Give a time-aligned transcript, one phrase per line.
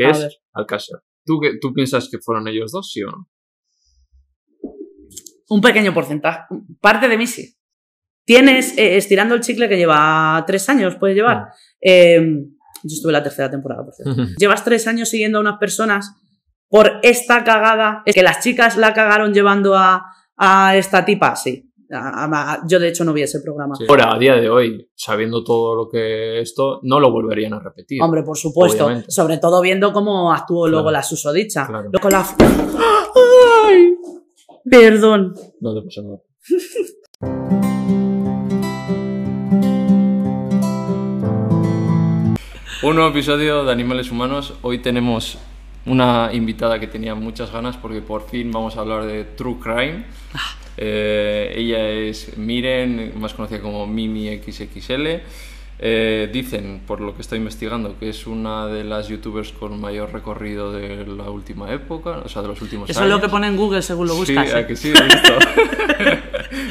[0.00, 0.32] que A es ver.
[0.52, 1.00] Alcácer.
[1.24, 3.28] ¿Tú, qué- ¿Tú piensas que fueron ellos dos, sí o no?
[5.48, 6.42] Un pequeño porcentaje.
[6.80, 7.54] Parte de mí sí.
[8.24, 11.46] Tienes, eh, estirando el chicle que lleva tres años, puedes llevar.
[11.80, 12.20] Eh,
[12.82, 14.22] yo estuve en la tercera temporada, por cierto.
[14.38, 16.14] Llevas tres años siguiendo a unas personas
[16.68, 18.02] por esta cagada.
[18.06, 20.06] Es que las chicas la cagaron llevando a,
[20.36, 21.69] a esta tipa, sí.
[21.92, 23.74] A- a- a- yo, de hecho, no vi ese programa.
[23.74, 23.84] Sí.
[23.88, 28.00] Ahora, a día de hoy, sabiendo todo lo que esto, no lo volverían a repetir.
[28.02, 28.84] Hombre, por supuesto.
[28.86, 29.10] Obviamente.
[29.10, 31.66] Sobre todo viendo cómo actuó luego la susodicha.
[31.66, 31.90] Claro.
[31.92, 32.26] Luego la...
[33.66, 33.96] ¡Ay!
[34.70, 35.34] Perdón.
[35.60, 36.20] No te pasa nada.
[42.82, 44.54] Un nuevo episodio de Animales Humanos.
[44.62, 45.36] Hoy tenemos
[45.86, 50.06] una invitada que tenía muchas ganas porque por fin vamos a hablar de True Crime.
[50.82, 55.20] Eh, ella es Miren, más conocida como Mimi XXL.
[55.82, 60.12] Eh, dicen, por lo que estoy investigando, que es una de las youtubers con mayor
[60.12, 63.10] recorrido de la última época, o sea, de los últimos Eso años.
[63.10, 64.48] es lo que pone en Google según lo buscas.
[64.48, 64.58] Sí, ¿eh?
[64.58, 65.38] a que sí, he visto.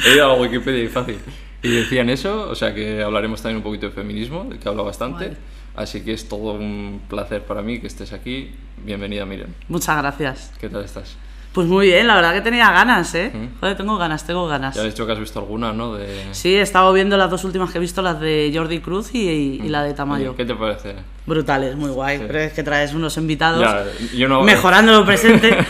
[0.08, 1.18] he ido a Wikipedia y fácil.
[1.62, 4.82] Y decían eso, o sea que hablaremos también un poquito de feminismo, del que habla
[4.82, 5.36] bastante.
[5.76, 8.50] Así que es todo un placer para mí que estés aquí.
[8.84, 9.54] Bienvenida, Miren.
[9.68, 10.52] Muchas gracias.
[10.60, 11.16] ¿Qué tal estás?
[11.52, 13.32] Pues muy bien, la verdad que tenía ganas, ¿eh?
[13.34, 13.58] ¿Mm?
[13.58, 14.76] Joder, tengo ganas, tengo ganas.
[14.76, 15.94] Ya has dicho que has visto alguna, ¿no?
[15.94, 16.28] De...
[16.30, 19.18] Sí, he estado viendo las dos últimas que he visto, las de Jordi Cruz y,
[19.62, 20.36] y la de Tamayo.
[20.36, 20.94] ¿Qué te parece?
[21.26, 22.18] Brutales, muy guay.
[22.18, 22.24] Sí.
[22.26, 23.84] Pero es que traes unos invitados Ya,
[24.16, 24.42] yo no...
[24.42, 25.56] mejorando lo presente.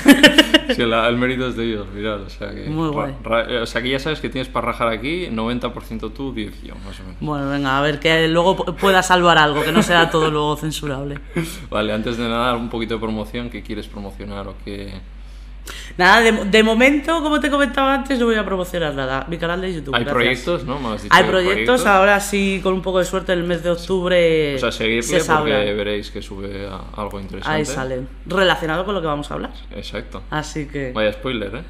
[0.71, 2.67] Sí, la- el mérito es de ellos, mirad, o sea que...
[2.69, 3.13] Muy guay.
[3.25, 6.63] ra- ra- o sea que ya sabes que tienes para rajar aquí 90% tú, 10
[6.63, 7.17] yo, más o menos.
[7.21, 10.57] bueno, venga, a ver que luego pu- pueda salvar algo, que no sea todo luego
[10.57, 11.19] censurable.
[11.71, 14.93] Vale, antes de nada, un poquito de promoción, ¿qué quieres promocionar o qué...?
[15.97, 19.27] Nada, de, de momento, como te comentaba antes, no voy a promocionar nada.
[19.29, 19.95] Mi canal de YouTube.
[19.95, 20.15] Hay gracias.
[20.15, 20.79] proyectos, ¿no?
[20.79, 23.63] Me has dicho Hay que proyectos, ahora sí, con un poco de suerte, el mes
[23.63, 27.57] de octubre O sea, seguidle se porque veréis que sube algo interesante.
[27.59, 28.09] Ahí salen.
[28.27, 29.53] Relacionado con lo que vamos a hablar.
[29.73, 30.23] Exacto.
[30.31, 30.93] Así que.
[30.93, 31.63] Vaya spoiler, ¿eh?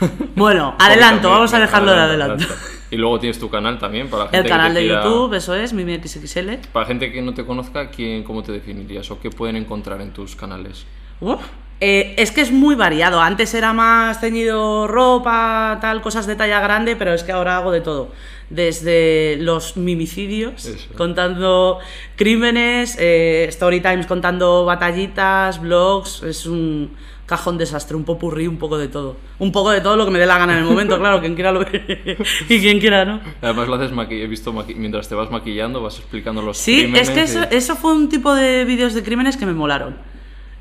[0.36, 2.44] Bueno, adelanto, vamos a dejarlo de adelanto.
[2.90, 5.04] Y luego tienes tu canal también para la gente El que canal te de quiera-
[5.04, 6.68] YouTube, eso es, Mimi XXL.
[6.72, 10.12] Para gente que no te conozca, ¿quién, ¿cómo te definirías o qué pueden encontrar en
[10.12, 10.86] tus canales?
[11.20, 11.40] Uf.
[11.80, 13.20] Eh, es que es muy variado.
[13.20, 17.70] Antes era más ceñido ropa, tal, cosas de talla grande, pero es que ahora hago
[17.70, 18.10] de todo.
[18.50, 20.88] Desde los mimicidios, Eso.
[20.96, 21.78] contando
[22.16, 26.22] crímenes, eh, story times contando batallitas, blogs.
[26.24, 26.90] Es un
[27.26, 29.16] cajón desastre, un popurrí, un poco de todo.
[29.38, 31.34] Un poco de todo lo que me dé la gana en el momento, claro, quien
[31.34, 32.16] quiera lo ve
[32.48, 33.20] y quien quiera no.
[33.42, 37.14] Además lo haces he visto mientras te vas maquillando, vas explicando los Sí, crímenes es
[37.14, 39.96] que eso, y- eso fue un tipo de vídeos de crímenes que me molaron.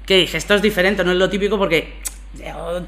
[0.08, 1.94] Que dije, esto es diferente, no es lo típico porque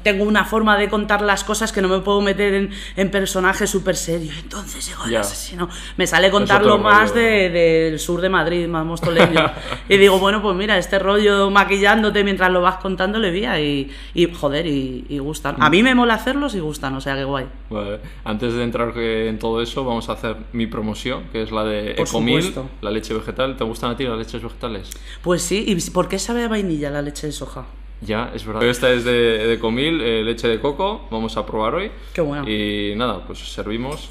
[0.02, 3.68] tengo una forma de contar las cosas que no me puedo meter en, en personajes
[3.70, 4.36] súper serios.
[4.42, 5.20] Entonces el Ya.
[5.20, 5.68] asesino.
[5.96, 9.50] Me sale contarlo más de- del sur de Madrid, más mostoleño.
[9.88, 13.90] y digo, bueno, pues mira, este rollo maquillándote mientras lo vas contando le vía y,
[14.14, 15.56] y joder, y, y gustan.
[15.60, 17.46] A mí me mola hacerlos y gustan, o sea que guay.
[17.70, 18.00] Vale.
[18.24, 21.94] Antes de entrar en todo eso, vamos a hacer mi promoción, que es la de
[21.96, 22.70] Por Ecomil, supuesto.
[22.82, 23.56] la leche vegetal.
[23.56, 24.90] ¿Te gustan a ti las leches vegetales?
[25.22, 27.64] Pues sí, ¿y por qué sabe a vainilla la leche de soja?
[28.02, 28.62] Ya, es verdad.
[28.62, 31.06] Esta es de, de Ecomil, eh, leche de coco.
[31.10, 31.92] Vamos a probar hoy.
[32.14, 32.48] Qué bueno.
[32.48, 34.08] Y nada, pues servimos.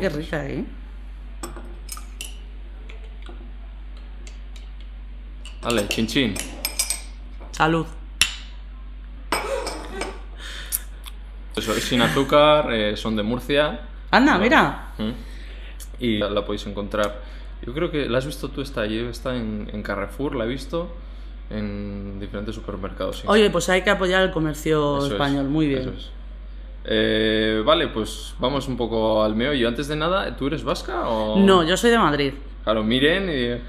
[0.00, 0.64] Qué rica, ¿eh?
[5.62, 6.34] Vale, chin chin.
[7.50, 7.86] Salud.
[11.54, 13.80] Eso, es sin azúcar, eh, son de Murcia.
[14.10, 14.94] Anda, mira.
[14.96, 15.10] Mm.
[16.00, 17.20] Y la, la podéis encontrar.
[17.64, 20.48] Yo creo que la has visto tú esta, yo está en, en Carrefour, la he
[20.48, 20.96] visto
[21.52, 23.18] en diferentes supermercados.
[23.18, 23.22] sí.
[23.26, 25.80] Oye, pues hay que apoyar el comercio Eso es, español, muy bien.
[25.82, 26.10] eso es.
[26.84, 29.68] Eh, vale, pues vamos un poco al meollo.
[29.68, 31.38] Antes de nada, ¿tú eres vasca o...?
[31.38, 32.32] No, yo soy de Madrid.
[32.64, 33.60] Claro, miren y...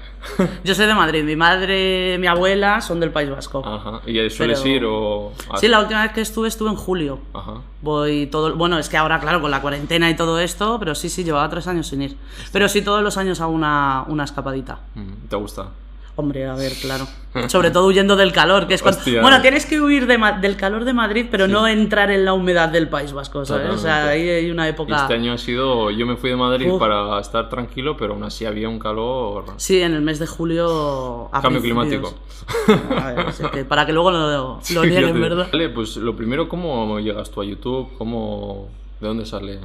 [0.64, 1.24] Yo soy de Madrid.
[1.24, 3.60] Mi madre, mi abuela son del País Vasco.
[3.66, 4.00] Ajá.
[4.06, 5.32] ¿Y sueles Pero- ir o...?
[5.56, 7.18] Sí, la última vez que estuve estuve en julio.
[7.32, 7.54] Ajá.
[7.82, 11.08] Voy todo, bueno, es que ahora claro con la cuarentena y todo esto, pero sí,
[11.08, 12.16] sí llevaba tres años sin ir.
[12.52, 14.78] Pero sí todos los años hago una, una escapadita.
[14.94, 15.70] Mm, ¿Te gusta?
[16.16, 17.08] Hombre, a ver, claro.
[17.48, 18.98] Sobre todo huyendo del calor, que es cuando...
[18.98, 19.20] Hostia.
[19.20, 22.68] Bueno, tienes que huir de del calor de Madrid, pero no entrar en la humedad
[22.68, 23.70] del País Vasco, ¿sabes?
[23.70, 24.96] O sea, ahí hay una época...
[24.96, 25.90] Este año ha sido...
[25.90, 26.78] Yo me fui de Madrid Uf.
[26.78, 29.46] para estar tranquilo, pero aún así había un calor...
[29.56, 31.28] Sí, en el mes de julio...
[31.32, 32.14] a Cambio climático.
[32.96, 35.48] A ver, que para que luego lo, lo nieguen, ¿verdad?
[35.52, 37.88] Vale, pues lo primero, ¿cómo llegas tú a YouTube?
[37.98, 38.68] ¿Cómo...
[39.00, 39.58] ¿De dónde sale?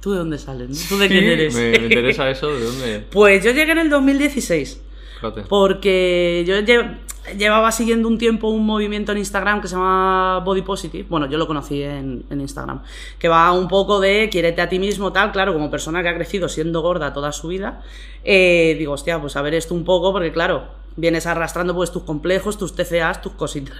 [0.00, 0.86] ¿Tú de dónde sales?
[0.88, 1.54] ¿Tú de quién eres?
[1.54, 3.04] Me, me interesa eso, ¿de dónde?
[3.10, 4.82] Pues yo llegué en el 2016.
[5.20, 5.42] Fíjate.
[5.42, 6.98] Porque yo lle-
[7.36, 11.06] llevaba siguiendo un tiempo un movimiento en Instagram que se llama Body Positive.
[11.08, 12.82] Bueno, yo lo conocí en, en Instagram.
[13.18, 15.32] Que va un poco de quiérete a ti mismo, tal.
[15.32, 17.82] Claro, como persona que ha crecido siendo gorda toda su vida,
[18.24, 20.64] eh, digo, hostia, pues a ver esto un poco, porque claro,
[20.96, 23.76] vienes arrastrando pues tus complejos, tus TCAs, tus cositas,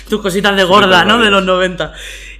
[0.08, 1.18] tus cositas de gorda, ¿no?
[1.18, 1.92] De los 90.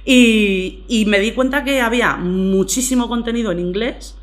[0.05, 4.15] Y, y me di cuenta que había muchísimo contenido en inglés,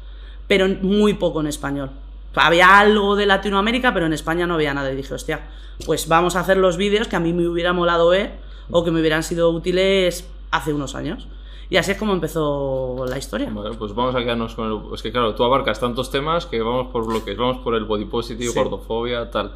[0.46, 1.90] pero muy poco en español.
[2.34, 4.92] Había algo de Latinoamérica, pero en España no había nada.
[4.92, 5.48] Y dije, hostia,
[5.86, 8.34] pues vamos a hacer los vídeos que a mí me hubiera molado ver
[8.70, 11.26] o que me hubieran sido útiles hace unos años.
[11.70, 13.48] Y así es como empezó la historia.
[13.52, 14.94] Vale, pues vamos a quedarnos con el...
[14.94, 17.36] Es que claro, tú abarcas tantos temas que vamos por bloques.
[17.36, 18.58] Vamos por el body positive, Sí.
[18.58, 19.52] gordofobia, tal.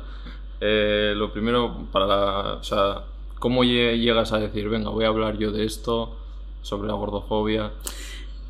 [0.61, 3.03] Eh, lo primero, para la- O sea,
[3.41, 6.15] ¿cómo lle- llegas a decir, venga, voy a hablar yo de esto,
[6.63, 7.73] sobre la gordofobia?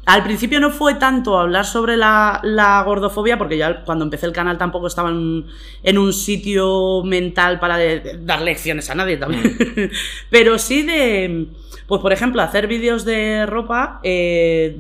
[0.07, 4.33] Al principio no fue tanto hablar sobre la, la gordofobia, porque ya cuando empecé el
[4.33, 5.47] canal tampoco estaba en,
[5.83, 9.57] en un sitio mental para de- de dar lecciones a nadie también.
[10.31, 11.47] Pero sí de,
[11.87, 14.77] pues por ejemplo, hacer vídeos de ropa eh,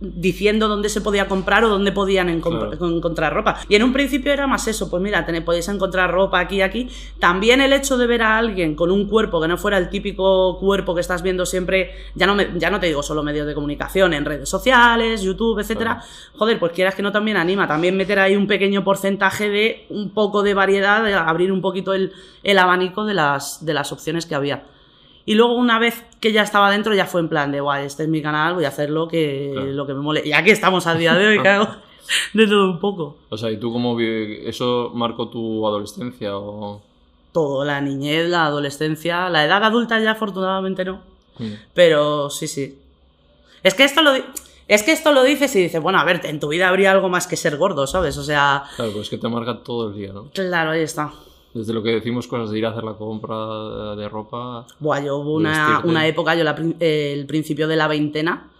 [0.00, 2.72] diciendo dónde se podía comprar o dónde podían Claro.
[2.72, 3.58] encontrar ropa.
[3.68, 6.62] Y en un principio era más eso, pues mira, tenéis, podéis encontrar ropa aquí y
[6.62, 6.88] aquí.
[7.18, 10.58] También el hecho de ver a alguien con un cuerpo que no fuera el típico
[10.58, 13.54] cuerpo que estás viendo siempre, ya no, me- ya no te digo solo medios de
[13.54, 16.02] comunicación, en redes sociales, YouTube, etcétera.
[16.36, 20.10] Joder, pues quieras que no también anima, también meter ahí un pequeño porcentaje de un
[20.10, 22.12] poco de variedad, de abrir un poquito el,
[22.42, 24.62] el abanico de las, de las opciones que había.
[25.28, 28.04] Y luego una vez que ya estaba dentro, ya fue en plan de, guay, este
[28.04, 29.72] es mi canal, voy a hacer lo que, Claro.
[29.72, 30.22] lo que me mole.
[30.24, 31.68] Y aquí estamos a día de hoy, hago
[32.32, 33.18] de todo un poco.
[33.28, 36.80] O sea, ¿y tú cómo ¿Eso marcó tu adolescencia o...?
[37.30, 41.02] Todo, la niñez, la adolescencia, la edad adulta ya afortunadamente no.
[41.38, 41.52] Mm.
[41.74, 42.78] Pero sí, sí.
[43.62, 44.12] Es que esto lo,
[44.66, 47.10] es que esto lo dices y dices, bueno, a ver, en tu vida habría algo
[47.10, 48.16] más que ser gordo, ¿sabes?
[48.16, 50.30] O sea, Claro, pues es que te marca todo el día, ¿no?
[50.32, 51.12] claro, ahí está.
[51.54, 54.66] Desde lo que decimos cosas de ir a hacer la compra de ropa...
[54.78, 58.50] Buah, yo hubo una, una época, yo la eh, el principio de la veintena,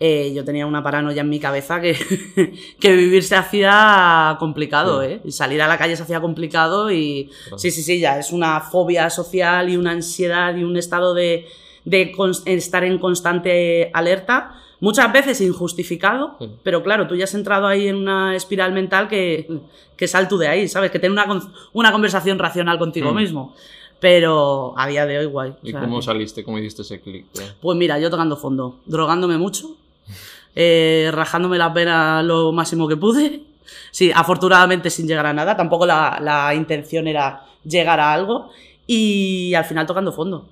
[0.00, 1.94] eh, yo tenía una paranoia en mi cabeza que,
[2.80, 5.06] que vivir se hacía complicado, Sí.
[5.08, 5.20] ¿eh?
[5.24, 7.58] Y salir a la calle se hacía complicado y Claro.
[7.58, 11.46] sí, sí, sí, ya es una fobia social y una ansiedad y un estado de,
[11.84, 12.12] de
[12.46, 16.50] estar en constante alerta, muchas veces injustificado, Sí.
[16.62, 19.48] pero claro, tú ya has entrado ahí en una espiral mental que,
[19.96, 20.90] que sal tú de ahí, ¿sabes?
[20.90, 21.26] Que tener una,
[21.72, 23.16] una conversación racional contigo Mm.
[23.16, 23.54] mismo.
[24.00, 25.52] Pero a día de hoy, guay.
[25.62, 26.42] ¿Y O sea, cómo que- saliste?
[26.44, 27.24] ¿Cómo hiciste ese clic?
[27.40, 27.52] eh?
[27.60, 29.76] Pues mira, yo tocando fondo, drogándome mucho,
[30.56, 33.42] eh, rajándome la pena lo máximo que pude.
[33.92, 38.50] Sí, afortunadamente sin llegar a nada, tampoco la, la intención era llegar a algo.
[38.86, 40.48] Y al final tocando fondo.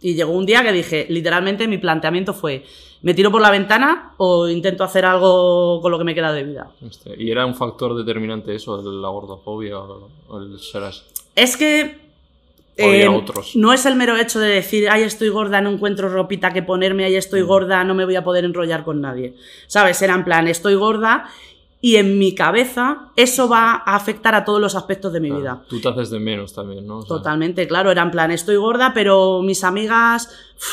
[0.00, 2.64] Y llegó un día que dije, literalmente mi planteamiento fue,
[3.02, 6.44] ¿me tiro por la ventana o intento hacer algo con lo que me queda de
[6.44, 6.70] vida?
[6.86, 11.02] Este, ¿Y era un factor determinante eso, la gordofobia o el ser así?
[11.34, 12.04] Es que...
[12.76, 13.54] Eh, otros.
[13.54, 17.04] No es el mero hecho de decir, ay, estoy gorda, no encuentro ropita que ponerme,
[17.04, 17.46] ay, estoy Mm.
[17.46, 19.34] gorda, no me voy a poder enrollar con nadie.
[19.68, 20.02] ¿Sabes?
[20.02, 21.28] Era en plan, estoy gorda
[21.84, 25.42] y en mi cabeza eso va a afectar a todos los aspectos de mi Claro,
[25.42, 25.62] vida.
[25.68, 27.00] Tú te haces de menos también, ¿no?
[27.00, 30.30] O sea, Totalmente, claro, era en plan, estoy gorda, pero mis amigas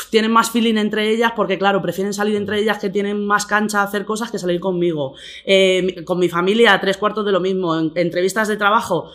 [0.08, 3.80] tienen más feeling entre ellas porque, claro, prefieren salir entre ellas que tienen más cancha
[3.80, 5.12] a hacer cosas que salir conmigo.
[5.44, 7.78] Eh, con mi familia, tres cuartos de lo mismo.
[7.78, 9.10] En, entrevistas de trabajo,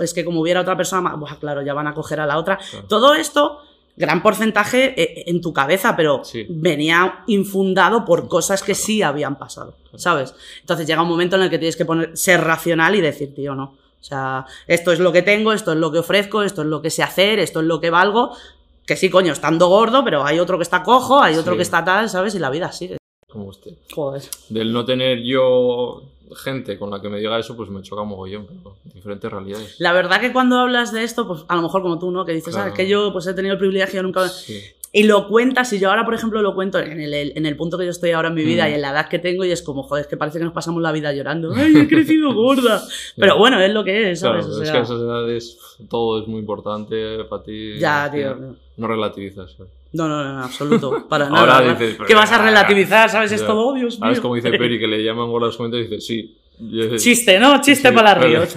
[0.00, 2.38] es que como hubiera otra persona más, buah, claro, ya van a coger a la
[2.38, 2.56] otra.
[2.56, 2.86] Claro.
[2.88, 3.58] Todo esto,
[3.96, 6.46] gran porcentaje eh, en tu cabeza, pero Sí.
[6.48, 10.34] venía infundado por cosas que sí habían pasado, ¿sabes?
[10.60, 13.54] Entonces llega un momento en el que tienes que poner, ser racional y decir, tío,
[13.54, 13.64] no.
[14.00, 16.82] O sea, esto es lo que tengo, esto es lo que ofrezco, esto es lo
[16.82, 18.36] que sé hacer, esto es lo que valgo.
[18.84, 21.58] Que sí, coño, estando gordo, pero hay otro que está cojo, hay otro Sí.
[21.58, 22.34] que está tal, ¿sabes?
[22.34, 22.96] Y la vida sigue.
[23.32, 23.72] Como usted.
[23.94, 24.22] Joder.
[24.50, 26.02] Del no tener yo
[26.36, 29.76] gente con la que me diga eso, pues me choca mogollón, pero diferentes realidades.
[29.78, 32.24] La verdad que cuando hablas de esto, pues a lo mejor como tú, ¿no?
[32.24, 32.66] Que dices, Claro.
[32.66, 34.28] ah, es que yo pues he tenido el privilegio nunca...
[34.28, 34.60] Sí.
[34.94, 37.78] Y lo cuentas, y yo ahora, por ejemplo, lo cuento en el, en el punto
[37.78, 38.70] que yo estoy ahora en mi vida Mm.
[38.70, 40.52] y en la edad que tengo, y es como, joder, es que parece que nos
[40.52, 41.50] pasamos la vida llorando.
[41.56, 42.82] ¡Ay, he crecido gorda!
[43.16, 44.54] Pero bueno, es lo que es, Claro, ¿sabes?
[44.58, 45.58] O es sea, que a esas edades
[45.88, 47.78] todo es muy importante para ti.
[47.78, 48.34] Ya, tío.
[48.34, 49.52] final No relativizas.
[49.52, 49.72] ¿sabes?
[49.92, 51.06] No, no, no, en absoluto.
[51.08, 51.74] Para Ahora nada.
[51.74, 53.10] dices, ¿Qué vas a relativizar?
[53.10, 53.32] ¿Sabes?
[53.32, 53.46] Es Ya.
[53.46, 54.04] todo, oh, Dios mío.
[54.04, 56.38] Ahora es como dice Peri, que le llaman gorda a los comentarios y dice, sí.
[56.58, 57.60] Dice, Chiste, ¿no?
[57.60, 58.56] Chiste sí, para vale, ríos.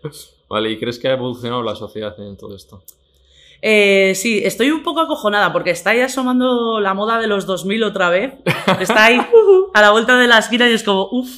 [0.00, 2.82] pues vale, ¿y crees que ha evolucionado la sociedad en todo esto?
[3.64, 7.84] Eh, sí, estoy un poco acojonada porque está ahí asomando la moda de los 2000
[7.84, 8.34] otra vez.
[8.80, 9.20] Está ahí
[9.74, 11.30] a la vuelta de la esquina y es como, uff.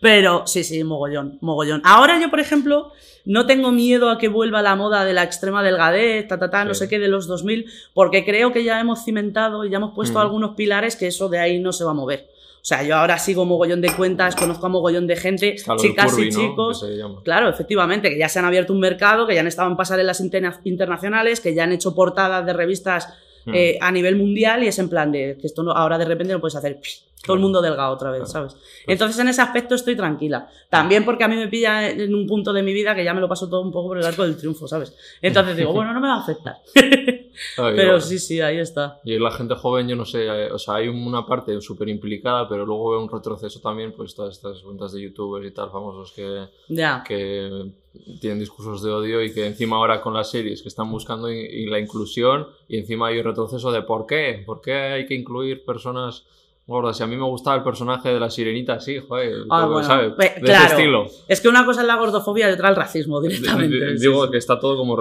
[0.00, 1.80] Pero sí, sí, mogollón, mogollón.
[1.84, 2.92] Ahora yo, por ejemplo,
[3.24, 6.64] no tengo miedo a que vuelva la moda de la extrema delgadez, ta, ta, ta,
[6.66, 6.80] no Sí.
[6.80, 10.18] sé qué, de los 2000, porque creo que ya hemos cimentado y ya hemos puesto
[10.18, 10.22] Mm.
[10.22, 12.28] algunos pilares que eso de ahí no se va a mover.
[12.62, 16.12] O sea, yo ahora sigo mogollón de cuentas, conozco a mogollón de gente, lo chicas
[16.12, 16.86] Curvy, y chicos.
[17.24, 20.20] Claro, efectivamente, que ya se han abierto un mercado, que ya han estado en pasarelas
[20.20, 23.08] interna- internacionales, que ya han hecho portadas de revistas
[23.44, 23.54] Mm.
[23.54, 26.32] eh, a nivel mundial y es en plan de que esto no- ahora de repente
[26.32, 28.48] no puedes hacer psh, todo el mundo delgado otra vez, Claro.
[28.48, 28.56] ¿sabes?
[28.86, 30.46] Entonces en ese aspecto estoy tranquila.
[30.70, 33.20] También porque a mí me pilla en un punto de mi vida que ya me
[33.20, 34.94] lo paso todo un poco por el arco del triunfo, ¿sabes?
[35.20, 36.58] Entonces digo, bueno, no me va a afectar.
[37.58, 39.00] Ay, Pero sí, sí, ahí está.
[39.04, 42.48] Y la gente joven, yo no sé, eh, o sea, hay una parte súper implicada,
[42.48, 46.12] pero luego veo un retroceso también, pues todas estas cuentas de youtubers y tal, famosos
[46.12, 46.46] que,
[47.06, 47.72] que
[48.20, 51.38] tienen discursos de odio y que encima ahora con las series que están buscando y,
[51.38, 55.14] y la inclusión y encima hay un retroceso de por qué, por qué hay que
[55.14, 56.24] incluir personas
[56.66, 56.96] gordas.
[56.96, 59.86] Si a mí me gustaba el personaje de la sirenita, sí, joder, Ah, todo, bueno,
[59.86, 60.12] ¿sabes?
[60.16, 60.64] pe- De claro.
[60.66, 61.06] ese estilo.
[61.28, 63.76] Es que una cosa es la gordofobia y otra el racismo directamente.
[63.84, 64.30] d- Digo sí.
[64.32, 64.96] que está todo como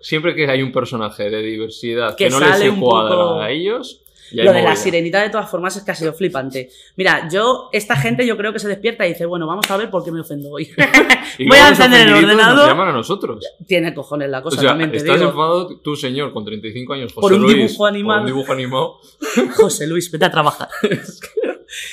[0.00, 2.48] Siempre que hay un personaje de diversidad que, Que no les
[2.80, 4.02] cuadra poco- a ellos,
[4.32, 6.70] Lo de la sirenita, de todas formas, es que ha sido flipante.
[6.96, 9.90] Mira, yo, esta gente, yo creo que se despierta y dice, bueno, vamos a ver
[9.90, 10.70] por qué me ofendo hoy.
[11.46, 12.56] Voy a encender el ordenador.
[12.56, 13.44] Nos llaman a nosotros.
[13.66, 15.30] Tiene cojones la O cosa, sea, también te estás digo.
[15.30, 18.98] enfadado tú, señor, con 35 años, José Por un Luis, dibujo por un dibujo animado.
[19.56, 20.68] José Luis, vete a trabajar.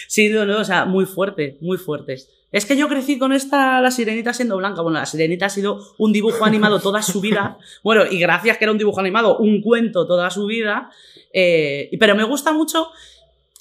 [0.07, 2.17] sí, no, no, o sea, muy fuerte, muy fuerte.
[2.51, 4.81] Es que yo crecí con esta, la sirenita siendo blanca.
[4.81, 7.57] Bueno, la sirenita ha sido un dibujo animado toda su vida.
[7.81, 10.89] Bueno, y gracias que era un dibujo animado, un cuento toda su vida.
[11.33, 12.89] Eh, pero me gusta mucho.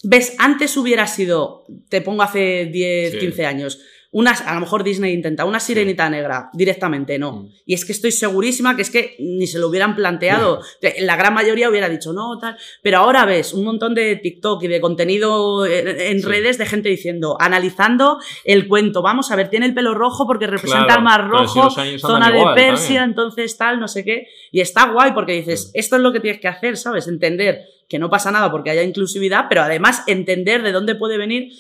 [0.03, 3.19] Ves, antes hubiera sido, te pongo hace 10, Sí.
[3.19, 3.81] 15 años,
[4.13, 7.33] unas, a lo mejor Disney intenta una sirenita negra directamente, no.
[7.33, 7.49] Mm.
[7.65, 10.61] Y es que estoy segurísima que es que ni se lo hubieran planteado.
[10.99, 12.57] La gran mayoría hubiera dicho no, tal.
[12.83, 17.37] Pero ahora ves un montón de TikTok y de contenido en, redes de gente diciendo,
[17.39, 19.01] analizando el cuento.
[19.03, 22.33] Vamos a ver, tiene el pelo rojo porque representa Claro, al mar si rojo, zona
[22.33, 23.05] de igual Persia, también.
[23.05, 24.27] entonces tal, no sé qué.
[24.51, 25.79] Y está guay porque dices, Mm.
[25.79, 27.07] esto es lo que tienes que hacer, ¿sabes?
[27.07, 31.53] Entender que no pasa nada porque haya inclusividad, pero además entender de dónde puede venir.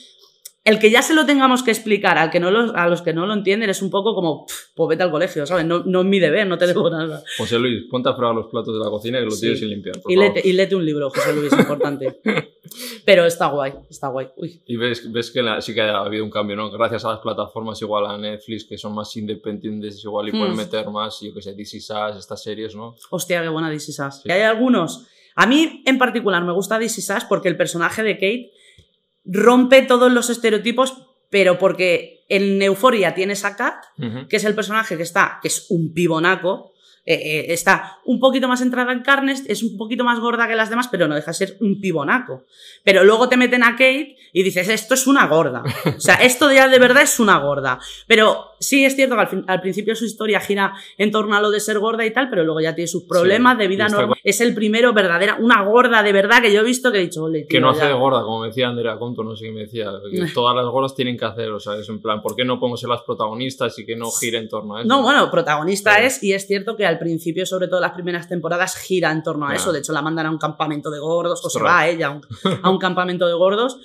[0.70, 3.12] El que ya se lo tengamos que explicar al que no lo- a los que
[3.12, 5.64] no lo entienden es un poco como, "Pff, pues vete al colegio, ¿sabes?
[5.66, 7.22] No, no es mi deber, no te debo nada.
[7.38, 9.40] José Luis, ponte a fregar los platos de la cocina que los Sí.
[9.40, 10.00] tienes sin limpiar.
[10.00, 10.32] por Y favor.
[10.34, 12.20] léete, y léete un libro, José Luis, importante.
[13.04, 14.28] Pero está guay, está guay.
[14.36, 14.62] Uy.
[14.66, 16.70] Y ves, ves que la- sí que ha habido un cambio, ¿no?
[16.70, 20.56] Gracias a las plataformas igual a Netflix, que son más independientes igual y pueden Mm.
[20.56, 22.94] meter más, yo que sé, DC Sass, estas series, ¿no?
[23.10, 23.96] Hostia, qué buena Is Us.
[24.22, 24.28] Sí.
[24.28, 25.06] Y hay algunos.
[25.34, 28.52] A mí, en particular, me gusta Is Us porque el personaje de Kate
[29.24, 33.84] rompe todos los estereotipos, pero porque en Euforia tienes a Kat,
[34.28, 36.69] que es el personaje que está, que es un pibonaco,
[37.06, 40.54] eh, eh, está un poquito más entrada en carnes, es un poquito más gorda que
[40.54, 42.44] las demás, pero no deja de ser un pibonaco.
[42.84, 45.62] Pero luego te meten a Kate y dices, esto es una gorda.
[45.96, 47.78] O sea, esto ya de verdad es una gorda.
[48.06, 51.40] Pero sí es cierto que al, fin- al principio su historia gira en torno a
[51.40, 54.18] lo de ser gorda y tal, pero luego ya tiene sus problemas de vida normal.
[54.22, 57.24] Es el primero verdadera, una gorda de verdad que yo he visto que he dicho,
[57.24, 57.88] ole, Que tío, no hace ya".
[57.88, 59.90] de gorda, como me decía Andrea Conto, no sé qué me decía.
[60.12, 62.60] Que todas las gordas tienen que hacer, o sea, es en plan, ¿por qué no
[62.60, 64.88] podemos ser las protagonistas y que no gire en torno a eso?
[64.88, 68.28] No, bueno, protagonista Pero- es, y es cierto que al principio, sobre todo las primeras
[68.28, 69.72] temporadas, gira en torno a eso.
[69.72, 71.74] De hecho, la mandan a un campamento de gordos, o se Ostras.
[71.74, 72.22] va ella a un,
[72.62, 73.78] a un campamento de gordos.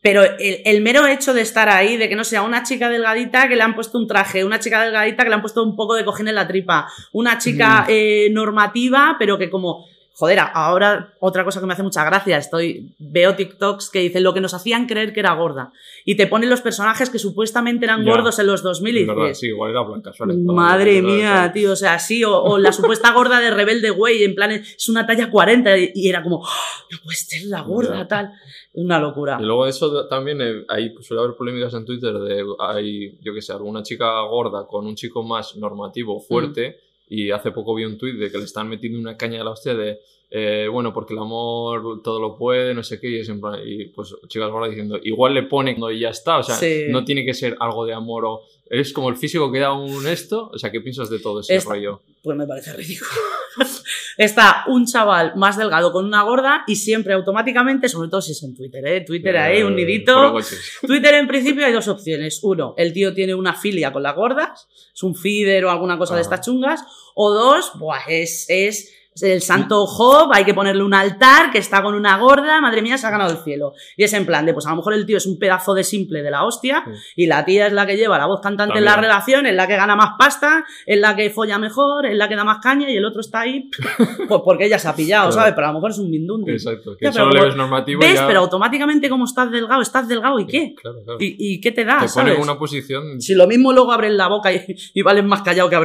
[0.00, 3.48] Pero el, el mero hecho de estar ahí, de que no sea una chica delgadita
[3.48, 5.94] que le han puesto un traje, una chica delgadita que le han puesto un poco
[5.94, 9.86] de cojín en la tripa, una chica eh, normativa, pero que como.
[10.18, 14.34] Joder, ahora otra cosa que me hace mucha gracia, estoy veo TikToks que dicen lo
[14.34, 15.70] que nos hacían creer que era gorda
[16.04, 18.10] y te ponen los personajes que supuestamente eran Ya.
[18.10, 20.12] gordos en los 2000 y Es verdad, sí, igual era blanca.
[20.12, 24.24] suele- Madre mía, tío, o sea, sí, o, o la supuesta gorda de Rebelde Way,
[24.24, 26.50] en plan, es una talla 40 y, era como, "Ah,
[26.90, 28.08] no puede ser la gorda, Ya.
[28.08, 28.32] tal.
[28.72, 29.38] Una locura.
[29.40, 33.32] Y luego de eso también eh, hay, suele haber polémicas en Twitter de hay, yo
[33.32, 36.76] que sé, alguna chica gorda con un chico más normativo, fuerte,
[37.10, 39.50] y hace poco vi un tuit de que le están metiendo una caña de la
[39.50, 39.98] hostia de,
[40.30, 43.60] eh, bueno, porque el amor todo lo puede, no sé qué, y, es en plan-
[43.64, 46.84] y pues chicas gordas diciendo, igual le ponen cuando y ya está, o sea, Sí.
[46.90, 48.42] no tiene que ser algo de amor o...
[48.70, 51.56] Es como el físico que da un esto, o sea, ¿qué piensas de todo ese
[51.56, 52.02] Es- rollo?
[52.22, 53.10] Pues me parece ridículo.
[54.18, 58.42] Está un chaval más delgado con una gorda y siempre automáticamente, sobre todo si es
[58.42, 59.00] en Twitter, ¿eh?
[59.02, 60.34] Twitter ahí, un nidito.
[60.86, 62.40] Twitter en principio hay dos opciones.
[62.42, 66.16] Uno, el tío tiene una filia con las gordas, es un feeder o alguna cosa
[66.16, 66.82] de estas chungas.
[67.14, 71.82] O dos, buah, es, es el santo Job, hay que ponerle un altar que está
[71.82, 73.72] con una gorda, madre mía, se ha ganado el cielo.
[73.96, 75.84] Y es en plan de, pues a lo mejor el tío es un pedazo de
[75.84, 76.92] simple de la hostia Sí.
[77.22, 79.66] y la tía es la que lleva la voz cantante en la relación, es la
[79.66, 82.90] que gana más pasta, es la que folla mejor, es la que da más caña
[82.90, 83.70] y el otro está ahí,
[84.28, 85.40] pues porque ella se ha pillado, Claro.
[85.40, 85.54] ¿sabes?
[85.54, 86.52] Pero a lo mejor es un mindundi.
[86.52, 88.14] Exacto, que Ya, pero solo le ves normativo ¿Ves?
[88.14, 88.26] ya...
[88.26, 90.74] Pero automáticamente como estás delgado, estás delgado y qué?
[90.80, 91.18] Claro, claro.
[91.20, 91.98] ¿Y, y qué te da?
[92.04, 93.20] Te en una posición...
[93.20, 95.78] Si lo mismo luego abren la boca y, y valen más callado que,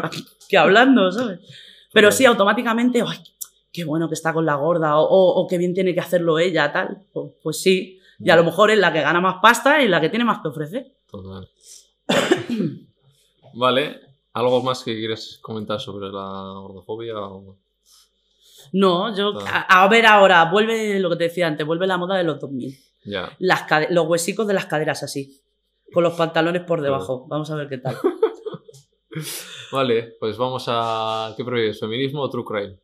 [0.49, 1.39] que hablando, ¿sabes?
[1.93, 3.17] Pero sí, automáticamente, ¡ay!
[3.71, 6.37] Qué bueno que está con la gorda, o, o- o qué bien tiene que hacerlo
[6.39, 7.05] ella, tal.
[7.13, 7.99] Pues, pues sí.
[8.19, 10.39] Y a lo mejor es la que gana más pasta y la que tiene más
[10.41, 10.95] que ofrecer.
[11.09, 11.49] Total.
[13.53, 13.99] vale,
[14.33, 17.17] ¿algo más que quieres comentar sobre la gordofobia?
[17.19, 17.57] o-
[18.73, 19.33] No, yo.
[19.45, 22.39] A, a ver ahora, vuelve lo que te decía antes, vuelve la moda de los
[22.39, 22.77] 2000.
[23.05, 23.35] Ya.
[23.39, 25.41] Las los huesicos de las caderas así.
[25.93, 27.25] Con los pantalones por debajo.
[27.27, 27.97] Vamos a ver qué tal.
[29.71, 31.33] Vale, pues vamos a.
[31.37, 32.77] ¿Qué prefieres, feminismo o true crime?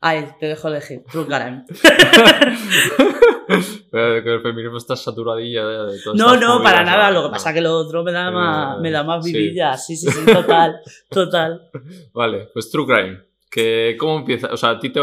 [0.00, 1.02] Ay, te dejo elegir.
[1.10, 1.64] True crime.
[3.90, 7.10] Pero que el feminismo está saturadilla de, de todas No, no, para nada.
[7.10, 9.32] Lo que pasa es que lo otro me da Eh, más, me da más sí.
[9.32, 9.76] vidilla.
[9.76, 10.76] Sí, sí, sí, total.
[11.10, 11.70] Total.
[12.12, 13.27] Vale, pues True Crime.
[13.50, 14.48] Que, ¿Cómo empieza?
[14.52, 15.00] O sea, a ti te,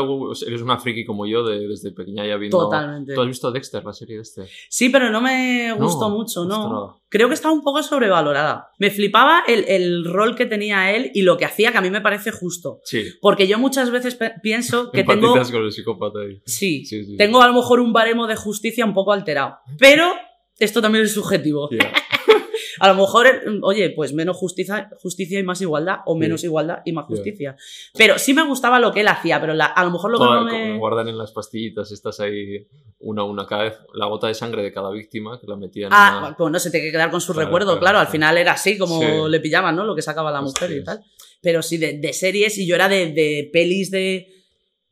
[0.48, 2.60] eres una friki como yo de- desde pequeña ya viendo...
[2.60, 3.16] Totalmente.
[3.16, 4.48] ¿Tú has visto Dexter, la serie de Dexter?
[4.70, 6.84] Sí, pero no me No, gustó mucho, ¿no?
[6.86, 7.02] ostras.
[7.10, 8.70] Creo que está un poco sobrevalorada.
[8.78, 11.90] Me flipaba el, el rol que tenía él y lo que hacía, que a mí
[11.90, 12.82] me parece justo.
[12.84, 13.04] Sí.
[13.20, 15.34] Porque yo muchas veces pienso que tengo.
[15.34, 16.42] Con el psicópata ahí.
[16.46, 17.18] Sí, Sí, sí.
[17.18, 19.58] tengo a lo mejor un baremo de justicia un poco alterado.
[19.80, 20.12] Pero
[20.60, 21.70] esto también es subjetivo.
[21.72, 21.92] Ya.
[22.80, 26.20] A lo mejor, eh, oye, pues menos justicia, justicia y más igualdad, o Sí.
[26.20, 27.56] menos igualdad y más justicia.
[27.98, 30.26] Pero sí me gustaba lo que él hacía, pero la- a lo mejor lo que
[30.26, 30.78] no me.
[30.78, 32.68] Guardan en las pastillitas, estás ahí
[33.00, 35.88] una a una cada vez, la gota de sangre de cada víctima que la metían
[35.88, 38.00] en Ah, una- pues no se tiene que quedar con su Claro, recuerdo, claro, claro,
[38.00, 39.08] al final era así como Sí.
[39.30, 39.84] le pillaban, ¿no?
[39.86, 41.02] Lo que sacaba la mujer y tal.
[41.42, 44.28] Pero sí, de, de series y yo era de, de pelis de...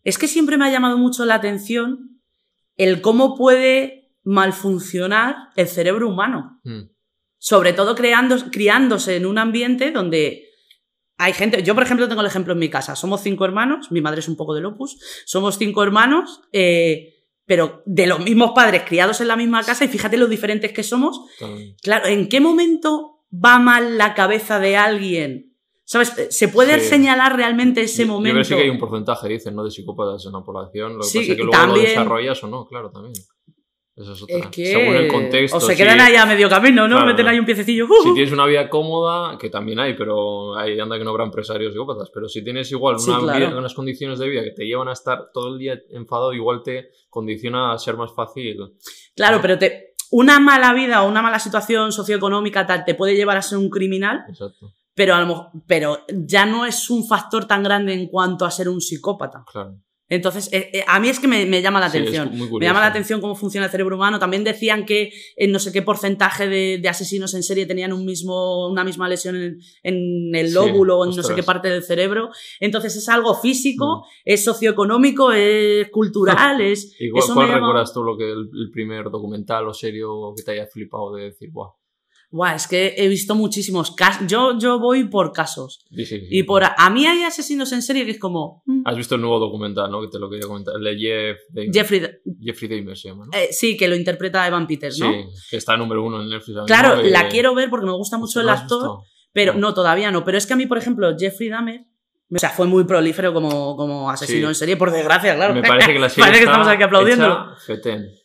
[0.04, 2.20] Es que siempre me ha llamado mucho la atención
[2.78, 6.60] el cómo puede malfuncionar el cerebro humano.
[6.64, 6.82] Mm,
[7.46, 10.48] Sobre todo creando, criándose en un ambiente donde
[11.18, 11.62] hay gente...
[11.62, 12.96] Yo, por ejemplo, tengo el ejemplo en mi casa.
[12.96, 17.84] Somos cinco hermanos, mi madre es un poco del opus, somos cinco hermanos, eh, pero
[17.86, 21.20] de los mismos padres criados en la misma casa y fíjate lo diferentes que somos.
[21.82, 25.58] Claro, ¿en qué momento va mal la cabeza de alguien?
[25.84, 26.14] ¿Sabes?
[26.30, 26.88] ¿Se puede Sí.
[26.92, 28.36] señalar realmente ese Yo- Yo momento?
[28.36, 29.66] creo que sí que hay un porcentaje, dicen, ¿no?
[29.66, 30.94] De psicópatas en la población.
[30.94, 33.14] Lo que Sí, pasa es que luego lo también- desarrollas o no, claro, también.
[33.96, 34.38] Esa es otra.
[34.38, 34.66] Es que...
[34.66, 35.58] Según el contexto.
[35.58, 35.78] O se sí.
[35.84, 36.96] quedan ahí a medio camino, ¿no?
[36.96, 37.32] Claro, Meten no.
[37.32, 37.86] ahí un piececillo.
[37.86, 38.04] ¡uh!
[38.04, 41.74] Si tienes una vida cómoda, que también hay, pero ahí anda que no habrá empresarios
[41.74, 43.40] psicópatas, pero si tienes igual Sí, una claro.
[43.48, 46.62] vida- unas condiciones de vida que te llevan a estar todo el día enfadado, igual
[46.64, 48.58] te condiciona a ser más fácil.
[49.16, 49.94] Claro, pero te...
[50.10, 53.70] una mala vida o una mala situación socioeconómica tal te puede llevar a ser un
[53.70, 58.08] criminal, Exacto, pero, a lo mejor- pero ya no es un factor tan grande en
[58.08, 59.44] cuanto a ser un psicópata.
[59.52, 59.76] claro.
[60.14, 62.32] Entonces, eh, eh, a mí es que me, me llama la Sí, atención.
[62.60, 64.20] Me llama la atención cómo funciona el cerebro humano.
[64.20, 68.06] También decían que en no sé qué porcentaje de, de asesinos en serie tenían un
[68.06, 71.70] mismo, una misma lesión en, en el Sí, lóbulo o en no sé qué parte
[71.70, 72.30] del cerebro.
[72.60, 73.42] Entonces es algo Mm.
[73.42, 76.96] físico, es socioeconómico, es cultural, es...
[77.00, 80.44] ¿Y cuál, me llama- recuerdas tú lo que el, el primer documental o serio que
[80.44, 81.74] te haya flipado de decir, guau?
[82.36, 84.26] Buah, es que he visto muchísimos casos.
[84.28, 85.86] Yo, yo voy por casos.
[85.92, 86.28] Sí, sí, sí.
[86.32, 86.64] Y por...
[86.64, 88.64] A, a mí hay asesinos en serie que es como...
[88.66, 90.02] mm, Has visto el nuevo documental, ¿no?
[90.02, 90.74] Que te lo quería comentar.
[90.76, 91.72] El de Jeff Dahmer.
[91.72, 92.02] Jeffrey...
[92.42, 93.38] Jeffrey Dahmer se llama, ¿no?
[93.38, 95.12] eh, sí, que lo interpreta Evan Peters, ¿no?
[95.14, 96.58] Sí, que está número uno en Netflix.
[96.66, 98.80] Claro, mismo, la eh, quiero ver porque me gusta mucho el ¿no has actor.
[98.80, 99.04] visto?
[99.32, 99.60] Pero No.
[99.60, 100.24] no, todavía no.
[100.24, 101.82] Pero es que a mí, por ejemplo, Jeffrey Dahmer,
[102.36, 104.52] o sea, fue muy prolífero como, como asesino Sí.
[104.54, 105.54] en serie, por desgracia, claro.
[105.54, 107.48] Me parece que la serie Parece que estamos aquí aplaudiendo.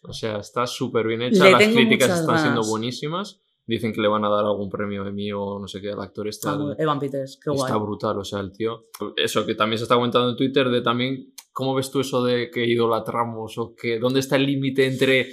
[0.05, 1.45] O sea, está súper bien hecha.
[1.45, 3.43] Le Las críticas están siendo buenísimas.
[3.69, 6.01] Dicen que le van a dar algún premio de mí o no sé qué al
[6.01, 6.49] actor este.
[6.49, 7.67] Ah, al- Evan Peters, qué guay.
[7.67, 8.85] Está brutal, o sea, el tío.
[9.15, 11.35] Eso que también se está comentando en Twitter de también.
[11.53, 13.59] ¿Cómo ves tú eso de que idolatramos?
[13.59, 15.29] O que dónde está el límite entre.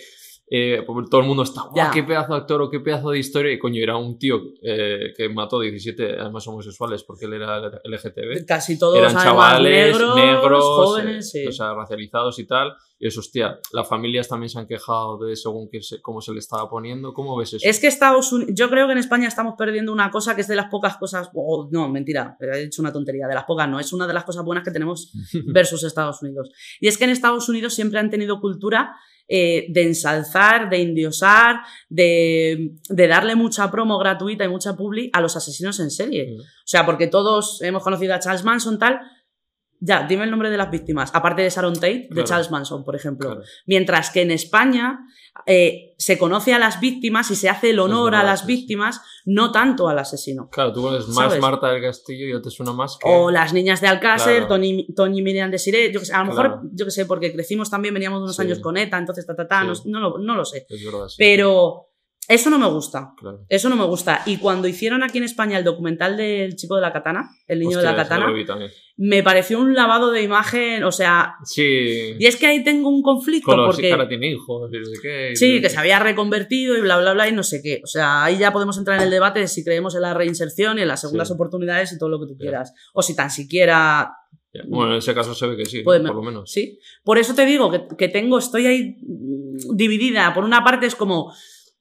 [0.47, 3.19] Eh, porque todo el mundo está, "Guau, qué pedazo de actor o qué pedazo de
[3.19, 3.51] historia.
[3.51, 8.45] Y coño, era un tío eh, que mató 17 además homosexuales porque él era LGTB.
[8.45, 11.47] Casi todos Eran chavales, negros, negros, jóvenes, eh, sí.
[11.47, 12.73] o sea, racializados y tal.
[12.97, 16.31] Y eso, hostia, las familias también se han quejado de según que se- cómo se
[16.31, 17.13] le estaba poniendo.
[17.13, 17.67] ¿Cómo ves eso?
[17.67, 20.47] Es que Estados Unidos, yo creo que en España estamos perdiendo una cosa que es
[20.47, 23.79] de las pocas cosas, o no, mentira, he dicho una tontería, de las pocas no,
[23.79, 25.12] es una de las cosas buenas que tenemos
[25.47, 26.51] versus Estados Unidos.
[26.79, 28.95] Y es que en Estados Unidos siempre han tenido cultura
[29.27, 35.21] eh, de ensalzar, de endiosar, de, de darle mucha promo gratuita y mucha publi a
[35.21, 36.35] los asesinos en serie.
[36.35, 36.41] Mm.
[36.41, 38.99] O sea, porque todos hemos conocido a Charles Manson, tal.
[39.88, 41.12] Ya, dime el nombre de las víctimas.
[41.13, 42.24] Aparte de Sharon Tate, de.
[42.24, 43.30] Charles Manson, por ejemplo.
[43.30, 43.43] Claro.
[43.67, 45.00] Mientras que en España
[45.45, 49.02] eh, se conoce a las víctimas y se hace el honor verdad, a las víctimas,
[49.26, 50.50] no tanto al asesino.
[50.50, 51.39] Claro, tú pones más ¿Sabes?
[51.39, 53.08] Marta del Castillo y ya te suena más que.
[53.08, 54.48] O las niñas de Alcácer, Claro.
[54.48, 57.32] Tony, Tony Miriam de Siré, yo que sé, a lo mejor, yo que sé, porque
[57.32, 58.41] crecimos también, veníamos unos Sí.
[58.41, 59.84] años con ETA, entonces ta, ta, ta, Sí.
[59.86, 60.65] no, no lo, no lo sé.
[60.67, 61.15] Es verdad, sí.
[61.19, 61.89] Pero
[62.27, 63.13] eso no me gusta.
[63.17, 63.45] Claro.
[63.49, 64.21] Eso no me gusta.
[64.25, 67.77] Y cuando hicieron aquí en España el documental del chico de la katana, el niño
[67.77, 68.27] Hostia, de la katana,
[68.97, 72.15] me pareció un lavado de imagen, o sea, Sí.
[72.17, 73.83] y es que ahí tengo un conflicto Con los porque...
[73.83, 75.31] que ahora tiene hijos y no sé qué.
[75.33, 77.81] y- Sí, que se había reconvertido y bla, bla, bla, y no sé qué.
[77.83, 80.79] O sea, ahí ya podemos entrar en el debate de si creemos en la reinserción
[80.79, 81.33] y en las segundas Sí.
[81.33, 82.73] oportunidades y todo lo que tú quieras.
[82.93, 84.11] O si tan siquiera.
[84.69, 86.49] Bueno, en ese caso se ve que sí, por lo menos.
[86.49, 86.79] Sí.
[87.03, 90.33] Por eso te digo que, que tengo, estoy ahí mm, dividida.
[90.33, 91.33] Por una parte es como.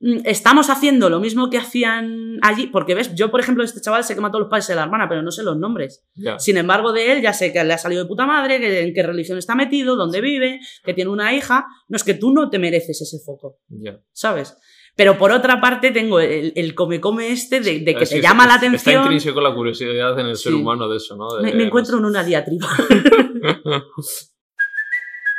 [0.05, 4.05] Mm, estamos haciendo lo mismo que hacían allí, porque ves, yo por ejemplo, este chaval
[4.05, 6.05] sé que mató a los padres de la hermana, pero no sé los nombres.
[6.39, 8.93] Sin embargo, de él ya sé que le ha salido de puta madre, que en
[8.95, 11.67] qué religión está metido, dónde vive, que tiene una hija.
[11.89, 13.99] No es que tú no te mereces ese foco, Ya.
[14.13, 14.57] ¿sabes?
[14.97, 18.47] Pero por otra parte tengo el, come-come este de, de que Es te es- llama
[18.47, 19.03] la Está atención.
[19.03, 20.59] intrínseco la curiosidad en el ser Sí.
[20.61, 21.35] humano de eso, ¿no?
[21.37, 22.69] De- Me, me encuentro en una diatriba.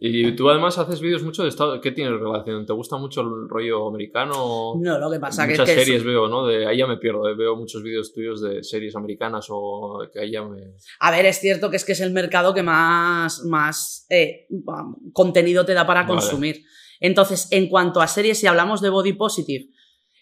[0.00, 1.80] Y tú además haces vídeos mucho de estado.
[1.80, 2.66] ¿Qué tienes relación?
[2.66, 4.74] ¿Te gusta mucho el rollo americano?
[4.80, 6.44] No, lo que pasa que Muchas que es- series veo, ¿no?
[6.46, 7.28] De ahí ya me pierdo.
[7.28, 10.60] eh, Veo muchos vídeos tuyos de series americanas o que ahí ya me.
[10.98, 14.48] A ver, es cierto que es que es el mercado que más, más eh,
[15.12, 16.14] contenido te da para Vale.
[16.14, 16.62] consumir.
[16.98, 19.66] Entonces, en cuanto a series, si hablamos de body positive,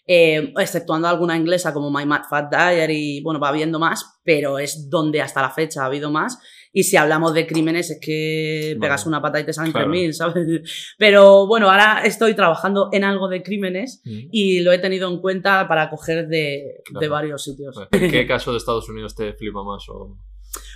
[0.07, 4.89] eh, exceptuando alguna inglesa como My Mad Fat Diary, bueno, va habiendo más, pero es
[4.89, 6.39] donde hasta la fecha ha habido más.
[6.71, 9.87] Y si hablamos de crímenes, es que pegas una pata y te salen Claro.
[9.91, 10.45] 3.000, ¿sabes?
[10.99, 14.29] Pero bueno, ahora estoy trabajando en algo de crímenes Mm.
[14.31, 16.99] y lo he tenido en cuenta para coger de, Claro.
[17.01, 17.75] de varios sitios.
[17.91, 19.87] ¿En qué caso de Estados Unidos te flipa más?
[19.89, 20.15] O...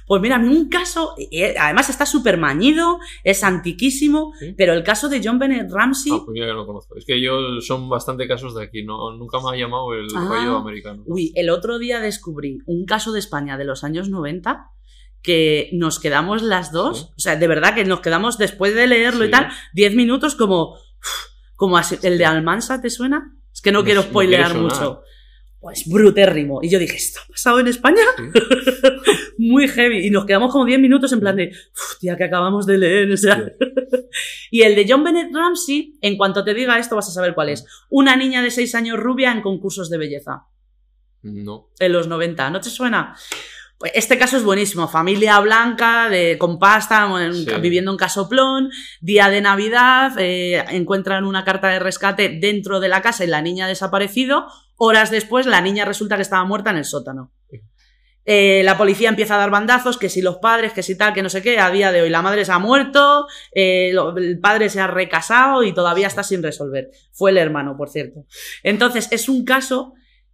[0.06, 4.54] Pues mira, un caso, eh, además está súper mañido, es antiquísimo, ¿Sí?
[4.58, 6.96] pero el caso de John Bennett Ramsey, Ah, pues yo ya no conozco.
[6.98, 8.84] Es que yo son bastante casos de aquí.
[8.84, 10.26] No, nunca me ha llamado el Ah.
[10.28, 11.04] rollo americano.
[11.08, 14.68] uy, el otro día descubrí un caso de España de los años 90
[15.24, 17.06] que nos quedamos las dos, Sí.
[17.18, 20.78] o sea, de verdad que nos quedamos después de leerlo y tal, 10 minutos como,
[21.56, 23.36] como así, el de Almansa, ¿te suena?
[23.54, 25.02] Es que no quiero spoilear mucho.
[25.60, 26.60] Pues brutérrimo.
[26.62, 28.02] Y yo dije, ¿esto ha pasado en España?
[28.18, 28.24] Sí.
[29.38, 30.06] Muy heavy.
[30.06, 33.10] Y nos quedamos como 10 minutos en plan de, "Uf, tía, que acabamos de leer.
[33.12, 33.42] O sea.
[34.52, 37.48] y el de John Bennett Ramsey, en cuanto te diga esto vas a saber cuál
[37.48, 37.66] es.
[37.90, 40.48] Una niña de 6 años rubia en concursos de belleza.
[41.22, 41.70] No.
[41.80, 42.50] En los 90.
[42.50, 43.16] ¿No te suena?
[43.94, 44.88] Este caso es buenísimo.
[44.88, 47.48] Familia blanca, de, con pasta, en- Sí.
[47.62, 48.70] viviendo en Casoplón.
[49.02, 50.12] Día de Navidad.
[50.20, 54.46] eh, encuentran una carta de rescate dentro de la casa y la niña ha desaparecido.
[54.78, 57.32] Horas después, la niña resulta que estaba muerta en el sótano.
[58.26, 61.22] Eh, la policía empieza a dar bandazos, que si los padres, que si tal, que
[61.22, 64.40] no sé qué, a día de hoy la madre se ha muerto, eh, lo- el
[64.40, 66.90] padre se ha recasado y todavía está sin resolver.
[67.12, 68.26] Fue el hermano, por cierto.
[68.64, 69.94] Entonces, es un caso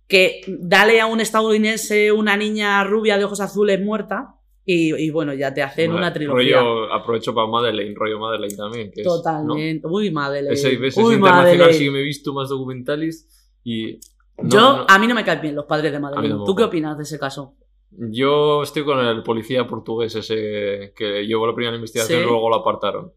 [0.10, 5.34] que dale a un estadounidense una niña rubia de ojos azules muerta y, y bueno,
[5.34, 6.60] ya te hacen una trilogía.
[6.60, 8.92] Rollo, aprovecho para Madeleine, rollo Madeleine también.
[8.92, 9.14] Que es, ¿no?
[9.16, 9.88] Totalmente.
[9.88, 10.54] Uy, Madeleine.
[10.54, 11.74] Ese, ves, Uy, ese internacional Madeleine.
[11.74, 13.30] sí que me he visto más documentales
[13.64, 14.00] y...
[14.38, 14.86] no, Yo, no.
[14.90, 16.36] a mí no me caen bien los padres de Madeleine.
[16.46, 17.56] ¿Tú qué opinas de ese caso?
[17.92, 22.24] Yo estoy con el policía portugués ese que llevó la primera investigación Sí.
[22.24, 23.14] y luego lo apartaron.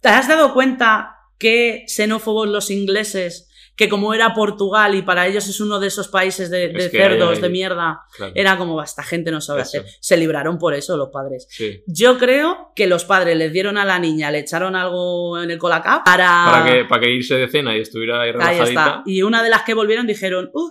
[0.00, 3.49] ¿Te has dado cuenta que xenófobos los ingleses,
[3.80, 6.90] que como era Portugal y para ellos es uno de esos países de, de Es
[6.90, 8.32] que cerdos, hay- de mierda, Claro.
[8.34, 9.78] era como, esta gente no sabe Eso.
[9.78, 9.90] hacer.
[10.00, 11.46] Se libraron por eso los padres.
[11.48, 11.80] Sí.
[11.86, 15.56] Yo creo que los padres les dieron a la niña, le echaron algo en el
[15.56, 16.44] colacao para...
[16.50, 18.48] Para, que, para que irse de cena y estuviera ahí Ah.
[18.48, 18.66] Ahí está.
[18.68, 19.02] relajadita.
[19.06, 20.70] Y una de las que volvieron dijeron, "Uh",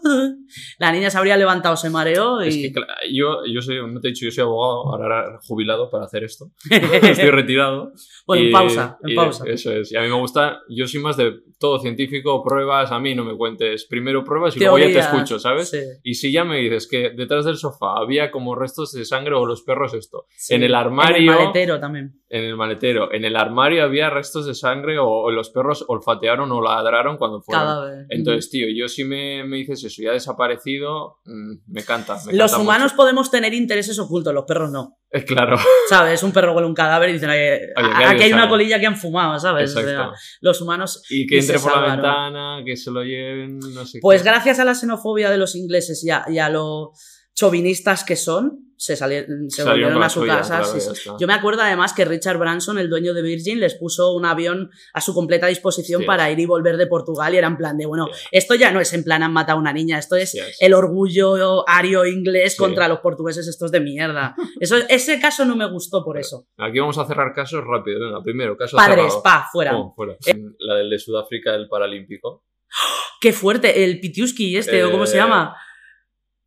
[0.77, 2.47] la niña se habría levantado, se mareó y...
[2.47, 6.05] Es que yo, yo soy, no te he dicho, yo soy abogado, ahora jubilado para
[6.05, 6.51] hacer esto.
[6.69, 7.91] Estoy retirado.
[8.27, 9.43] bueno, en pausa, en pausa.
[9.47, 9.91] Eso es.
[9.91, 13.23] Y a mí me gusta, yo soy más de todo científico, pruebas, a mí no
[13.25, 13.85] me cuentes.
[13.85, 15.69] Primero pruebas y luego ya te escucho, ¿sabes?
[15.69, 19.33] Sí, Y si ya me dices que detrás del sofá había como restos de sangre
[19.35, 20.53] o los perros esto, sí.
[20.55, 22.21] en el En armario, el maletero también.
[22.29, 26.51] en el maletero, en el armario había restos de sangre o, o los perros olfatearon
[26.51, 27.65] o ladraron cuando fueron.
[27.65, 28.05] Cada vez.
[28.09, 32.17] Entonces, tío, yo si me, me dices eso y ha desaparecido, mm, me canta.
[32.25, 32.95] me Los canta humanos mucho.
[32.97, 34.98] podemos tener intereses ocultos, los perros no.
[35.11, 35.57] Eh, claro,
[35.89, 36.21] ¿Sabes?
[36.21, 38.49] Un perro huele un cadáver y dicen, "Ay, que aquí hay una sabe".
[38.51, 39.75] colilla que han fumado, ¿sabes?
[39.75, 41.01] O sea, los humanos.
[41.09, 44.29] Y que entre por la ventana, que se lo lleven, no sé Pues qué.
[44.29, 46.91] gracias a la xenofobia de los ingleses y a, y a lo
[47.33, 50.63] chauvinistas que son, se, salieron, se volvieron a su suya, casa.
[50.63, 51.09] sí, sí.
[51.19, 54.69] Yo me acuerdo además que Richard Branson, el dueño de Virgin, les puso un avión
[54.93, 57.85] a su completa disposición para ir y volver de Portugal y era en plan de,
[57.85, 60.73] bueno, esto ya no es en plan han matado a una niña, esto es el
[60.73, 64.33] orgullo ario inglés contra los portugueses estos de mierda.
[64.61, 66.47] Eso, ese caso no me gustó por eso.
[66.57, 67.99] Aquí vamos a cerrar casos rápido.
[67.99, 69.71] Venga, primero, caso Padres, pa, fuera.
[69.73, 70.15] Pum, fuera.
[70.59, 72.45] La del de Sudáfrica, el Paralímpico.
[73.21, 75.53] Qué fuerte, el Pitiuski este, o cómo se Eh, llama.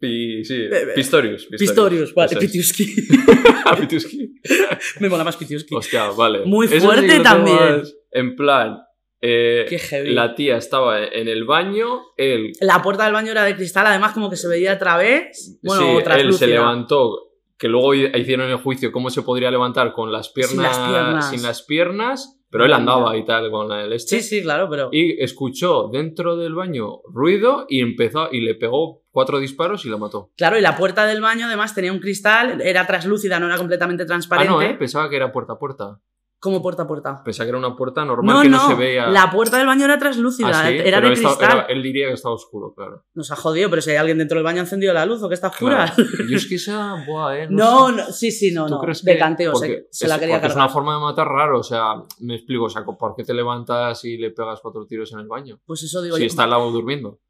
[0.03, 1.47] Pi- sí, eh, Pistorius.
[1.47, 2.45] Pistorius, vale, Eso es.
[2.47, 2.95] Pitiuski.
[3.81, 4.35] Pitiuski.
[5.01, 5.75] me mola más Pitiuski.
[5.77, 6.41] Hostia, vale.
[6.45, 7.57] Muy sí fuerte también.
[7.79, 8.79] más En plan,
[9.21, 10.11] Eh, Qué heavy.
[10.13, 14.13] la tía estaba en el baño, él, La puerta del baño era de cristal, además
[14.15, 15.61] como que se veía a través.
[15.63, 19.93] Bueno, sí, él se levantó, que luego hi- hicieron el juicio cómo se podría levantar
[19.93, 21.31] con las piernas, Sin las piernas.
[21.31, 24.21] sin las piernas, pero él andaba y tal con el este.
[24.21, 24.91] Sí, sí, claro, pero...
[24.93, 29.97] Y escuchó dentro del baño ruido y empezó y le pegó cuatro disparos y la
[29.97, 30.31] mató.
[30.37, 34.05] Claro, y la puerta del baño además tenía un cristal, era translúcida, no era completamente
[34.05, 34.53] Ah, transparente.
[34.53, 34.75] no, ¿eh?
[34.79, 35.99] pensaba que era puerta a puerta.
[36.43, 37.23] Como puerta a puerta.
[37.23, 39.07] Pensaba que era una puerta normal No, que no, no, se veía.
[39.07, 41.37] la puerta del baño era translúcida, Ah, sí, era pero de cristal.
[41.41, 43.05] era- él diría que estaba oscuro, claro.
[43.15, 45.29] Nos ha jodido, pero si hay alguien dentro del baño ha encendido la luz o
[45.29, 45.93] que está oscura.
[45.95, 46.11] Claro.
[46.29, 47.47] Yo es que esa, buah, eh.
[47.49, 48.81] No, no, sí, sí, no, ¿Tú no.
[48.81, 50.57] crees De canteo, se, la quería porque es cargar.
[50.57, 54.05] una forma de matar raro, o sea, me explico, o sea, ¿por qué te levantas
[54.05, 55.61] y le pegas cuatro tiros en el baño?
[55.65, 56.27] Pues eso digo Si yo.
[56.27, 57.21] está al lado durmiendo.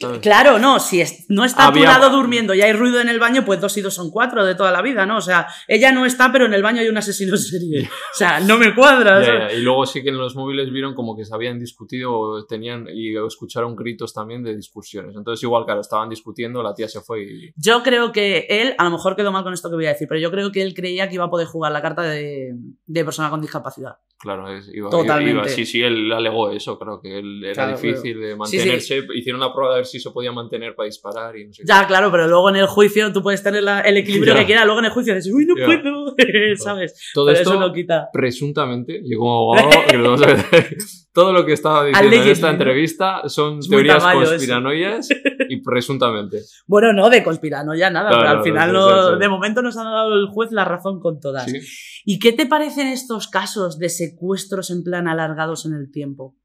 [0.00, 0.18] ¿Sabes?
[0.20, 3.08] Claro, no, si es- no está Había- a tu lado durmiendo y hay ruido en
[3.08, 5.16] el baño, pues dos y dos son cuatro de toda la vida, ¿no?
[5.18, 7.82] O sea, ella no está, pero en el baño hay un asesino en serie.
[7.84, 9.52] O sea, no me cuadra.
[9.52, 12.86] Y luego sí que en los móviles vieron como que se habían discutido o tenían
[12.92, 15.14] y escucharon gritos también de discusiones.
[15.16, 17.52] Entonces igual, claro, estaban discutiendo, la tía se fue y...
[17.56, 20.06] Yo creo que él, a lo mejor quedó mal con esto que voy a decir,
[20.08, 22.54] pero yo creo que él creía que iba a poder jugar la carta de,
[22.86, 23.96] de persona con discapacidad.
[24.20, 25.32] Claro, es- iba, Totalmente.
[25.42, 28.36] iba- sí, sí, él alegó eso, creo que él era Claro, difícil de Sí, sí.
[28.36, 29.06] mantenerse.
[29.14, 31.66] Hicieron la prueba de ver si se podía mantener para disparar y no sé qué.
[31.68, 34.40] Ya, claro, pero luego en el juicio tú puedes tener la- el equilibrio Ya.
[34.40, 35.66] que quieras, luego en el juicio dices, uy, no Ya.
[35.66, 36.14] puedo,
[36.56, 37.10] ¿sabes?
[37.14, 38.08] Todo pero esto eso no quita.
[38.12, 40.36] presuntamente, yo como abogado, que lo vamos a ver,
[41.12, 44.12] todo lo que estaba diciendo en esta entrevista son Es teorías eso.
[44.12, 45.08] conspiranoias
[45.48, 46.42] y presuntamente.
[46.66, 50.14] Bueno, no, de conspiranoia nada, Claro, pero al final no- de momento nos ha dado
[50.14, 51.50] el juez la razón con todas.
[51.50, 51.58] Sí.
[52.04, 56.36] ¿Y qué te parecen estos casos de secuestros en plan alargados en el tiempo?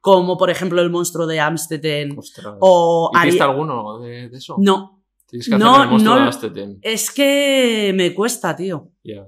[0.00, 2.54] Como por ejemplo el monstruo de Amstetten Ostras.
[2.60, 4.56] o ¿Y viste alguno de, de eso?
[4.58, 6.78] No, Tienes que No, hacer el monstruo no- de Amstetten.
[6.82, 8.90] es que me cuesta, tío.
[9.04, 9.26] Ya.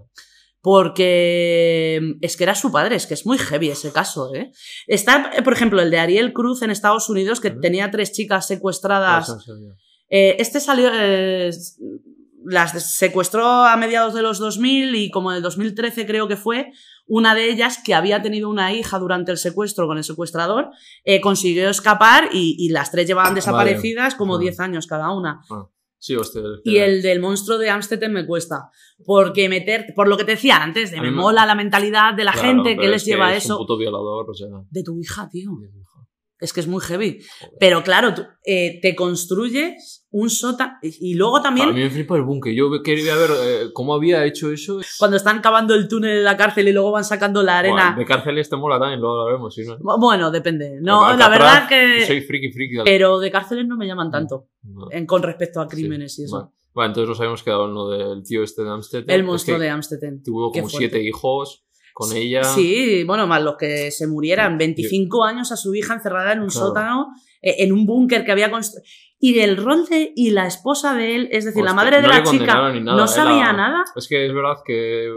[0.63, 4.51] Porque es que era su padre, es que es muy heavy ese caso, ¿eh?
[4.87, 8.49] Está, por ejemplo, el de Ariel Cruz en Estados Unidos, que tenía tres chicas Ah,
[8.49, 9.29] secuestradas.
[9.29, 9.75] no sabía.
[10.09, 11.51] Eh, este salió, eh,
[12.45, 16.73] las secuestró a mediados de los 2000 y como en el 2013 creo que fue,
[17.07, 20.71] una de ellas que había tenido una hija durante el secuestro con el secuestrador,
[21.05, 24.43] eh, consiguió escapar y, y las tres llevaban desaparecidas como Ujú.
[24.43, 25.41] 10 años cada una.
[25.99, 26.41] Sí, hostia.
[26.65, 28.71] Y el del monstruo de Amstetten me cuesta.
[29.05, 32.33] Porque meter, por lo que te decía antes, de me mola la mentalidad de la
[32.33, 33.57] Claro, gente que les es lleva es eso.
[33.59, 34.49] un puto violador, o sea.
[34.71, 35.51] De tu hija, tío.
[36.41, 37.21] Es que es muy heavy.
[37.41, 37.57] Joder.
[37.61, 40.73] Pero claro, tú, eh, te construyes un sótano.
[40.83, 42.53] Y y luego también, A mí me flipa el búnker.
[42.55, 44.81] Yo quería ver eh, cómo había hecho eso.
[44.99, 47.95] cuando están cavando el túnel en la cárcel y luego van sacando la arena.
[47.97, 49.99] De cárceles te mola también, luego lo no.
[49.99, 50.79] Bueno, depende.
[50.81, 52.07] No, la verdad que.
[52.07, 52.77] Soy friki, friki.
[52.85, 54.49] Pero de cárceles no me llaman tanto.
[54.63, 54.89] No.
[54.91, 56.53] en- con respecto a Sí, crímenes y eso.
[56.73, 59.11] Vale, entonces nos habíamos quedado en lo del tío este de Amstetten.
[59.11, 60.23] El Es monstruo que de Amstetten.
[60.23, 61.65] Tuvo como siete hijos
[62.09, 62.43] con ella.
[62.45, 64.57] Sí, bueno, más los que se murieran.
[64.59, 66.67] 25 años a su hija encerrada en un Claro.
[66.69, 67.07] sótano,
[67.43, 68.85] eh, en un búnker que había construido.
[69.23, 70.15] Y del rol de.
[70.17, 73.05] Y la esposa de él, es decir, la madre de no la chica, nada, no
[73.05, 73.85] eh, sabía la- nada.
[73.95, 75.11] Es que es verdad que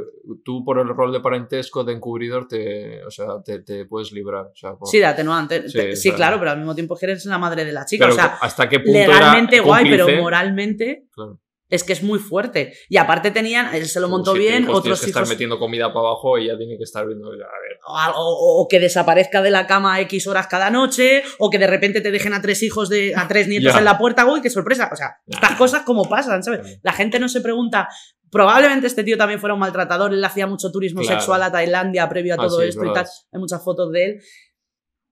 [0.44, 4.48] tú por el rol de parentesco de encubridor te, o sea, te, te puedes librar.
[4.48, 5.70] O sea, por- Sí, de atenuante.
[5.70, 6.18] Sí, Te- Sí, claro.
[6.18, 8.08] claro, pero al mismo tiempo que eres la madre de la chica.
[8.10, 11.40] O sea, hasta qué punto legalmente era guay, pero moralmente Claro.
[11.74, 12.74] Es que es muy fuerte.
[12.88, 15.22] Y aparte tenían, él se lo montó bien, hijos, otros que hijos.
[15.22, 17.28] estar metiendo comida para abajo y ella tiene que estar viendo.
[17.30, 18.14] A ver.
[18.16, 22.12] o, que desaparezca de la cama X horas cada noche, o que de repente te
[22.12, 23.80] dejen a tres hijos de, a tres nietos Ya.
[23.80, 24.90] en la puerta, uy, qué sorpresa.
[24.92, 25.38] O sea, Ya.
[25.38, 26.80] estas cosas como pasan, ¿sabes?
[26.84, 27.88] La gente no se pregunta.
[28.32, 31.18] Probablemente este tío también fuera un maltratador, él hacía mucho turismo Claro.
[31.20, 33.06] sexual a Tailandia previo a Ah, todo es esto y tal.
[33.32, 34.22] Hay muchas fotos de él.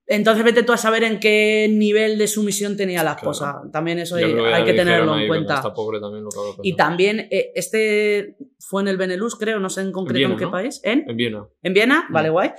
[0.08, 3.32] Entonces vete tú a saber en qué nivel de sumisión tenía la Claro.
[3.32, 3.62] esposa.
[3.72, 5.56] También eso hay, ya hay que tenerlo en cuenta.
[5.56, 9.60] Está pobre también lo que habrá Y también, eh, este fue en el Benelux, creo,
[9.60, 10.52] no sé en concreto en, Viena, qué ¿no?
[10.52, 10.82] país.
[10.84, 11.10] ¿En?
[11.10, 11.48] En Viena.
[11.64, 12.06] ¿En Viena?
[12.10, 12.14] Mm.
[12.14, 12.52] Vale, guay.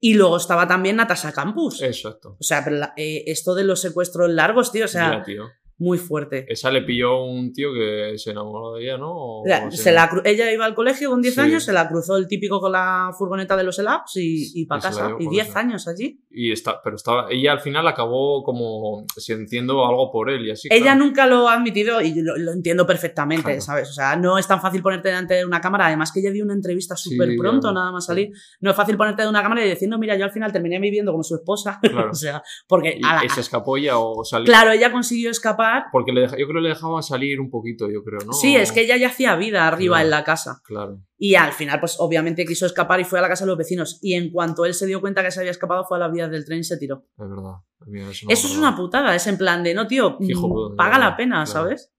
[0.00, 1.80] Y luego estaba también Natasha Campus.
[1.82, 2.36] Exacto.
[2.40, 5.44] O sea, pero la- eh, esto de los secuestros largos, tío, o sea, tío.
[5.78, 6.46] Muy fuerte.
[6.48, 9.10] Esa le pilló un tío que se enamoró de ella, ¿no?
[9.12, 11.40] O- O sea, o se la ella iba al colegio con 10 Sí.
[11.40, 14.82] años, se la cruzó el típico con la furgoneta de los helados y, para Y
[14.82, 15.10] la casa.
[15.18, 15.58] Y con 10 esa.
[15.60, 16.20] años allí.
[16.30, 20.68] Y está, pero estaba, ella al final acabó como sintiendo algo por él y así.
[20.70, 21.00] Ella claro.
[21.04, 23.60] nunca lo ha admitido y lo, lo entiendo perfectamente, Claro.
[23.60, 23.90] ¿sabes?
[23.90, 25.86] O sea, no es tan fácil ponerte delante de una cámara.
[25.86, 28.30] Además que ella dio una entrevista Sí, súper pronto, nada más salir.
[28.60, 30.78] No es fácil ponerte de una cámara y decir, no, mira, yo al final terminé
[30.80, 31.80] viviendo como su esposa.
[31.96, 32.10] Claro.
[32.10, 34.46] o sea, porque a la- se escapó ella o salió.
[34.46, 35.65] claro, ella consiguió escapar.
[35.92, 38.32] Porque le deja- yo creo que le dejaban salir un poquito, yo creo, ¿no?
[38.32, 40.04] Sí, es que ella ya hacía vida arriba Claro.
[40.06, 40.60] en la casa.
[40.64, 40.98] Claro.
[41.18, 43.98] Y al final, pues obviamente quiso escapar y fue a la casa de los vecinos.
[44.02, 46.30] Y en cuanto él se dio cuenta que se había escapado, fue a las vías
[46.30, 47.04] del tren y se tiró.
[47.18, 47.54] Es verdad.
[47.86, 50.76] Mira, eso no Eso es una putada, es en plan de, no, tío, hijo mm,
[50.76, 51.46] paga la pena, claro.
[51.46, 51.92] ¿sabes?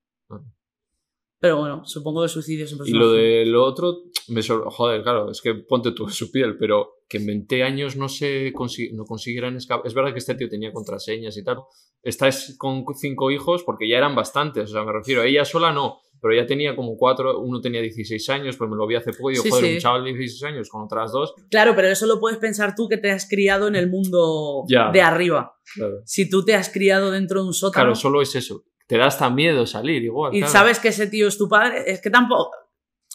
[1.40, 4.66] Pero bueno, supongo que el suicidio siempre es Y lo de lo otro, me sor-
[4.72, 8.10] joder, claro, es que ponte tú en su piel, pero que en 20 años no
[8.10, 9.86] se consi- no consiguieran escapar.
[9.86, 11.58] Es verdad que este tío tenía contraseñas y tal.
[12.02, 16.00] Estás con cinco hijos porque ya eran bastantes, o sea, me refiero, ella sola no,
[16.20, 19.30] pero ella tenía como cuatro, uno tenía 16 años, pues me lo vi hace poco
[19.30, 19.74] y digo, Sí, joder, sí.
[19.76, 22.88] un chaval de 16 años con otras dos, Claro, pero eso lo puedes pensar tú
[22.88, 24.90] que te has criado en el mundo Ya.
[24.92, 25.54] de arriba.
[25.76, 28.64] claro, Si tú te has criado dentro de un sótano Claro, solo es eso.
[28.88, 30.34] Te da hasta miedo salir igual.
[30.34, 30.54] y claro.
[30.54, 32.52] sabes que ese tío es tu padre, es que tampoco...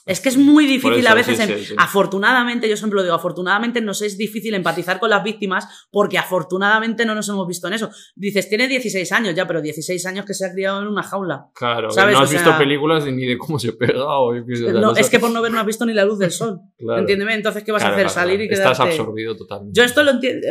[0.06, 1.36] Es que es muy difícil eso, a veces.
[1.38, 1.74] sí, en- sí, sí.
[1.78, 7.06] Afortunadamente, yo siempre lo digo, afortunadamente nos es difícil empatizar con las víctimas porque afortunadamente
[7.06, 7.90] no nos hemos visto en eso.
[8.16, 11.46] Dices, tiene 16 años ya, pero 16 años que se ha criado en una jaula.
[11.54, 12.14] Claro, ¿sabes?
[12.14, 14.64] no O has sea- visto películas ni de cómo se pega o yo qué sé,
[14.64, 16.18] o sea, No, no es que por no ver no has visto ni la luz
[16.18, 16.58] del sol.
[16.82, 16.98] Claro.
[17.02, 18.06] Entiéndeme, entonces, ¿qué vas Claro, a hacer?
[18.12, 18.72] claro, Salir y quedarte...
[18.72, 19.78] Estás absorbido totalmente.
[19.78, 20.44] Yo esto lo entiendo,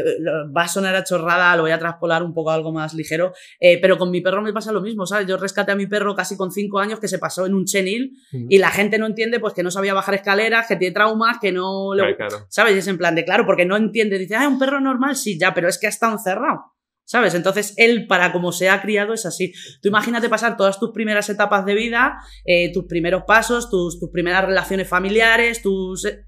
[0.56, 3.34] va a sonar a chorrada, lo voy a traspolar un poco a algo más ligero,
[3.60, 5.28] eh, pero con mi perro me pasa lo mismo, ¿sabes?
[5.28, 8.14] Yo rescaté a mi perro casi con 5 años que se pasó en un chenil
[8.32, 11.52] y la gente no entiende pues que no sabía bajar escaleras, que tiene traumas, que
[11.52, 11.94] no...
[11.94, 12.46] le- Claro, claro.
[12.50, 12.76] ¿Sabes?
[12.76, 15.38] Y es en plan de, claro, porque no entiende, dice, ah, un perro normal, sí,
[15.40, 16.62] ya, pero es que ha estado encerrado.
[17.04, 17.34] ¿Sabes?
[17.34, 19.52] Entonces, él, para como se ha criado, es así.
[19.82, 24.10] Tú imagínate pasar todas tus primeras etapas de vida, eh, tus primeros pasos, tus, tus
[24.12, 26.06] primeras relaciones familiares, tus...
[26.06, 26.26] eh,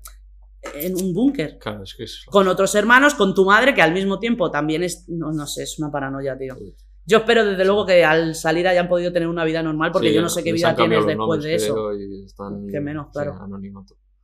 [0.76, 2.24] en un búnker Claro, es que es...
[2.26, 5.64] con otros hermanos, con tu madre, que al mismo tiempo también es, no, no sé,
[5.64, 6.56] es una paranoia, tío.
[7.06, 10.14] Yo espero desde luego que al salir hayan podido tener una vida normal, porque Sí,
[10.16, 11.94] yo no sé qué vida tienes después de eso.
[11.96, 13.32] y están- Qué menos, claro.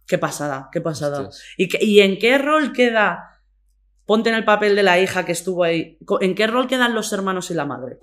[0.08, 1.30] Qué pasada, qué pasada.
[1.58, 3.42] ¿Y, qué- ¿Y en qué rol queda?
[4.06, 5.98] Ponte en el papel de la hija que estuvo ahí.
[6.22, 7.98] ¿En qué rol quedan los hermanos y la madre?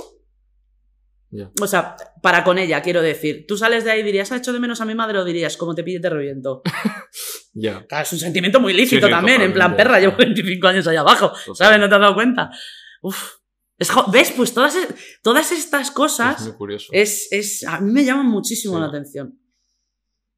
[1.61, 3.45] O sea, para con ella, quiero decir.
[3.49, 5.19] Tú sales de ahí y dirías, ¿ha hecho de menos a mi madre?
[5.19, 6.63] O dirías, como te pille, te reviento.
[7.59, 7.87] Ya.
[7.87, 9.41] Claro, es un sentimiento muy lícito Sí, también.
[9.41, 10.29] En plan, perra, llevo claro.
[10.35, 11.33] 25 años ahí abajo.
[11.55, 11.81] ¿Sabes?
[11.81, 12.51] ¿No te has dado cuenta?
[13.01, 13.37] Uf.
[13.79, 14.33] Es ¿Ves?
[14.37, 16.89] Pues todas, es- todas estas Es cosas muy curioso.
[16.93, 18.81] es, es, a mí me llaman muchísimo Sí.
[18.81, 19.39] la atención.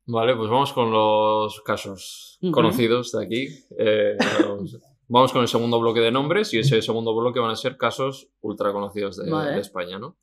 [0.07, 3.48] Vale, pues vamos con los casos conocidos de aquí.
[3.79, 7.57] Eh, vamos- vamos con el segundo bloque de nombres y ese segundo bloque van a
[7.57, 9.53] ser casos ultra conocidos de, Vale.
[9.53, 10.16] de España, ¿no?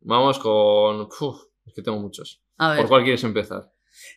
[0.00, 1.02] Vamos con...
[1.20, 2.42] uf, es que tengo muchos.
[2.58, 3.72] A ver, ¿Por cuál quieres empezar?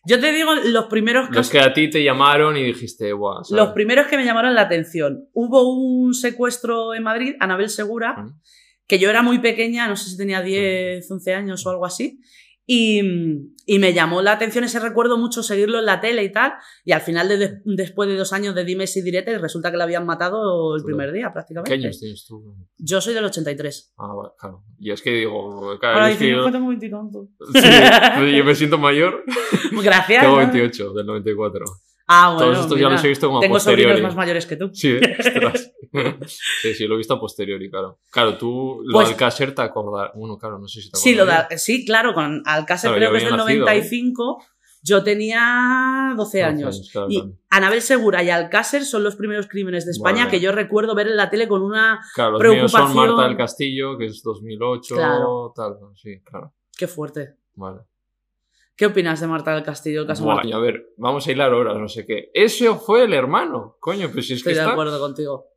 [0.05, 3.63] Yo te digo los primeros Los que a ti te llamaron y dijiste, guau, ¿sabes?
[3.63, 5.27] Los primeros que me llamaron la atención.
[5.33, 8.25] Hubo un secuestro en Madrid, Anabel Segura,
[8.87, 12.19] que yo era muy pequeña, no sé si tenía 10, 11 años o algo así.
[12.73, 13.01] Y,
[13.65, 16.53] y me llamó la atención ese recuerdo mucho seguirlo en la tele y tal.
[16.85, 19.77] Y al final, de, de- después de dos años de dimes y diretes, resulta que
[19.77, 21.73] la habían matado el primer día ¿Qué prácticamente.
[21.73, 22.55] años tienes tú?
[22.77, 23.93] Yo soy del 83.
[23.97, 24.63] Ah, vale, claro.
[24.79, 27.27] Y es que digo, claro, Ahora es que dicen, yo, "Yo tengo 20 y tanto".
[27.53, 27.61] sí,
[28.37, 29.25] yo me siento mayor.
[29.83, 30.21] Gracias.
[30.23, 30.47] Tengo ¿no?
[30.51, 31.65] 28, del 94.
[32.13, 32.51] Ah, bueno.
[32.51, 33.83] Todos estos ya los he visto como a Tengo posteriori.
[33.91, 34.69] sobrinos más mayores que tú.
[34.73, 35.71] Sí, ostras.
[36.61, 37.99] sí, sí, lo he visto a posteriori, claro.
[38.11, 40.11] Claro, tú, lo Pues- del Alcácer te acordarás.
[40.15, 41.49] Bueno, claro, no sé si te Sí, lo acordarás.
[41.49, 43.75] da- sí, claro, con Alcácer Claro, creo que es del había nacido, ¿eh?
[43.75, 44.43] 95.
[44.83, 46.75] Yo tenía 12 12 años.
[46.75, 47.33] años, claro, y claro.
[47.51, 50.31] Anabel Segura y Alcácer son los primeros crímenes de España Vale.
[50.31, 52.01] que yo recuerdo ver en la tele con una.
[52.15, 55.53] Claro, los míos son preocupación- Marta del Castillo, que es 2008, Claro.
[55.55, 55.77] tal.
[55.95, 56.53] Sí, claro.
[56.75, 57.35] Qué fuerte.
[57.53, 57.81] Vale.
[58.81, 60.49] ¿Qué opinas de Marta del Castillo, el caso Buah, Marta?
[60.49, 62.31] y a ver, vamos a hilar horas, no sé qué.
[62.33, 63.77] Ese fue el hermano.
[63.79, 64.71] Coño, pues si es Estoy que de está...
[64.71, 65.49] acuerdo contigo.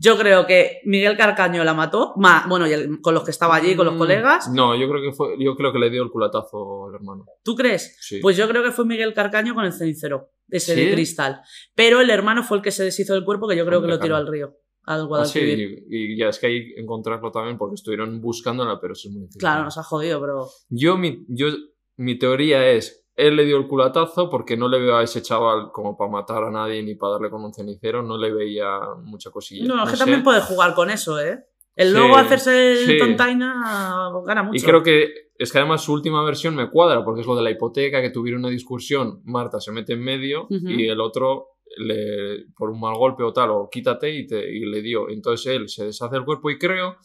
[0.00, 3.54] Yo creo que Miguel Carcaño la mató, ma- bueno, y el- con los que estaba
[3.56, 4.50] allí, con los Mm, colegas.
[4.54, 7.26] No, yo creo que fue, yo creo que le dio el culatazo al hermano.
[7.44, 7.98] ¿Tú crees?
[8.00, 8.18] Sí.
[8.22, 10.92] Pues yo creo que fue Miguel Carcaño con el cenicero, ese de ¿Sí?
[10.94, 11.42] cristal.
[11.74, 13.98] Pero el hermano fue el que se deshizo del cuerpo, que yo creo que lo
[13.98, 15.84] tiró al río, al Ah, sí, Guadalquivir.
[15.90, 19.20] y, y ya es que hay que encontrarlo también porque estuvieron buscándola, pero es muy
[19.20, 19.40] difícil.
[19.40, 20.48] Claro, nos ha jodido, pero.
[20.70, 21.48] Yo mi, yo,
[21.96, 25.70] mi teoría es, él le dio el culatazo porque no le veo a ese chaval
[25.72, 29.30] como para matar a nadie ni para darle con un cenicero, no le veía mucha
[29.30, 29.66] cosilla.
[29.66, 30.04] No, es que sé.
[30.04, 31.44] también puede jugar con eso, ¿eh?
[31.76, 32.98] El Sí, luego hacerse el sí.
[32.98, 34.56] tontaina gana mucho.
[34.56, 37.42] Y creo que es que además su última versión me cuadra porque es lo de
[37.42, 42.46] la hipoteca, que tuvieron una discusión, Marta se mete en medio y el otro le,
[42.56, 45.08] por un mal golpe o tal, o quítate y, te, y le dio.
[45.08, 46.96] Entonces él se deshace el cuerpo y creo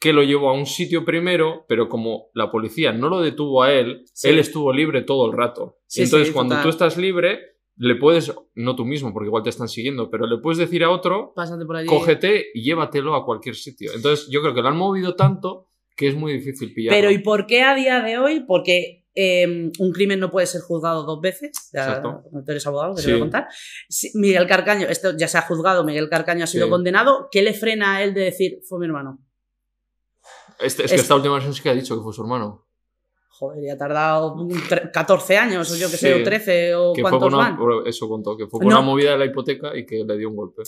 [0.00, 3.72] que lo llevó a un sitio primero, pero como la policía no lo detuvo a
[3.72, 4.28] él, Sí.
[4.28, 5.78] él estuvo libre todo el rato.
[5.86, 6.62] Sí, Entonces sí, cuando total.
[6.64, 7.40] tú estás libre,
[7.76, 10.90] le puedes, no tú mismo, porque igual te están siguiendo, pero le puedes decir a
[10.90, 11.86] otro, Pásate por allí.
[11.88, 13.90] cógete y llévatelo a cualquier sitio.
[13.94, 16.96] Entonces yo creo que lo han movido tanto que es muy difícil pillarlo.
[16.96, 18.44] Pero ¿y por qué a día de hoy?
[18.46, 21.70] Porque eh, un crimen no puede ser juzgado dos veces.
[21.72, 22.22] Ya, Exacto.
[22.32, 23.10] tú eres abogado, te Sí.
[23.10, 23.48] voy a contar.
[23.88, 26.70] Si- Miguel Carcaño, esto ya se ha juzgado, Miguel Carcaño ha sido Sí.
[26.70, 27.26] condenado.
[27.32, 29.18] ¿Qué le frena a él de decir, fue mi hermano?
[30.58, 32.64] Este- es que Es- esta última versión sí que ha dicho que fue su hermano.
[33.30, 36.92] Joder, ya ha tardado un tre- 14 años, o yo que sé, o 13, o
[36.92, 37.86] Que fue cuántos por una, van.
[37.86, 38.66] eso contó, que fue No.
[38.66, 40.62] una movida de la hipoteca y que le dio un golpe.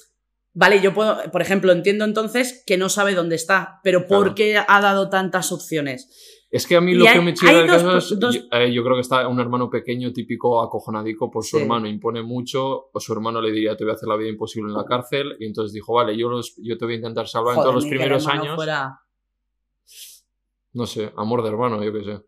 [0.53, 4.57] Vale, yo puedo, por ejemplo, entiendo entonces que no sabe dónde está, pero ¿por qué
[4.59, 6.47] ha dado tantas opciones?
[6.51, 8.73] Es que a mí lo que me hay del dos- caso es, dos- yo, eh,
[8.73, 11.63] yo creo que está un hermano pequeño típico acojonadico por su Sí.
[11.63, 14.71] hermano, impone mucho, o su hermano le diría te voy a hacer la vida imposible
[14.71, 17.55] en la cárcel, y entonces dijo, vale, yo, los, yo te voy a intentar salvar
[17.57, 18.55] en todos los primeros años.
[18.57, 19.01] fuera-
[20.73, 22.21] No sé, amor de hermano, yo qué sé.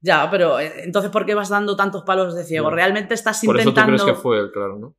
[0.00, 2.70] Ya, pero eh, entonces, ¿por qué vas dando tantos palos de ciego?
[2.70, 4.02] ¿Realmente estás Por eso tú intentando...?
[4.04, 4.96] crees que fue él, claro, ¿no?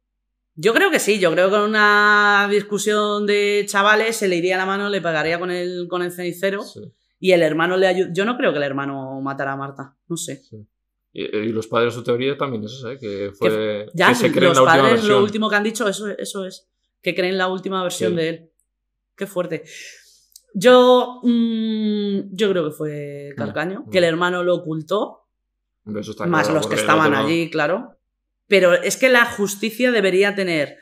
[0.56, 4.56] Yo creo que sí, yo creo que con una discusión de chavales se le iría
[4.58, 6.80] la mano, le pegaría con el, con el cenicero Sí,
[7.20, 8.10] y el hermano le ayuda.
[8.14, 10.38] Yo no creo que el hermano matara a Marta, no sé.
[10.38, 10.66] sí.
[11.12, 12.98] Y, y los padres, su teoría también es esa, ¿eh?
[13.00, 13.86] que fue...
[13.94, 15.18] Ya, que se cree en los la última padres versión.
[15.18, 16.68] lo último que han dicho, eso, eso es,
[17.02, 18.18] que creen la última versión Sí.
[18.18, 18.52] de él.
[19.16, 19.64] Qué fuerte.
[20.58, 23.90] Yo, mm, yo creo que fue Calcaño, Mm.
[23.90, 25.28] que el hermano lo ocultó,
[25.86, 27.18] eso está más claro, los que estaban no.
[27.20, 27.98] allí, claro.
[28.48, 30.78] Pero es que la justicia debería tener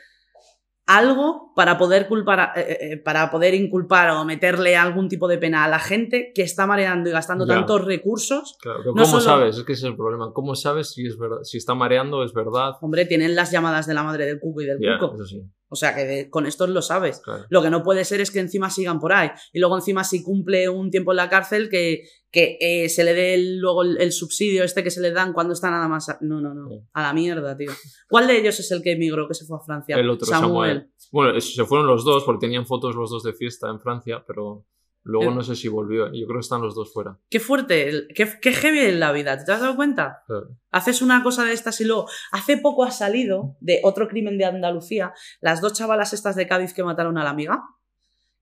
[0.86, 5.38] algo para poder culpar, a- eh, eh, para poder inculpar o meterle algún tipo de
[5.38, 7.54] pena a la gente que está mareando y gastando Ya.
[7.56, 8.58] tantos recursos.
[8.62, 9.58] Claro, pero No ¿Cómo solo- sabes?
[9.58, 10.34] Es que ese es el problema.
[10.34, 11.38] ¿Cómo sabes si es verdad?
[11.44, 12.74] Si está mareando, es verdad.
[12.82, 15.16] Hombre, tienen las llamadas de la madre del cuco y del Ya, cuco.
[15.16, 15.42] eso sí,
[15.74, 17.20] O sea que de- con esto lo sabes.
[17.20, 17.46] claro.
[17.50, 19.30] Lo que no puede ser es que encima sigan por ahí.
[19.52, 23.14] Y luego encima si cumple un tiempo en la cárcel que, que eh, se le
[23.14, 26.10] dé el- luego el, el subsidio este que se le dan cuando está nada más...
[26.10, 26.70] a- No, no, no.
[26.70, 26.80] Sí.
[26.94, 27.72] A la mierda, tío.
[28.08, 29.96] ¿Cuál de ellos es el que emigró, que se fue a Francia?
[29.98, 30.90] El otro, Samuel.
[31.12, 34.24] Bueno, es- se fueron los dos porque tenían fotos los dos de fiesta en Francia,
[34.28, 34.66] pero
[35.04, 35.36] luego Eh.
[35.36, 36.08] no sé si volvió.
[36.14, 37.18] Yo creo que están los dos fuera.
[37.30, 39.44] Qué fuerte, el- qué, qué heavy en la vida.
[39.44, 40.24] ¿Te has dado cuenta?
[40.28, 40.50] Claro.
[40.72, 42.08] Haces una cosa de estas y luego...
[42.32, 46.74] Hace poco ha salido de otro crimen de Andalucía, las dos chavalas estas de Cádiz
[46.74, 47.64] que mataron a la amiga.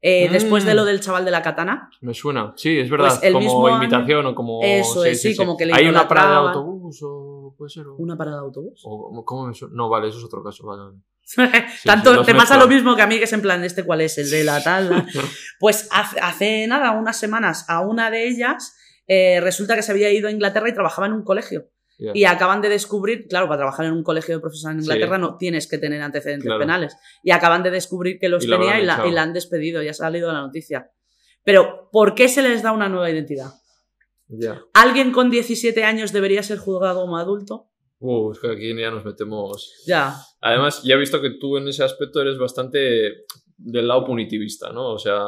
[0.04, 0.32] Eh, Mm.
[0.32, 1.90] Después de lo del chaval de la katana.
[2.02, 2.54] Me suena.
[2.56, 3.10] Sí, es verdad.
[3.10, 4.60] Pues el como mismo año- invitación o como.
[4.64, 7.86] Eso es, sí, como que le Hay una parada de autobús o puede ser.
[7.88, 8.82] o- Una parada de autobús.
[8.84, 9.76] o- ¿Cómo me suena?
[9.76, 10.66] No, vale, eso es otro caso.
[10.66, 10.98] Vale, vale.
[11.86, 14.02] Tanto sí, te pasa lo mismo que a mí, que es en plan, ¿este cuál
[14.02, 14.18] es?
[14.18, 14.90] El de la tal.
[14.90, 15.06] la-
[15.60, 18.76] Pues hace, hace nada, unas semanas, a una de ellas
[19.08, 21.70] eh, resulta que se había ido a Inglaterra y trabajaba en un colegio.
[22.16, 24.90] Y acaban de descubrir, claro, para trabajar en un colegio de profesores en Sí.
[24.90, 26.60] Inglaterra no tienes que tener antecedentes Claro.
[26.60, 26.96] penales.
[27.24, 29.08] Y acaban de descubrir que los Y tenía y la, echado.
[29.08, 30.90] y la han despedido, ya ha salido la noticia.
[31.44, 33.52] Pero, ¿por qué se les da una nueva identidad?
[34.74, 37.70] ¿Alguien con 17 años debería ser juzgado como adulto?
[38.02, 39.74] Uh, es que aquí ya nos metemos.
[39.86, 40.16] Ya.
[40.42, 43.26] Además, ya he visto que tú en ese aspecto eres bastante
[43.58, 44.94] del lado punitivista, ¿no?
[44.94, 45.20] O sea,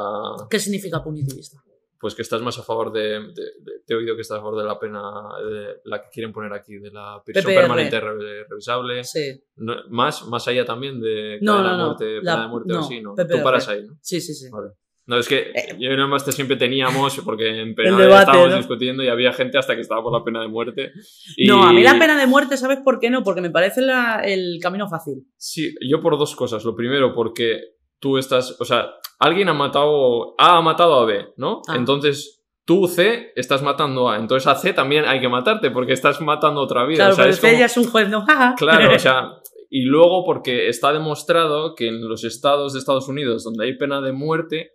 [0.50, 1.58] ¿Qué significa punitivista?
[2.00, 4.40] pues que estás más a favor de, de- de- te he oído que estás a
[4.42, 5.00] favor de la pena,
[5.48, 7.60] de la que quieren poner aquí, de la prisión PPR.
[7.62, 9.04] permanente re- revisable.
[9.04, 9.42] Sí.
[9.56, 11.86] No- más, más allá también de No, cadena no, de no.
[11.86, 13.14] muerte, La- pena de muerte o así, ¿no?
[13.14, 13.38] PPR.
[13.38, 13.96] Tú paras ahí, ¿no?
[14.02, 14.50] Sí, sí, sí.
[14.50, 14.72] Vale.
[15.06, 15.76] No, es que Eh.
[15.78, 18.56] yo y el máster siempre teníamos, porque en penal debate, estábamos ¿no?
[18.56, 20.92] discutiendo y había gente hasta que estaba por la pena de muerte.
[21.36, 23.22] Y- No, a mí la pena de muerte, ¿sabes por qué no?
[23.22, 25.24] Porque me parece la- el camino fácil.
[25.36, 26.64] Sí, yo por dos cosas.
[26.64, 27.60] Lo primero, porque
[28.00, 31.60] tú estás, o sea, alguien ha matado, A ha matado a B, ¿no?
[31.68, 31.76] Ah.
[31.76, 34.16] Entonces, tú, C, estás matando a.
[34.16, 36.96] Entonces a C también hay que matarte porque estás matando otra vida.
[36.96, 38.24] Claro, o sea, es como- ya es un juez, ¿no?
[38.58, 39.28] Claro, o sea,
[39.70, 44.00] y luego porque está demostrado que en los estados de Estados Unidos donde hay pena
[44.00, 44.70] de muerte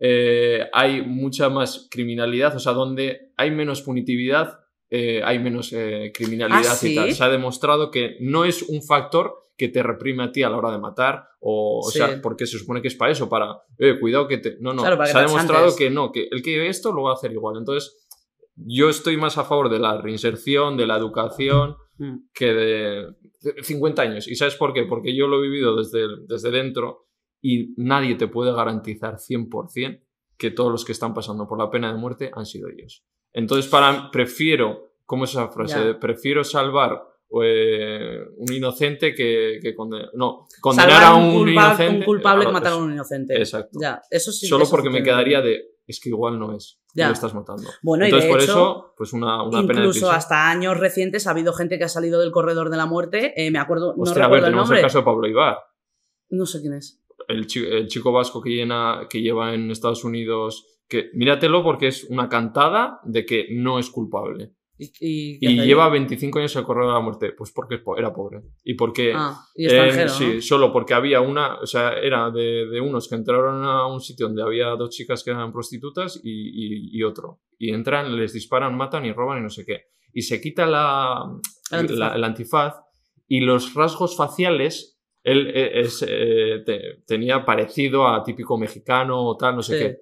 [0.00, 6.12] eh, hay mucha más criminalidad, o sea, donde hay menos punitividad, eh, hay menos eh,
[6.14, 6.92] criminalidad ¿Ah, sí?
[6.92, 7.12] y tal.
[7.12, 10.56] Se ha demostrado que no es un factor que te reprime a ti a la
[10.56, 13.62] hora de matar, o, sea, porque se supone que es para eso, para,
[14.00, 14.56] cuidado que te...
[14.60, 17.10] No, no, Claro, se ha demostrado que no, que el que ve esto lo va
[17.10, 17.58] a hacer igual.
[17.58, 18.04] Entonces,
[18.56, 22.28] yo estoy más a favor de la reinserción, de la educación, Mm.
[22.34, 23.06] que de
[23.44, 24.26] de 50 años.
[24.26, 24.84] ¿Y sabes por qué?
[24.84, 27.06] Porque yo lo he vivido desde, desde dentro
[27.46, 30.00] y nadie te puede garantizar 100%
[30.38, 33.04] que todos los que están pasando por la pena de muerte han sido ellos.
[33.34, 35.94] Entonces, para prefiero, ¿cómo es esa frase?
[35.94, 37.02] Prefiero salvar
[37.42, 40.08] eh, un inocente que, que condenar.
[40.14, 41.98] No, condenar Salvar a un, un, culpa- inocente.
[41.98, 43.36] un culpable que matar a un inocente.
[43.36, 43.78] Exacto.
[43.80, 44.46] Ya, eso sí.
[44.46, 45.64] Solo eso porque me quedaría de.
[45.86, 46.80] Es que igual no es.
[46.94, 47.08] Ya.
[47.08, 47.68] Lo estás matando.
[47.82, 50.78] Bueno, y Entonces, de por hecho, eso, pues una, una pena de Incluso hasta años
[50.80, 53.34] recientes ha habido gente que ha salido del corredor de la muerte.
[53.36, 54.78] eh, me acuerdo, no Hostia, a ver, recuerdo el nombre.
[54.78, 55.58] el caso de Pablo Ibar.
[56.30, 57.03] No sé quién es.
[57.28, 61.88] El, chi- el chico vasco que, llena, que lleva en Estados Unidos, que míratelo porque
[61.88, 64.52] es una cantada de que no es culpable.
[64.76, 68.12] Y, y, ¿qué Y lleva 25 años el correo de la muerte, pues porque era
[68.12, 68.40] pobre.
[68.64, 69.12] Y porque...
[69.14, 73.14] Ah, y eh, sí, solo porque había una, o sea, era de, de unos que
[73.14, 77.38] entraron a un sitio donde había dos chicas que eran prostitutas y, otro.
[77.56, 79.82] Y entran, les disparan, matan y roban y no sé qué.
[80.12, 81.22] Y se quita la,
[81.70, 81.98] El antifaz.
[81.98, 82.74] la- el antifaz
[83.28, 84.93] y los rasgos faciales,
[85.24, 89.84] él eh, es, eh, te- tenía parecido a típico mexicano o tal, no sé Sí.
[89.84, 89.96] qué.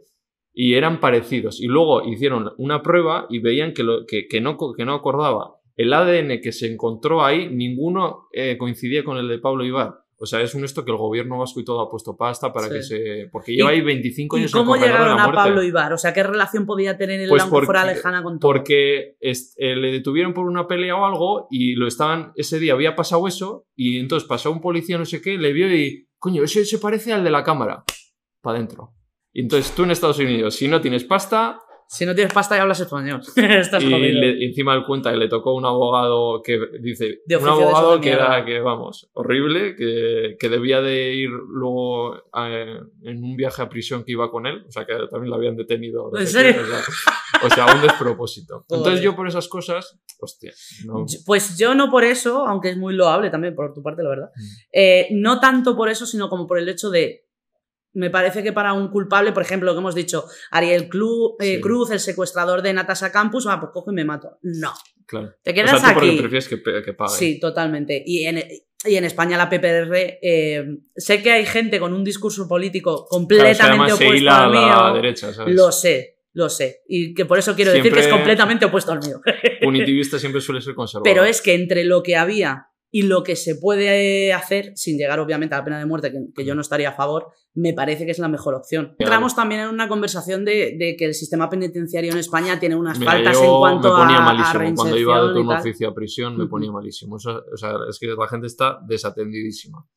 [0.54, 1.60] Y eran parecidos.
[1.62, 5.54] Y luego hicieron una prueba y veían que, lo, que, que no, que no acordaba.
[5.76, 9.94] El ADN que se encontró ahí, ninguno eh, coincidía con el de Pablo Ibar.
[10.22, 12.68] O sea, es un esto que el gobierno vasco y todo ha puesto pasta para
[12.68, 12.72] Sí.
[12.74, 13.28] que se.
[13.32, 15.32] Porque lleva ¿Y- ahí 25 ¿Y años en el cómo corredor de llegaron la a.
[15.32, 15.92] Pablo Ibar?
[15.92, 18.52] O sea, ¿qué relación podía tener el Pues aunque fuera porque- lejana con todo?
[18.52, 22.32] Porque es- eh, le detuvieron por una pelea o algo y lo estaban.
[22.36, 25.74] Ese día había pasado eso y entonces pasó un policía, no sé qué, le vio
[25.74, 26.06] y.
[26.18, 27.82] Coño, ese se parece al de la cámara.
[28.40, 28.92] Para adentro.
[29.32, 31.58] Y entonces tú en Estados Unidos, si no tienes pasta,
[31.88, 33.20] Si no tienes pasta y hablas español.
[33.36, 34.20] Estás y jodido.
[34.20, 37.94] le- y encima él cuenta que le tocó un abogado que dice De un abogado
[37.96, 42.16] de que era que vamos horrible que, que debía de ir luego
[43.02, 45.56] en un viaje a prisión que iba con él o sea que también lo habían
[45.56, 46.62] detenido ¿En serio?
[46.62, 46.80] o sea,
[47.44, 50.52] o sea, un despropósito entonces yo por esas cosas hostia
[50.86, 54.02] no Yo- Pues yo no por eso, aunque es muy loable también por tu parte,
[54.02, 54.30] la verdad.
[54.36, 54.42] Mm.
[54.72, 57.26] eh, no tanto por eso, sino como por el hecho de.
[57.94, 61.56] Me parece que para un culpable, por ejemplo, lo que hemos dicho, Ariel Clu- eh,
[61.56, 61.60] Sí.
[61.60, 64.38] Cruz, el secuestrador de Natasha Campus, ah, pues cojo y me mato.
[64.42, 64.72] No.
[65.06, 66.16] claro Te o quedas sea tú aquí.
[66.18, 68.02] prefieres que, pague Sí, totalmente.
[68.06, 68.42] Y en,
[68.84, 70.64] y en España la PPR, eh,
[70.96, 74.52] sé que hay gente con un discurso político Claro, es que completamente opuesto a al
[74.52, 74.58] la
[74.92, 74.94] mío.
[74.94, 75.54] derecha ¿sabes?
[75.54, 76.80] Lo sé, lo sé.
[76.88, 79.20] Y que por eso quiero decir que es completamente opuesto al mío.
[79.62, 83.36] punitivista siempre suele ser conservador Pero es que entre lo que había y lo que
[83.36, 86.60] se puede hacer, sin llegar obviamente a la pena de muerte, que, que yo no
[86.60, 88.94] estaría a favor, me parece que es la mejor opción.
[88.98, 92.98] Entramos también en una conversación de, de que el sistema penitenciario en España tiene unas
[92.98, 94.74] Mira, faltas en cuanto me ponía a, a malísimo.
[94.76, 97.16] Cuando iba de turno oficio a prisión me ponía malísimo.
[97.16, 99.88] O sea, o sea, es que la gente está desatendidísima.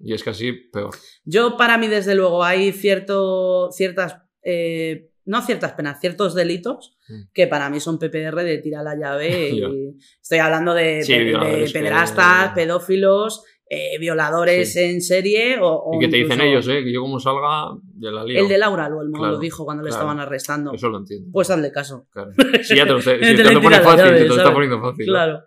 [0.00, 0.94] Y es casi peor.
[1.24, 7.22] Yo, para mí, desde luego, hay cierto, ciertas, eh, no ciertas penas, ciertos delitos Mm.
[7.34, 9.50] que para mí son PPR de tirar la llave.
[9.52, 14.80] Y estoy hablando de, Sí, de- que- pederastas, pedófilos, eh, violadores Sí.
[14.80, 16.82] en serie o, o Y que te dicen ellos, ¿eh?
[16.84, 18.40] Que yo como salga de la lío.
[18.42, 20.72] El de Laura Luelmo Claro, lo dijo cuando le estaban arrestando.
[20.74, 21.28] Eso lo entiendo.
[21.32, 22.06] Pues hazle caso.
[22.12, 22.32] Claro.
[22.62, 24.36] Si ya te lo, si Te te le lo pone tira fácil, llave, te lo
[24.36, 25.06] está poniendo fácil.
[25.06, 25.12] ¿no?
[25.12, 25.44] Claro.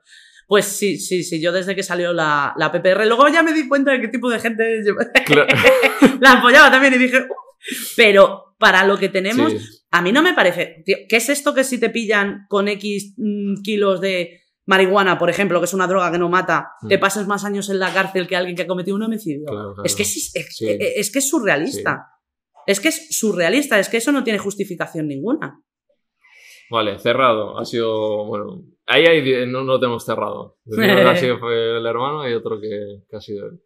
[0.48, 1.42] Pues sí, sí, sí.
[1.42, 4.30] Yo desde que salió la, la PPR, luego ya me di cuenta de qué tipo
[4.30, 4.82] de gente
[6.20, 7.45] la apoyaba también y dije, "Uh".
[7.96, 9.60] Pero para lo que tenemos, Sí.
[9.92, 10.84] a mí no me parece.
[10.86, 15.30] Tío, ¿Qué es esto que si te pillan con X mm, kilos de marihuana, por
[15.30, 16.88] ejemplo, que es una droga que no mata, Mm.
[16.88, 19.46] te pases más años en la cárcel que alguien que ha cometido un homicidio?
[19.46, 19.84] Claro, claro.
[19.86, 20.68] Es que es, es- Sí.
[20.80, 22.08] es que es surrealista.
[22.68, 25.62] Es que es surrealista, es que eso no tiene justificación ninguna.
[26.72, 27.60] Vale, cerrado.
[27.60, 30.58] Ha sido, bueno, ahí hay, no, no tenemos cerrado.
[31.14, 33.62] Ha sido el hermano y otro que, que ha sido él.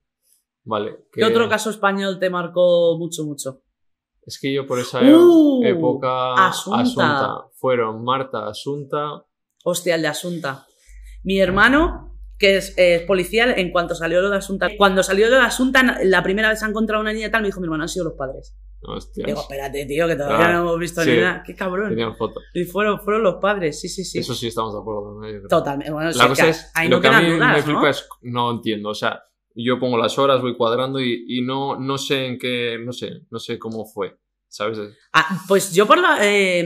[0.65, 0.97] Vale.
[1.13, 3.61] ¿Qué que- otro caso español te marcó mucho, mucho?
[4.29, 7.45] Es que yo por esa Uh, época Asunta.
[7.55, 9.25] fueron Marta, Asunta.
[9.63, 10.67] Hostia, el de Asunta.
[11.23, 12.75] Mi hermano, que es,
[13.07, 16.59] policía, en cuanto salió lo de Asunta, cuando salió lo de Asunta, la primera vez
[16.59, 18.55] se ha encontrado una niña tal, me dijo mi hermano, han sido los padres.
[18.81, 21.09] Hostias, Digo, espérate, tío, que todavía Ah, no hemos visto sí.
[21.09, 21.43] ni nada.
[21.43, 21.89] Qué cabrón.
[21.89, 22.39] tenían foto.
[22.53, 24.19] Y fueron, fueron los padres, sí, sí, sí.
[24.19, 25.19] Eso sí estamos de acuerdo.
[25.19, 25.47] ¿no?
[25.49, 25.91] Totalmente.
[25.91, 27.87] Bueno, La cosa que es, lo no que a mí me dudas, flipa ¿no?
[27.89, 29.21] es, no entiendo, o sea,
[29.55, 33.21] yo pongo las horas, voy cuadrando y, y no, no sé en qué, no sé,
[33.29, 34.79] no sé cómo fue, ¿sabes?
[35.13, 36.59] Ah, pues yo por la, eh,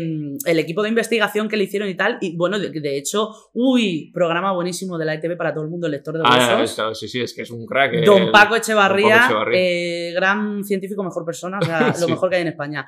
[0.45, 4.11] el equipo de investigación que le hicieron y tal, y bueno, de, de hecho, uy,
[4.13, 6.69] programa buenísimo de la ETV para todo el mundo, el lector de Ah, huesos.
[6.71, 7.93] es, claro, sí, sí, es que es un crack.
[7.93, 9.59] eh, Don Paco Echevarría, Don Paco Echevarría.
[9.59, 12.11] eh, gran científico, mejor persona, o sea, lo Sí.
[12.11, 12.85] mejor que hay en España.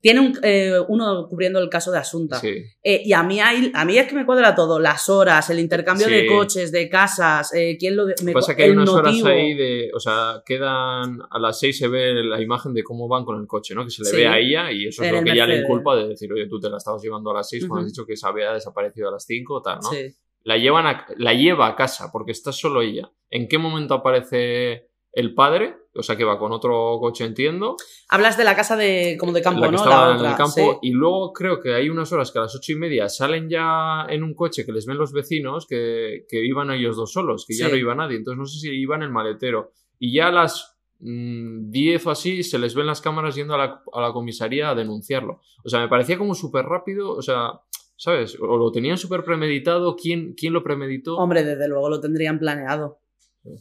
[0.00, 2.38] Tiene un, eh, uno cubriendo el caso de Asunta.
[2.38, 5.48] Sí, Eh, y a mí, hay, a mí es que me cuadra todo, las horas,
[5.50, 6.12] el intercambio Sí.
[6.12, 8.06] de coches, de casas, eh, quién lo...
[8.06, 11.78] de- me pasa que hay unas horas ahí de, o sea, quedan, a las 6
[11.78, 13.84] se ve la imagen de cómo van con el coche, ¿no?
[13.84, 14.16] Que se le Sí.
[14.16, 15.62] ve a ella y eso es En lo que ya le Mercedes.
[15.64, 17.86] inculpa de decir, oye, tú te la estabas llevando a las 6 cuando Ujú.
[17.86, 19.90] has dicho que se había desaparecido a las 5 tal, ¿no?
[19.90, 20.14] Sí.
[20.44, 23.10] la llevan a, la lleva a casa porque está solo ella.
[23.30, 25.74] ¿En qué momento aparece el padre?
[25.96, 27.76] O sea que va con otro coche, entiendo.
[28.08, 29.78] Hablas de la casa de, como de campo, la que ¿no?
[29.78, 30.52] estaba la en el campo.
[30.54, 30.62] sí.
[30.82, 34.06] Y luego creo que hay unas horas que a las ocho y media salen ya
[34.08, 37.56] en un coche que les ven los vecinos que, que iban ellos dos solos, que
[37.56, 38.16] ya no iba nadie.
[38.16, 39.72] Entonces no sé si iban el maletero.
[39.98, 43.58] Y ya a las mm, 10 o así se les ven las cámaras yendo a
[43.58, 45.40] la, a la comisaría a denunciarlo.
[45.64, 47.12] O sea, me parecía como súper rápido.
[47.12, 47.60] O sea,
[47.96, 48.38] ¿sabes?
[48.40, 49.96] O lo tenían súper premeditado.
[49.96, 51.16] ¿Quién, ¿Quién lo premeditó?
[51.16, 53.00] Hombre, desde luego lo tendrían planeado.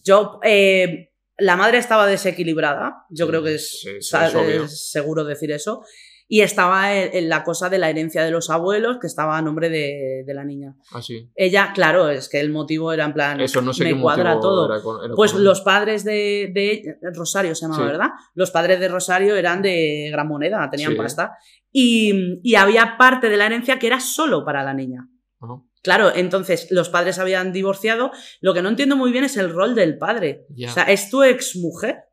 [0.03, 4.91] Yo, eh, la madre estaba desequilibrada, yo Sí, creo que es, sí, sí, sa- es
[4.91, 5.81] seguro decir eso.
[6.27, 9.43] Y estaba en, en la cosa de la herencia de los abuelos, que estaba a
[9.43, 10.75] nombre de, de la niña.
[10.91, 11.29] Así.
[11.35, 13.39] Ella, claro, es que el motivo era en plan.
[13.41, 14.65] Eso no sé me qué cuadra todo.
[14.73, 17.87] era con- era Pues con- los padres de, de Rosario se llamaba, Sí.
[17.91, 18.09] ¿verdad?
[18.33, 20.97] Los padres de Rosario eran de gran moneda, tenían Sí.
[20.97, 21.37] pasta.
[21.71, 25.07] Y, y había parte de la herencia que era solo para la niña.
[25.39, 25.61] Ajá.
[25.85, 28.11] Claro, entonces los padres habían divorciado.
[28.41, 30.47] Lo que no entiendo muy bien es el rol del padre.
[30.67, 32.05] O sea, es tu exmujer.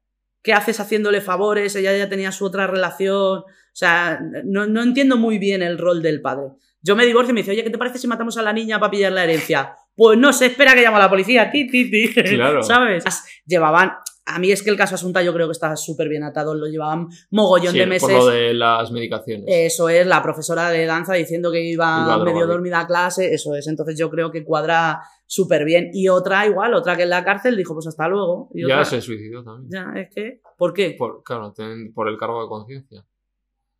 [0.42, 1.74] ¿Qué haces haciéndole favores?
[1.74, 3.38] Ella ya tenía su otra relación.
[3.38, 6.48] O sea, no, no entiendo muy bien el rol del padre.
[6.82, 8.78] Yo me divorcio y me dice, oye, ¿qué te parece si matamos a la niña
[8.78, 9.74] para pillar la herencia?
[9.94, 11.50] Pues no se espera que llame a la policía.
[11.50, 12.12] Ti, ti, ti.
[12.12, 12.62] Claro.
[12.62, 13.04] ¿Sabes?
[13.46, 13.92] Llevaban.
[14.24, 16.66] A mí es que el caso Asunta yo creo que está súper bien atado, lo
[16.66, 18.08] llevaban mogollón Sí, de meses.
[18.08, 19.46] por lo de las medicaciones.
[19.48, 23.54] Eso es, la profesora de danza diciendo que iba Iba medio dormida a clase, eso
[23.56, 23.66] es.
[23.66, 25.90] Entonces yo creo que cuadra súper bien.
[25.92, 28.48] Y otra igual, otra que en la cárcel dijo, pues hasta luego.
[28.54, 29.70] Y ya otra- se suicidó también.
[29.72, 30.94] Ya, es que, ¿por qué?
[30.96, 33.04] Por, claro, ten- por el cargo de conciencia.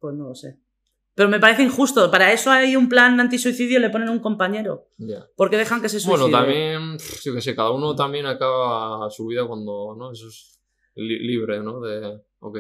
[0.01, 0.57] Pues no lo sé.
[1.15, 2.11] Pero me parece injusto.
[2.11, 4.87] Para eso hay un plan antisuicidio y le ponen un compañero.
[4.97, 5.27] Ya.
[5.37, 6.23] ¿Por qué dejan que se suicide?
[6.23, 10.13] Bueno, también, yo que sé, cada uno también acaba su vida cuando, ¿no?
[10.13, 10.59] Eso es
[10.95, 11.81] li- libre, ¿no?
[11.81, 12.59] De, ok.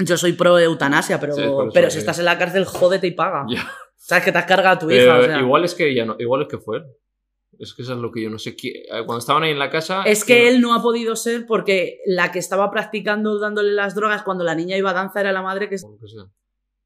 [0.00, 1.94] Yo soy pro eutanasia, pero, Sí, por eso, pero sí.
[1.94, 3.46] si estás en la cárcel, jódete y paga.
[3.48, 3.66] Ya.
[3.96, 5.16] Sabes que te has cargado a tu hija.
[5.16, 5.40] Eh, o sea.
[5.40, 6.84] Igual es que ya no, igual es que fue él.
[7.58, 8.56] Es que eso es lo que yo no sé.
[8.62, 10.02] eh, Cuando estaban ahí en la casa.
[10.04, 14.22] Es que él no ha podido ser porque la que estaba practicando dándole las drogas
[14.22, 16.24] cuando la niña iba a danza era la madre que o lo que sea.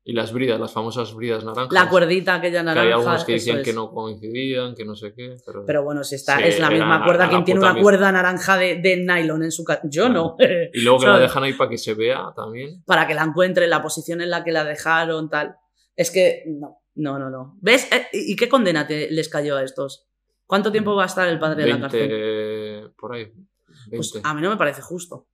[0.06, 1.72] Y las bridas, las famosas bridas naranjas.
[1.72, 2.86] la cuerdita aquella Que naranja.
[2.86, 3.64] hay algunos que decían es.
[3.64, 5.36] que no coincidían, que no sé qué.
[5.46, 7.24] Pero, Pero bueno, si está, Sí, es la misma la- cuerda.
[7.24, 7.82] la quien tiene una misma.
[7.82, 9.80] cuerda naranja de, de nylon en su casa?
[9.84, 10.36] Yo no.
[10.74, 12.82] Y luego que la dejan ahí para que se vea también.
[12.84, 15.56] Para que la encuentre, la posición en la que la dejaron, tal.
[15.96, 17.56] Es que no, no, no, no.
[17.62, 17.88] ¿Ves?
[17.90, 20.06] Eh, ¿Y qué condena te- les cayó a estos?
[20.44, 22.08] ¿Cuánto tiempo va a estar el padre en la cárcel?
[22.10, 23.24] 20, por ahí.
[23.24, 23.96] 20.
[23.96, 25.28] Pues a mí no me parece justo.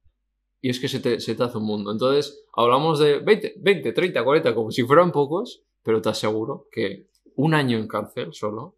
[0.62, 1.90] Y es que se te, se te hace un mundo.
[1.90, 7.08] Entonces, hablamos de 20, 20, 30, 40, como si fueran pocos, pero te aseguro que
[7.36, 8.76] un año en cárcel solo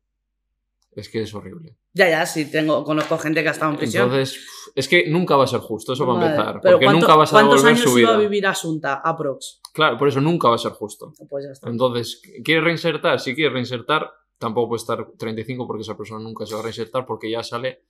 [0.94, 1.74] es que es horrible.
[1.94, 4.04] Ya, ya, sí, tengo, conozco gente que ha estado en prisión.
[4.04, 6.60] Entonces, es que nunca va a ser justo, eso para Vale, empezar.
[6.62, 8.14] pero Porque ¿cuánto- nunca vas a ¿Cuántos años su iba vida.
[8.14, 8.94] a vivir Asunta?
[9.04, 9.60] Aprox.
[9.72, 11.12] Claro, por eso nunca va a ser justo.
[11.28, 11.68] Pues ya está.
[11.68, 13.18] Entonces, ¿quieres reinsertar?
[13.20, 17.04] Si quieres reinsertar, tampoco puede estar 35 porque esa persona nunca se va a reinsertar
[17.06, 17.84] porque ya sale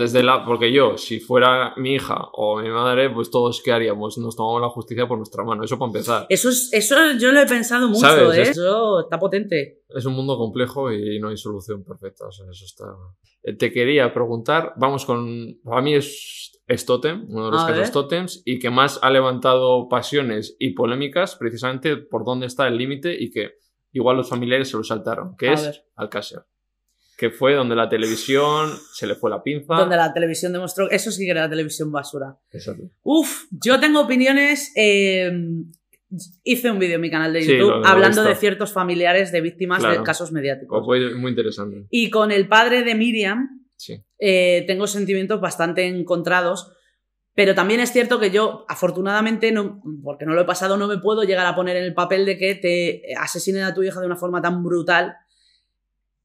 [0.00, 0.44] desde la...
[0.44, 4.18] Porque yo, si fuera mi hija o mi madre, pues todos ¿qué haríamos?
[4.18, 5.62] Nos tomamos la justicia por nuestra mano.
[5.62, 6.26] Eso para empezar.
[6.28, 8.36] Eso, es, eso yo lo he pensado mucho, ¿Sabes?
[8.36, 8.42] ¿eh?
[8.42, 9.82] Es- Eso está potente.
[9.88, 12.26] Es un mundo complejo y no hay solución perfecta.
[12.26, 12.84] O sea, eso está...
[13.44, 15.58] Eh, Te quería preguntar, vamos con...
[15.62, 17.90] Para mí es, es Totem, uno de los A casos ver.
[17.92, 23.14] Totems, y que más ha levantado pasiones y polémicas precisamente por dónde está el límite
[23.16, 23.52] y que
[23.92, 25.84] igual los familiares se lo saltaron, que A es ver.
[25.96, 26.44] Alcácer.
[27.20, 29.74] Que fue donde la televisión se le fue la pinza.
[29.74, 30.88] Donde la televisión demostró.
[30.90, 32.34] Eso sí que era la televisión basura.
[32.50, 32.84] Exacto.
[33.02, 34.72] Uf, yo tengo opiniones.
[34.74, 35.30] eh,
[36.42, 38.72] hice un vídeo en mi canal de Sí, YouTube lo- lo he hablando de ciertos
[38.72, 39.98] familiares de víctimas Claro.
[39.98, 40.82] de casos mediáticos.
[40.84, 41.86] Pues fue muy interesante.
[41.90, 44.02] Y con el padre de Miriam, Sí.
[44.18, 46.72] eh, tengo sentimientos bastante encontrados.
[47.34, 50.98] Pero también es cierto que yo, afortunadamente, no, porque no lo he pasado, no me
[50.98, 54.06] puedo llegar a poner en el papel de que te asesinen a tu hija de
[54.06, 55.14] una forma tan brutal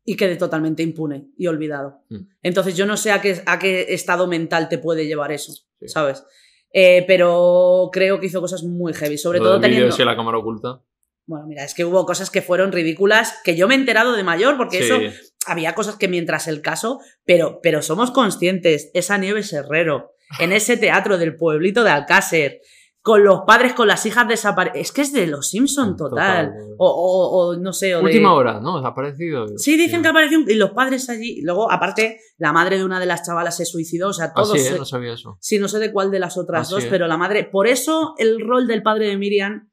[0.06, 2.02] y quede totalmente impune y olvidado.
[2.10, 2.28] Mm.
[2.44, 5.88] Entonces yo no sé a qué, a qué estado mental te puede llevar eso, Sí.
[5.90, 6.24] ¿sabes?
[6.72, 9.96] Eh, pero creo que hizo cosas muy heavy, sobre Lo todo teniendo...
[10.06, 10.82] la cámara oculta.
[11.26, 14.24] Bueno, mira, es que hubo cosas que fueron ridículas, que yo me he enterado de
[14.24, 14.84] mayor, porque Sí.
[14.84, 15.00] eso
[15.48, 20.78] había cosas que mientras el caso, pero, pero somos conscientes, esa Nieves Herrero, en ese
[20.78, 22.62] teatro del pueblito de Alcácer,
[23.06, 26.54] con los padres, con las hijas desaparecidas, es que es de los Simpson total, Total.
[26.80, 28.78] O, o- o no sé, o de- Última hora, ¿no?
[28.84, 29.46] Ha aparecido.
[29.60, 33.06] Sí, dicen que apareció y los padres allí, luego aparte la madre de una de
[33.06, 34.60] las chavalas se suicidó, o sea, Ah, todos...
[34.60, 34.76] sí, ¿eh?
[34.80, 35.38] No sabía eso.
[35.40, 36.90] Sí, no sé de cuál de las otras Ah, dos, sí, ¿eh?
[36.90, 37.44] pero la madre.
[37.44, 39.70] Por eso el rol del padre de Miriam.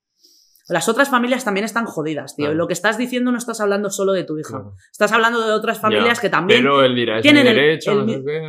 [0.68, 2.44] Las otras familias también están jodidas, tío.
[2.46, 2.56] Claro.
[2.58, 4.50] Lo que estás diciendo no estás hablando solo de tu hija.
[4.50, 4.74] Claro.
[4.92, 6.60] Estás hablando de otras familias Ya, que también.
[6.60, 8.42] Pero él dirá, es tienen mi el- derecho, el no sé qué.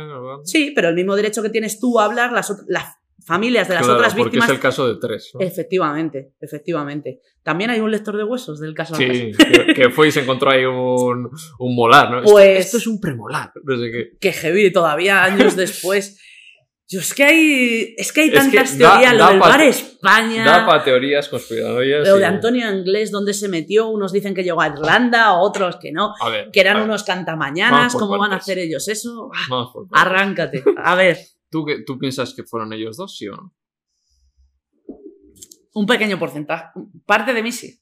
[0.44, 2.84] Sí, pero el mismo derecho que tienes tú a hablar, las, las
[3.24, 4.48] familias de las Claro, otras porque víctimas.
[4.48, 5.30] es el caso de tres.
[5.34, 5.40] ¿no?
[5.40, 7.20] Efectivamente, efectivamente.
[7.42, 9.32] También hay un lector de huesos del caso de Sí,
[9.66, 12.18] que, que fue y se encontró ahí un, un molar, ¿no?
[12.20, 13.52] Esto- Pues- Esto, es un premolar.
[13.62, 14.10] No sé qué.
[14.20, 16.20] que heavy todavía años después.
[16.86, 17.94] Yo es que hay.
[17.96, 19.12] Es que hay Es que tantas da- teorías.
[19.18, 20.44] da lo del pa- bar España.
[20.44, 22.06] Da para teorías conspiratorias.
[22.06, 25.76] Lo y- de Antonio Anglés, donde se metió, unos dicen que llegó a Irlanda, otros
[25.80, 26.50] que no, ver.
[26.52, 28.44] que eran unos cantamañanas, ¿cómo van a partes.
[28.44, 29.30] hacer ellos eso?
[29.48, 29.88] Partes.
[29.92, 30.62] Arráncate.
[30.76, 31.18] A ver,
[31.54, 33.54] ¿Tú, qué- ¿Tú piensas que fueron ellos dos, sí o no?
[35.74, 36.66] un pequeño porcentaje.
[37.06, 37.80] Parte de mí sí.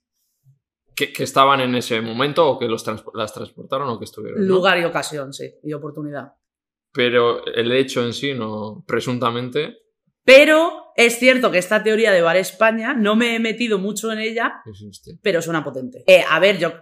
[0.94, 4.40] ¿Que, que estaban en ese momento o que los trans- las transportaron o que estuvieron?
[4.40, 4.46] ¿no?
[4.46, 6.32] Lugar y ocasión, sí, y oportunidad.
[6.92, 9.78] Pero el hecho en sí, no, presuntamente,
[10.24, 14.18] Pero es cierto que esta teoría de Bar España, no me he metido mucho en
[14.20, 15.18] ella, existe.
[15.22, 16.04] pero suena potente.
[16.06, 16.72] Eh, a ver, yo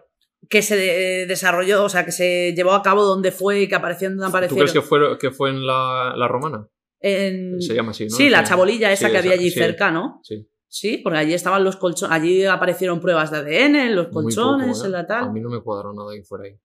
[0.48, 4.08] que se de- desarrolló, o sea, que se llevó a cabo donde fue que apareció
[4.10, 4.58] donde ¿Tú aparecieron.
[4.68, 6.66] crees que fue, que fue en la, la romana?
[7.00, 8.10] En- Se llama así, ¿no?
[8.10, 9.58] Sí, la chabolilla esa Sí, que había esa- allí sí.
[9.58, 10.20] cerca, ¿no?
[10.22, 10.46] Sí.
[10.68, 14.84] Sí, porque allí estaban los colchones, allí aparecieron pruebas de ADN, en los colchones, poco,
[14.84, 14.86] ¿eh?
[14.86, 15.32] en la A tal.
[15.32, 16.56] mí no me cuadró nada que fuera ahí.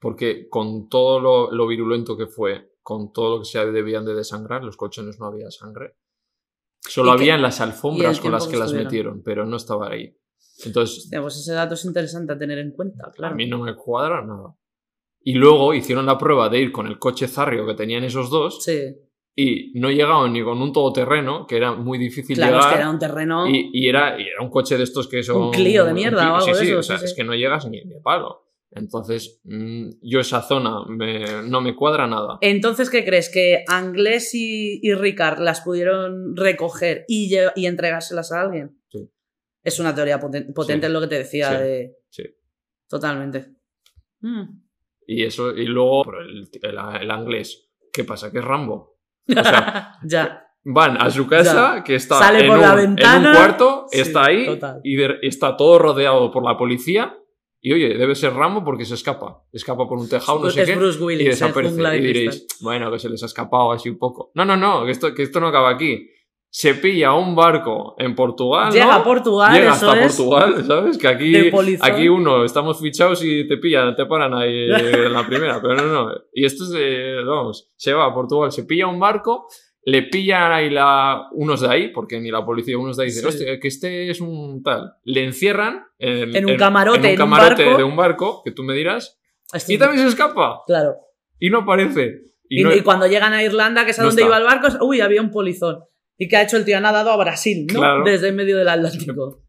[0.00, 4.14] Porque con todo lo, lo virulento que fue, con todo lo que se debían de
[4.14, 5.94] desangrar, los colchones no había sangre.
[6.80, 10.16] Solo había en las alfombras con las que que las metieron, pero no estaba ahí.
[10.64, 13.34] Entonces, Hostia, pues ese dato es interesante a tener en cuenta, claro.
[13.34, 14.56] a mí no me cuadra nada.
[15.20, 18.64] Y luego hicieron la prueba de ir con el coche zarrio que tenían esos dos
[18.64, 18.96] Sí.
[19.34, 22.74] Y no llegaban ni con un todoterreno, que era muy difícil Claro, es llegar.
[22.74, 23.48] que era un terreno.
[23.48, 25.42] y, y era, y era un coche de estos que son.
[25.42, 27.24] Un Clio de mierda un o algo sí, de sí, o sea, sí, es que
[27.24, 28.46] no llegas ni de palo.
[28.74, 32.38] Entonces, mm, yo esa zona me- no me cuadra nada.
[32.40, 33.28] Entonces, ¿qué crees?
[33.30, 38.80] ¿Que Anglés y, y Ricard las pudieron recoger y, y entregárselas a alguien?
[38.88, 39.10] Sí.
[39.62, 41.96] Es una teoría poten- potente, es lo que te decía de.
[42.08, 42.22] Sí.
[42.88, 43.54] Totalmente.
[44.20, 44.60] Mm.
[45.06, 47.68] Y eso, y luego el, el, el inglés.
[47.92, 48.30] ¿Qué pasa?
[48.32, 48.91] Que es Rambo.
[49.28, 50.46] O sea, ya.
[50.64, 53.30] van a su casa, que está Sale en, por un, la en ventana.
[53.30, 54.80] un cuarto, Sí, está ahí total.
[54.84, 57.16] y de- está todo rodeado por la policía.
[57.64, 59.44] Y oye, debe ser Rambo porque se escapa.
[59.52, 60.74] Escapa por un tejado, no sé es qué.
[60.74, 61.96] Bruce y Willis, el desaparece.
[61.96, 64.32] Y diréis, bueno, que se les ha escapado así un poco.
[64.34, 66.08] No, no, no, que esto, que esto no acaba aquí.
[66.54, 68.70] Se pilla un barco en Portugal.
[68.70, 68.92] Llega ¿no?
[68.92, 70.14] a Portugal, Llega eso hasta es.
[70.18, 70.98] Portugal, ¿sabes?
[70.98, 71.34] Que aquí,
[71.80, 75.76] aquí uno, estamos fichados y te pillan, te paran ahí eh, en la primera, pero
[75.76, 76.12] no, no.
[76.30, 79.46] Y esto es, eh, vamos, se va a Portugal, se pilla un barco,
[79.84, 83.22] le pillan ahí la, unos de ahí, porque ni la policía, unos de ahí dicen,
[83.22, 83.28] Sí.
[83.28, 84.92] hostia, que este es un tal.
[85.04, 87.78] Le encierran en, En un camarote, en en un camarote barco.
[87.78, 89.18] de un barco, que tú me dirás,
[89.54, 90.96] Esto- y también se escapa, Claro.
[91.40, 92.24] y no aparece.
[92.46, 94.28] Y, Y, no- y cuando llegan a Irlanda, que es a no donde está.
[94.28, 95.78] iba el barco, uy, había un polizón.
[96.22, 96.76] ¿Y qué ha hecho el tío?
[96.76, 97.80] Ha nadado a Brasil, ¿no?
[97.80, 98.04] Claro.
[98.04, 99.42] Desde el medio del Atlántico.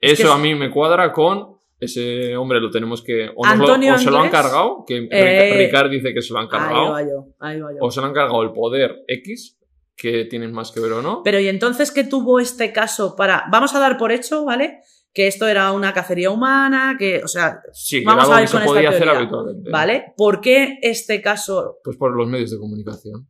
[0.00, 3.28] es Eso que a mí me cuadra con ese hombre, lo tenemos que.
[3.36, 6.32] O, nos lo- Antonio o se lo han cargado, que eh, Ricard dice que se
[6.32, 6.92] lo han Ahí cargado.
[6.92, 7.78] va yo, ahí va yo.
[7.80, 9.58] o se lo han cargado el poder X,
[9.94, 11.20] que tienen más que ver o no.
[11.24, 13.44] Pero ¿y entonces qué tuvo este caso para...
[13.52, 14.78] Vamos a dar por hecho, ¿vale?
[15.12, 18.40] Que esto era una cacería humana, que, o sea, sí, que vamos era a algo
[18.40, 19.70] ver que se con esta podía hacer habitualmente.
[19.70, 20.14] ¿vale?
[20.16, 23.28] ¿Por qué este caso Pues por los medios de comunicación.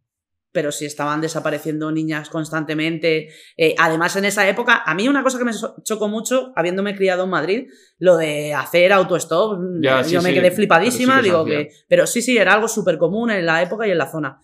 [0.52, 3.28] Pero si estaban desapareciendo niñas constantemente.
[3.56, 7.24] Eh, además, en esa época, a mí una cosa que me chocó mucho, habiéndome criado
[7.24, 11.28] en Madrid, lo de hacer autostop, Ya, yo sí, me sí, quedé flipadísima, pero sí
[11.30, 11.70] digo que...
[11.88, 14.40] Pero sí, sí, era algo súper común en la época y en la zona.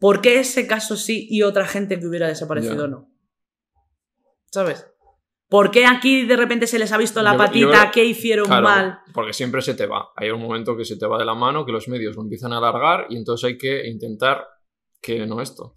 [0.00, 2.88] ¿Por qué ese caso sí y otra gente que hubiera desaparecido Ya.
[2.88, 3.10] no?
[4.50, 4.86] ¿Sabes?
[5.48, 7.84] ¿Por qué aquí de repente se les ha visto la Yo- patita?
[7.84, 8.98] yo- ¿Qué hicieron Claro, mal?
[9.14, 10.08] porque siempre se te va.
[10.16, 12.52] Hay un momento que se te va de la mano, que los medios lo empiezan
[12.52, 14.44] a alargar y entonces hay que intentar
[15.00, 15.74] que no esto.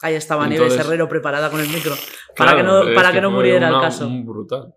[0.00, 1.94] Ahí estaba Entonces- Nieves Herrero preparada con el micro.
[2.36, 4.08] Para Claro, que no, para que no muriera el caso.
[4.10, 4.74] brutal.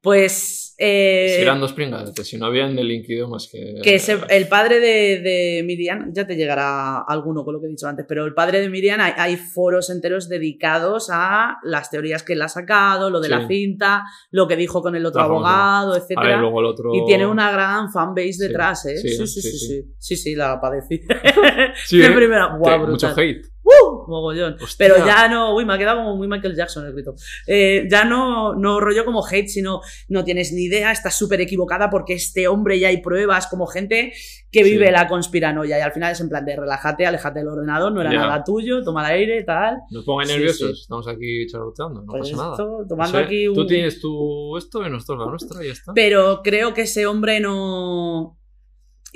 [0.00, 0.63] Pues.
[0.78, 3.76] Eh, Si eran dos pringas, si no habían delinquido más que.
[3.82, 7.70] Que ese- el padre de, de Miriam, ya te llegará alguno con lo que he
[7.70, 12.22] dicho antes, pero el padre de Miriam hay, hay foros enteros dedicados a las teorías
[12.22, 13.34] que él ha sacado, lo de Sí.
[13.34, 16.36] la cinta, lo que dijo con el otro abogado, A ver, etcétera.
[16.40, 16.90] luego el otro.
[16.94, 18.96] Y tiene una gran fanbase detrás, ¿eh?
[18.98, 19.82] sí, Sí, sí, sí, sí, sí.
[19.98, 20.16] sí.
[20.16, 21.00] Sí, la padecí.
[21.86, 22.10] Sí, ¿eh?
[22.10, 22.56] primera.
[22.58, 23.46] Guau, mucho hate.
[23.64, 24.04] ¡Uh!
[24.08, 24.54] Mogollón.
[24.62, 24.76] Hostia.
[24.86, 27.14] Pero ya no, uy, me ha quedado como muy Michael Jackson el grito.
[27.46, 31.88] Eh, ya no, no rollo como hate, sino no tienes ni idea, estás súper equivocada
[31.88, 34.12] porque este hombre ya hay pruebas, como gente
[34.52, 34.70] que Sí.
[34.70, 38.00] vive la conspiranoia y al final es en plan de relájate, aléjate del ordenador, no
[38.02, 38.18] era Ya.
[38.20, 39.78] nada tuyo, toma el aire, tal.
[39.90, 40.76] Nos pongan Sí, nerviosos.
[40.76, 40.80] sí.
[40.82, 42.56] Estamos aquí charloteando, no Pues pasa nada.
[42.88, 43.54] tomando aquí un...
[43.54, 45.92] Tú tienes tu esto y nosotros la nuestra y ya está.
[45.94, 48.38] Pero creo que ese hombre no...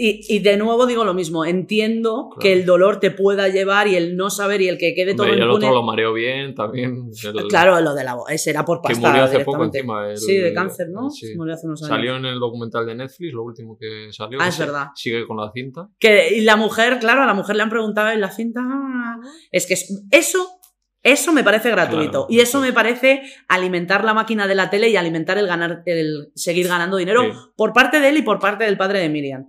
[0.00, 2.40] Y, y de nuevo digo lo mismo, entiendo Claro.
[2.40, 5.24] que el dolor te pueda llevar y el no saber y el que quede todo
[5.24, 5.66] Hombre, y el impune...
[5.66, 7.10] otro lo mareó bien también.
[7.24, 10.08] el- Claro, lo de la ese era por Que pasta murió hace poco encima.
[10.10, 11.10] el- Sí, de cáncer, ¿no?
[11.10, 11.34] sí.
[11.36, 11.88] Murió hace unos años.
[11.96, 14.38] Salió en el documental de Netflix, lo último que salió.
[14.40, 14.86] Ah, que es verdad.
[14.94, 15.88] Sigue con la cinta.
[15.98, 18.60] Que, y la mujer, claro, a la mujer le han preguntado en la cinta.
[18.62, 19.16] "Ah".
[19.50, 20.46] Es que es- eso,
[21.12, 22.10] eso me parece gratuito.
[22.10, 22.66] Claro, y eso sí.
[22.66, 26.96] me parece alimentar la máquina de la tele y alimentar el ganar, el seguir ganando
[26.96, 27.30] dinero Sí.
[27.56, 29.46] por parte de él y por parte del padre de Miriam.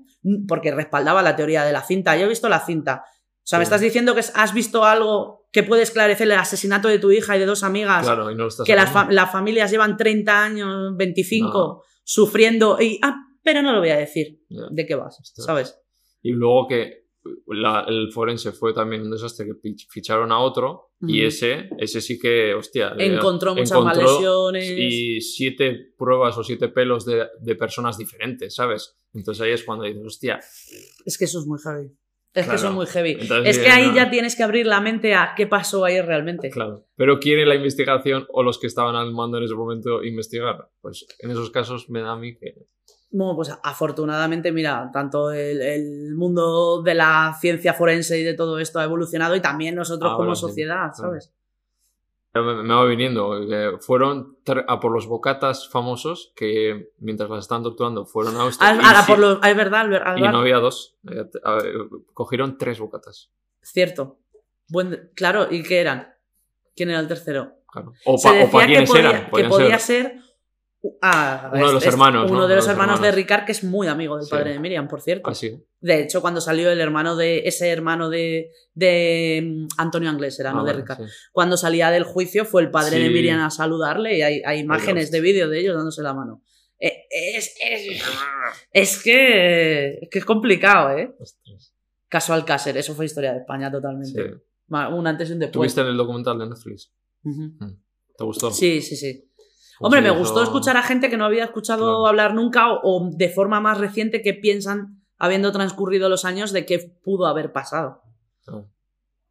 [0.48, 2.18] Porque respaldaba la teoría de la cinta.
[2.18, 3.04] Yo he visto la cinta.
[3.06, 7.00] O sea, me estás diciendo que has visto algo que puede esclarecer el asesinato de
[7.00, 8.04] tu hija y de dos amigas.
[8.06, 9.08] Claro, y no lo estás que las, sacando.
[9.08, 13.98] fa- las familias llevan 30 años, 25, sufriendo y, ah, pero no lo voy a
[13.98, 14.40] decir.
[14.50, 15.20] ¿De qué vas?
[15.20, 15.46] Ostras.
[15.46, 15.80] ¿Sabes?
[16.22, 17.06] Y luego que
[17.48, 21.28] la- el forense fue también un desastre que ficharon a otro y Ujú.
[21.28, 24.70] ese, ese sí que, hostia, le- Encontró muchas más lesiones.
[24.78, 28.96] y siete pruebas o siete pelos de, de personas diferentes, ¿sabes?
[29.14, 30.40] Entonces ahí es cuando dices, hostia,
[31.06, 31.88] Es que eso es muy heavy.
[32.32, 32.56] Es que Claro.
[32.60, 33.12] eso es muy heavy.
[33.20, 33.96] Entonces, es que ahí no.
[33.96, 36.52] ya tienes que abrir la mente a qué pasó ahí realmente.
[36.52, 36.86] claro.
[36.96, 40.70] Pero ¿quiere la investigación o los que estaban al mando en ese momento investigar?
[40.80, 42.54] Pues en esos casos me da a mí que...
[43.12, 48.60] Bueno, pues afortunadamente, mira, tanto el, el mundo de la ciencia forense y de todo
[48.60, 51.02] esto ha evolucionado y también nosotros Ahora como sociedad, Sí.
[51.02, 51.34] ¿sabes?
[52.36, 52.42] Me,
[52.76, 53.48] va viniendo.
[53.48, 54.38] que fueron
[54.68, 58.70] a por los bocatas famosos que mientras las estaban torturando fueron a Austria.
[58.70, 60.96] Al- sí- por los, es verdad, al ver- al Y no había dos.
[61.10, 61.26] Eh,
[62.14, 63.32] Cogieron tres bocatas.
[63.62, 64.20] cierto.
[64.70, 66.14] Buen- claro, ¿y qué eran?
[66.76, 67.54] ¿Quién era el tercero?
[67.72, 67.94] Claro.
[68.06, 69.26] O Se para decía que quiénes podía, eran.
[69.32, 70.22] que podía ser- ser
[71.02, 72.48] Ah, Uno de los es- hermanos, Uno ¿no?
[72.48, 73.16] de los Los hermanos, de hermanos.
[73.16, 74.32] Ricard, que es muy amigo del Sí.
[74.32, 75.30] padre de Miriam, por cierto.
[75.30, 75.62] Así.
[75.82, 77.40] De hecho, cuando salió el hermano de.
[77.46, 78.52] Ese hermano de.
[78.76, 81.00] de mm, Antonio Anglés, era, Ah, no de Ricard.
[81.06, 81.12] sí.
[81.34, 83.10] Cuando salía del juicio, fue el padre de.
[83.10, 86.44] Miriam a saludarle y hay, hay imágenes de vídeo de ellos dándose la mano.
[86.80, 88.02] Eh, Es, es,
[88.72, 90.00] es que.
[90.02, 91.14] Es que es complicado, ¿eh?
[91.20, 91.74] Ostras.
[92.08, 94.38] Caso Alcácer, eso fue historia de España totalmente.
[94.70, 95.52] Un antes y un después.
[95.54, 96.92] ¿Tuviste en el documental de Netflix?
[97.24, 97.52] Ujú.
[98.18, 98.50] ¿Te gustó?
[98.52, 99.29] Sí, sí, sí.
[99.80, 102.08] Pues Hombre, sí, me gustó escuchar a gente que no había escuchado Claro.
[102.08, 106.66] hablar nunca o, o de forma más reciente que piensan, habiendo transcurrido los años, de
[106.66, 108.02] qué pudo haber pasado.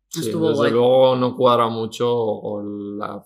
[0.08, 0.72] Sí, Estuvo desde guay.
[0.72, 2.06] luego no cuadra mucho
[2.42, 3.22] con la-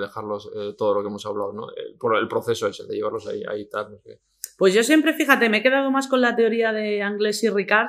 [0.00, 1.68] dejarlos eh, todo lo que hemos hablado, ¿no?
[1.70, 4.20] El, por el proceso ese de llevarlos ahí, ahí tal, no sé.
[4.58, 7.88] Pues yo siempre, fíjate, me he quedado más con la teoría de Anglés y Ricard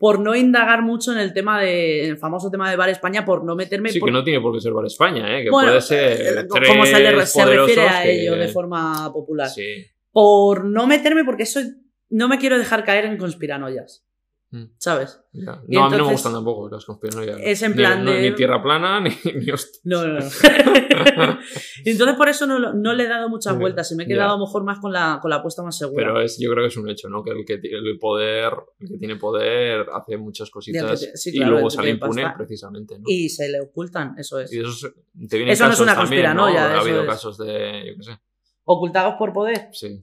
[0.00, 3.22] por no indagar mucho en el tema de, en el famoso tema de Bar España,
[3.22, 5.44] por no meterme Sí, por- que no tiene por qué ser Bar España, ¿eh?
[5.44, 8.48] Que Bueno, puede ser eh, tres como se, le, se refiere a que- ello de
[8.48, 9.48] forma popular.
[9.50, 9.86] Sí.
[10.10, 11.60] Por no meterme, porque eso
[12.08, 14.06] no me quiero dejar caer en conspiranoias.
[14.52, 14.64] Mm.
[14.78, 15.20] ¿Sabes?
[15.32, 15.62] ya.
[15.68, 17.38] Y No, a mí no me gustan tampoco las conspiranoias.
[17.40, 19.80] Es en Ni- plan no, de- Ni tierra plana, ni, ni hostia.
[19.84, 20.20] No, no, no.
[21.84, 24.14] Entonces por eso no, no le he dado muchas vueltas y me he ya.
[24.14, 26.04] quedado a lo mejor más con la, con la apuesta más segura.
[26.04, 27.22] Pero es, yo creo que es un hecho, ¿no?
[27.22, 31.70] Que el que el poder, el que tiene poder, hace muchas cositas sí, y luego
[31.70, 32.36] sale impune pasta.
[32.36, 33.04] precisamente, ¿no?
[33.06, 34.52] Y se le ocultan, eso es.
[34.52, 34.94] Y eso es-
[35.28, 36.42] te vienen Eso no es una también, ¿no?
[36.42, 37.06] conspiranoia, Ha habido es.
[37.08, 38.18] casos de, yo qué sé,
[38.64, 39.68] Ocultados por poder.
[39.72, 40.02] sí.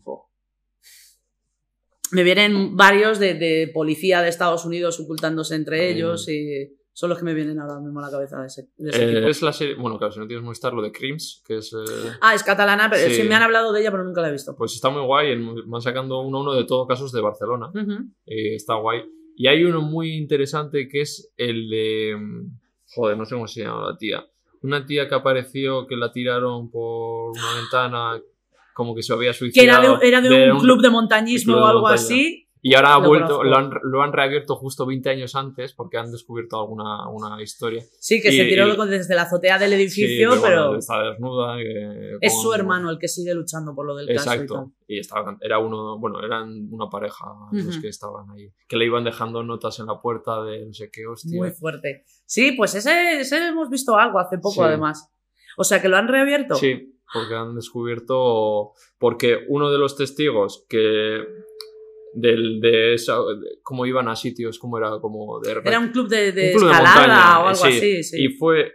[2.12, 7.20] Me vienen varios de, de policía de Estados Unidos ocultándose entre ellos y son los
[7.20, 9.28] que me vienen ahora mismo a la cabeza de ese, de ese Eh, tipo.
[9.28, 11.72] es la serie, bueno, claro, si no tienes Movistar, lo de Crims, que es...
[11.74, 13.22] eh, Ah, es catalana, pero Sí.
[13.22, 14.56] sí me han hablado de ella, pero nunca la he visto.
[14.58, 15.36] pues está muy guay,
[15.68, 17.68] van sacando uno a uno de todo casos de Barcelona.
[17.68, 18.04] Ujú.
[18.26, 19.02] y está guay.
[19.36, 22.16] Y hay uno muy interesante que es el de...
[22.96, 24.26] Joder, no sé cómo se llama la tía.
[24.64, 28.20] Una tía que apareció que la tiraron por una ventana
[28.78, 29.82] como que se había Que suicidado.
[29.82, 31.96] era de, era de de un, club de montañismo club o algo montaña.
[32.06, 32.44] así.
[32.60, 35.98] Y ahora ha Lo vuelto, lo han, lo han reabierto justo 20 años antes porque
[35.98, 37.84] han descubierto alguna una historia.
[38.00, 41.02] Sí, que Y- se tiró y- desde la azotea del edificio, que, pero bueno, está
[41.04, 41.58] desnuda.
[41.58, 44.42] que- es su hermano el que sigue luchando por lo del caso y tal.
[44.42, 44.72] Exacto.
[44.88, 48.50] Y estaba, era uno, bueno, eran una pareja los que estaban ahí.
[48.68, 51.38] Que le iban dejando notas en la puerta de no sé qué hostia.
[51.40, 52.04] Muy fuerte.
[52.26, 54.62] Sí, pues ese, ese hemos visto algo hace poco, Sí.
[54.62, 55.10] además.
[55.58, 56.56] O sea, que lo han reabierto.
[56.56, 58.72] Sí, porque han descubierto.
[58.98, 61.24] Porque uno de los testigos que.
[62.14, 66.08] Del, de esa, de cómo iban a sitios, cómo era como de Era un club
[66.08, 67.68] de, de un club de escalada montaña, o algo sí.
[67.68, 68.04] así.
[68.04, 68.24] Sí.
[68.24, 68.72] Y fue.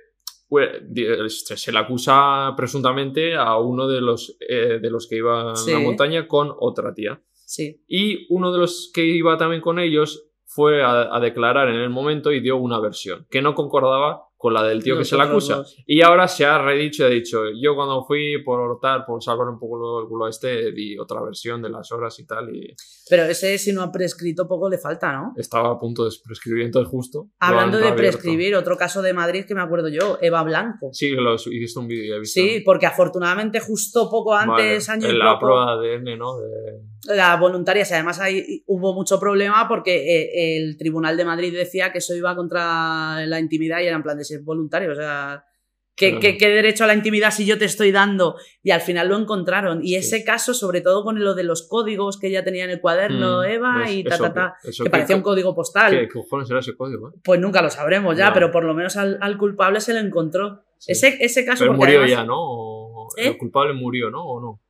[1.28, 5.72] se, le acusa presuntamente a uno de los, eh, de los que iban Sí.
[5.72, 7.20] a la montaña con otra tía.
[7.34, 7.82] sí.
[7.88, 11.88] Y uno de los que iba también con ellos fue a, a declarar en el
[11.90, 15.30] momento y dio una versión que no concordaba con la del tío que se otros
[15.30, 15.56] acusa.
[15.58, 15.76] dos.
[15.86, 19.46] Y ahora se ha redicho y ha dicho, yo cuando fui por tal, por salvar
[19.46, 22.74] un poco el culo a este, di otra versión de las horas y tal, y
[23.08, 25.32] Pero ese, si no ha prescrito, poco le falta, ¿no?
[25.36, 27.28] estaba a punto de prescribir, entonces justo.
[27.38, 30.88] Hablando de prescribir, otro caso de Madrid que me acuerdo yo, Eva Blanco.
[30.92, 32.24] Sí, lo hiciste un vídeo y.
[32.26, 36.18] Sí, porque afortunadamente justo poco antes, Vale, año y en la poco, prueba de ADN,
[36.18, 36.36] ¿no?
[36.40, 41.52] De- la voluntaria, y además ahí hubo mucho problema porque eh, el Tribunal de Madrid
[41.52, 44.92] decía que eso iba contra la intimidad y era en plan de si es voluntario,
[44.92, 45.44] o sea,
[45.96, 46.20] ¿qué, Claro.
[46.20, 48.36] qué- qué derecho a la intimidad si yo te estoy dando?
[48.62, 49.80] Y al final lo encontraron.
[49.82, 49.96] Y Sí.
[49.96, 53.40] ese caso, sobre todo con lo de los códigos que ella tenía en el cuaderno,
[53.40, 53.90] Mm, Eva, ¿ves?
[53.92, 55.90] y ta, Eso ta, ta, que- eso que que- parecía un código postal.
[55.92, 57.08] ¿Qué, ¿Qué cojones era ese código?
[57.08, 57.18] eh?
[57.24, 58.34] Pues nunca lo sabremos ya, No.
[58.34, 60.62] pero por lo menos al, al culpable se le encontró.
[60.78, 60.92] Sí.
[60.92, 62.36] Ese, ese caso Pero murió además- ya, ¿no?
[62.38, 63.26] O- ¿Eh?
[63.28, 64.24] El culpable murió, ¿no?
[64.24, 64.61] ¿O no?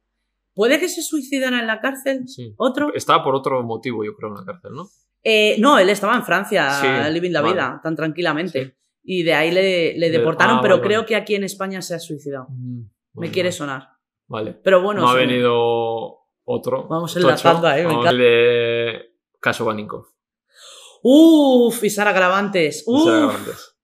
[0.54, 2.28] ¿Puede que se suicidara en la cárcel?
[2.28, 2.54] Sí.
[2.58, 2.92] ¿Otro?
[2.94, 4.88] Estaba por otro motivo, yo creo, en la cárcel, ¿no?
[5.24, 7.54] Eh, no, él estaba en Francia, Sí, living la vale.
[7.54, 8.64] vida, tan tranquilamente.
[8.64, 8.72] Sí.
[9.04, 11.08] Y de ahí le, le De- deportaron, ah, pero vale, creo vale.
[11.08, 12.48] que aquí en España se ha suicidado.
[12.50, 13.88] Me Vale, quiere sonar.
[14.26, 14.52] Vale.
[14.64, 15.54] Pero bueno, no ha venido
[16.44, 16.86] otro.
[16.88, 18.10] Vamos enlazando ahí, me encanta.
[18.10, 20.06] El de Caso Banikov.
[21.02, 22.84] Uf, y Sara Caravantes.
[22.86, 23.76] Uf, Sara Grandes.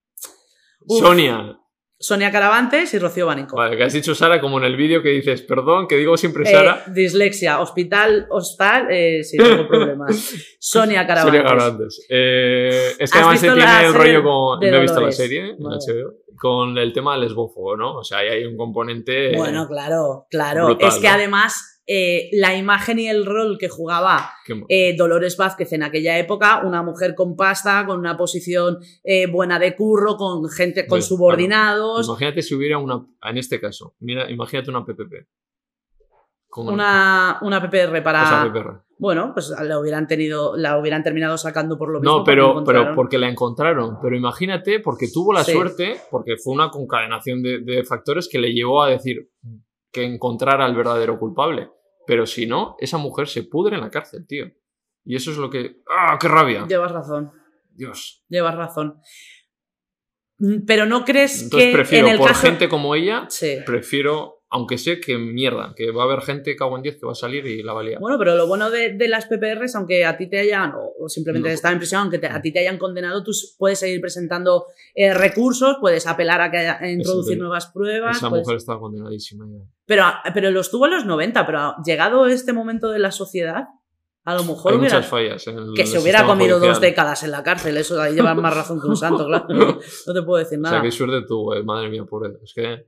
[0.86, 1.00] Uf.
[1.00, 1.58] Sonia.
[2.00, 3.56] Sonia Caravantes y Rocío Bánico.
[3.56, 6.44] Vale, que has dicho Sara como en el vídeo que dices, perdón, que digo siempre
[6.48, 6.84] Eh, Sara.
[6.86, 10.34] dislexia, hospital, hostal, eh, sí, tengo problemas.
[10.60, 11.40] Sonia Caravantes.
[11.42, 12.06] Sonia Grandes.
[12.08, 14.60] Eh, es que ¿Has además se tiene el rollo con.
[14.60, 15.78] No he visto la serie en Vale.
[15.78, 17.96] HBO, con el tema del lesbófobo, ¿no?
[17.96, 19.36] O sea, ahí hay un componente.
[19.36, 20.66] Bueno, claro, claro.
[20.66, 21.14] brutal, es que ¿no?
[21.14, 24.30] además eh, la imagen y el rol que jugaba
[24.68, 29.58] eh, Dolores Vázquez en aquella época, una mujer con pasta, con una posición eh, buena
[29.58, 33.06] de curro, con gente, con subordinados, Imagínate si hubiera una.
[33.22, 35.14] En este caso, mira, imagínate una PPP.
[36.56, 38.22] Una, una PPR para...
[38.22, 38.80] Esa PPR.
[38.98, 42.10] Bueno, pues la hubieran tenido, la hubieran terminado sacando por lo mismo.
[42.10, 43.98] No, porque pero, encontraron- pero porque la encontraron.
[44.02, 45.52] Pero imagínate, porque tuvo la Sí.
[45.52, 49.30] suerte, porque fue una concadenación de, de factores que le llevó a decir,
[49.92, 51.70] que encontrar al verdadero culpable.
[52.08, 54.46] Pero si no, esa mujer se pudre en la cárcel, tío.
[55.04, 55.82] Y eso es lo que...
[55.94, 56.64] ¡Ah, qué rabia!
[56.66, 57.30] Llevas razón,
[57.70, 58.24] Dios.
[58.30, 58.98] llevas razón.
[60.38, 62.46] Mm, Pero no crees Entonces que prefiero, en el por caso...
[62.46, 63.58] gente como ella, Sí.
[63.66, 67.12] prefiero, aunque sé que mierda, que va a haber gente cago en 10 que va
[67.12, 67.98] a salir y la valía.
[67.98, 71.08] Bueno, pero lo bueno de, de las PPRs, aunque a ti te hayan, o o
[71.08, 71.54] simplemente No.
[71.54, 75.12] estar en prisión, aunque te- a ti te hayan condenado, tú puedes seguir presentando eh,
[75.14, 78.16] recursos, puedes apelar a que haya- a introducir de- nuevas pruebas.
[78.16, 79.64] Esa puedes- mujer estaba condenadísima ya.
[79.86, 83.64] pero, pero lo estuvo en los 90, pero llegado este momento de la sociedad,
[84.24, 86.80] a lo mejor Hay hubiera, muchas fallas en el que se hubiera comido dos judicial.
[86.90, 87.76] décadas en la cárcel.
[87.76, 89.78] Eso ahí llevan más razón que un santo, claro.
[90.06, 90.76] No te puedo decir O nada.
[90.76, 92.32] sea, qué suerte tú, eh, madre mía, pobre.
[92.42, 92.86] Es que...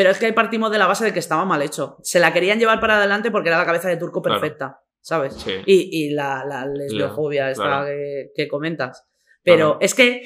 [0.00, 1.98] Pero es que ahí partimos de la base de que estaba mal hecho.
[2.02, 4.40] Se la querían llevar para adelante porque era la cabeza de turco Claro.
[4.40, 5.34] perfecta, ¿sabes?
[5.34, 5.52] Sí.
[5.66, 7.86] Y, y la, la lesbiofobia esta claro.
[7.86, 9.06] que, que comentas.
[9.42, 9.78] Pero Claro.
[9.82, 10.22] es que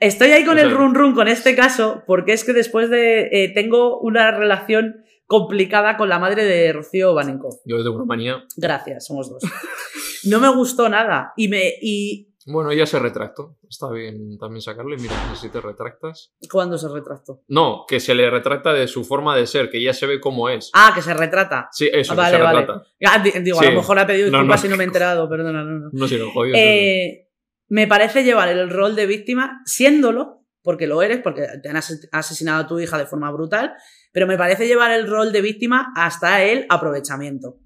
[0.00, 3.28] estoy ahí con el run run con este caso porque es que después de...
[3.30, 7.60] eh, tengo una relación complicada con la madre de Rocío Baninko.
[7.64, 8.42] Yo tengo una manía.
[8.56, 9.42] Gracias, somos dos.
[10.24, 11.32] No me gustó nada.
[11.36, 11.74] Y me...
[11.80, 13.56] Y Bueno, ella se retractó.
[13.68, 16.32] Está bien también sacarlo y mira, no si te retractas.
[16.50, 17.42] cuando se retractó.
[17.48, 20.48] No, que se le retracta de su forma de ser, que ya se ve cómo
[20.48, 20.70] es.
[20.72, 21.68] Ah, que se retrata.
[21.72, 22.60] Sí, eso, Ah, que vale, se vale.
[22.60, 22.86] retrata.
[23.06, 23.66] Ah, di- digo, Sí.
[23.66, 24.66] a lo mejor ha pedido No, disculpas no.
[24.66, 25.90] y no me he enterado, perdona, no, no.
[25.92, 26.56] No sé, lo jodido.
[26.56, 27.28] Eh,
[27.68, 32.08] me parece llevar el rol de víctima, siéndolo, porque lo eres, porque te han ase-
[32.12, 33.72] asesinado a tu hija de forma brutal,
[34.12, 37.56] pero me parece llevar el rol de víctima hasta el aprovechamiento.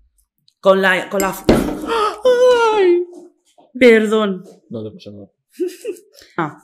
[0.58, 1.08] Con la.
[1.10, 1.34] Con la...
[2.74, 3.04] ¡Ay!
[3.78, 4.42] Perdón.
[4.68, 5.26] No te pasa nada.
[6.36, 6.58] Ah,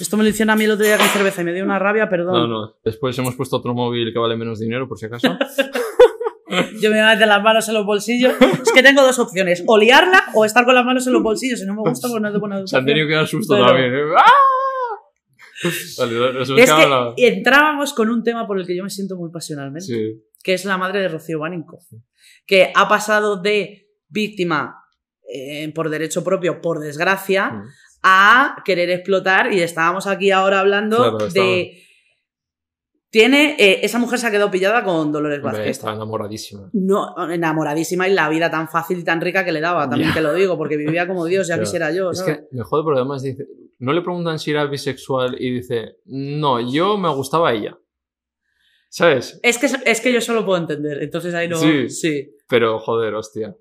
[0.00, 1.78] esto me lo hicieron a mí el otro día con cerveza y me dio una
[1.78, 2.34] rabia, perdón.
[2.34, 2.74] No, no.
[2.84, 5.28] Después hemos puesto otro móvil que vale menos dinero, por si acaso.
[6.82, 8.34] Yo me voy a meter las manos en los bolsillos.
[8.40, 11.60] Es que tengo dos opciones: o liarla o estar con las manos en los bolsillos.
[11.60, 12.86] Si no me gusta, pues no es de buena Se han educación.
[12.86, 13.94] tenido que dar susto Pero- también.
[13.94, 14.00] ¿eh?
[14.18, 14.32] ¡Ah!
[15.98, 19.16] Vale, Es quedado la- que entrábamos con un tema por el que yo me siento
[19.16, 19.86] muy pasionalmente.
[19.86, 20.22] Sí.
[20.42, 21.84] que es la madre de Rocío Baninkoff,
[22.44, 24.74] que ha pasado de víctima
[25.32, 27.68] eh, por derecho propio, por desgracia, Mm.
[28.02, 31.78] a querer explotar y estábamos aquí ahora hablando Claro, de...
[33.10, 35.66] Tiene, eh, esa mujer se ha quedado pillada con Dolores Vázquez.
[35.68, 36.70] está enamoradísima.
[36.72, 40.22] No, enamoradísima y la vida tan fácil y tan rica que le daba, también te
[40.22, 42.10] lo digo, porque vivía como Dios, ya quisiera yo.
[42.10, 42.38] Es ¿sabes?
[42.38, 43.46] que me jode porque además dice,
[43.80, 47.76] no le preguntan si era bisexual y dice, no, yo me gustaba a ella.
[48.88, 49.38] ¿Sabes?
[49.42, 51.56] Es que, es que yo solo puedo entender, entonces ahí no...
[51.56, 51.90] Sí.
[51.90, 52.30] sí.
[52.48, 53.54] Pero joder, hostia.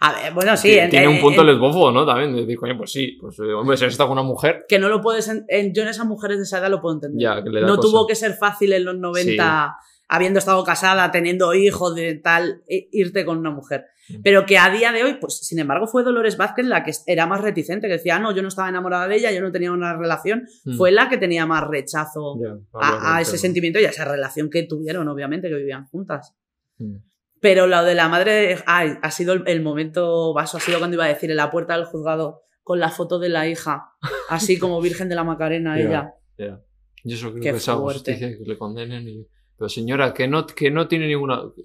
[0.00, 0.68] A ver, bueno, sí.
[0.90, 1.46] Tiene en- un punto en-
[1.92, 2.04] ¿no?
[2.06, 4.88] También coño, pues sí, pues eh, hombre, si has estado con una mujer, que no
[4.88, 5.28] lo puedes.
[5.28, 7.20] en- yo en esas mujeres de esa edad lo puedo entender.
[7.22, 7.88] ya, que le da no cosa.
[7.88, 9.76] tuvo que ser fácil en los 90,
[10.08, 13.86] habiendo estado casada, teniendo hijos, de tal, i- irte con una mujer.
[14.08, 14.22] Mm.
[14.22, 17.26] Pero que a día de hoy, pues sin embargo, fue Dolores Vázquez la que era
[17.26, 19.72] más reticente, que decía, "Ah, no, yo no estaba enamorada de ella, yo no tenía
[19.72, 20.46] una relación.
[20.64, 20.76] Mm.
[20.76, 24.48] Fue la que tenía más rechazo Ya, a, a ese sentimiento y a esa relación
[24.48, 26.34] que tuvieron, obviamente, que vivían juntas.
[26.78, 26.96] Mm.
[27.40, 30.94] Pero lo de la madre, ay, ha sido el, el momento vaso, ha sido cuando
[30.96, 33.90] iba a decir en la puerta del juzgado con la foto de la hija,
[34.28, 36.14] así como Virgen de la Macarena, ella.
[36.38, 36.60] Ya.
[37.04, 39.08] Yo eso creo Qué que es justicia que le condenen.
[39.08, 39.26] Y...
[39.56, 41.40] Pero señora, que no, que no tiene ninguna.
[41.56, 41.62] que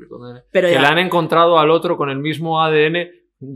[0.00, 0.42] le condenen.
[0.50, 2.96] Pero que ya- le han encontrado al otro con el mismo ADN.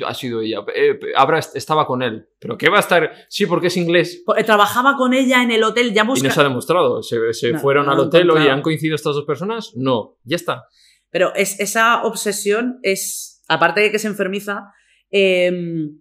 [0.04, 0.60] Ha sido ella.
[0.74, 2.26] Eh, habrá, estaba con él.
[2.40, 3.12] ¿Pero qué va a estar?
[3.28, 4.22] Sí, porque es inglés.
[4.26, 6.26] Po- Trabajaba con ella en el hotel, ya Y busca...
[6.26, 7.02] no se ha demostrado.
[7.02, 8.22] Se, se No, fueron no al hotel.
[8.22, 8.50] Encontrado.
[8.52, 9.72] ¿han coincidido estas dos personas?
[9.76, 10.16] No.
[10.24, 10.64] Ya está.
[11.11, 14.72] Pero es, esa obsesión es, aparte de que se enfermiza,
[15.11, 15.98] em,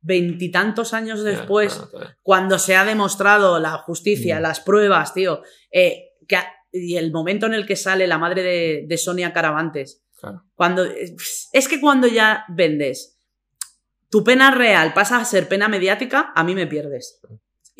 [0.00, 1.82] veintitantos años después,
[2.22, 4.42] cuando se ha demostrado la justicia, Mm.
[4.42, 5.42] las pruebas, tío,
[5.72, 9.32] eh, que ha- y el momento en el que sale la madre de, de Sonia
[9.32, 10.42] Caravantes, Claro.
[10.54, 13.18] cuando es que cuando ya vendes
[14.10, 17.20] tu pena real pasa a ser pena mediática, a mí me pierdes.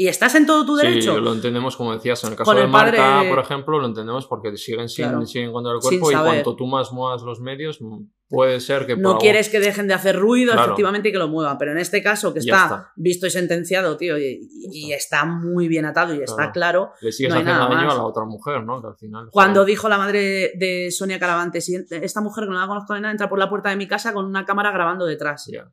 [0.01, 1.17] Y estás en todo tu derecho.
[1.17, 2.23] Sí, lo entendemos como decías.
[2.23, 5.27] En el caso de padre Marta, por ejemplo, lo entendemos porque siguen sin, Claro.
[5.27, 7.81] sin encontrar el cuerpo y cuanto tú más muevas los medios,
[8.29, 10.67] puede ser que no algo- quieres que dejen de hacer ruido, Claro.
[10.69, 11.59] efectivamente, y que lo muevan.
[11.59, 12.93] Pero en este caso, que está, está.
[12.95, 16.93] visto y sentenciado, tío, y, y está muy bien atado y está claro.
[17.01, 18.81] le sigues no haciendo daño a la otra mujer, ¿no?
[18.81, 19.29] Que al final.
[19.33, 19.67] Cuando joder.
[19.73, 23.11] dijo la madre de Sonia Caravante, si esta mujer que no la conozco de nada
[23.11, 25.51] entra por la puerta de mi casa con una cámara grabando detrás.
[25.53, 25.73] Ya.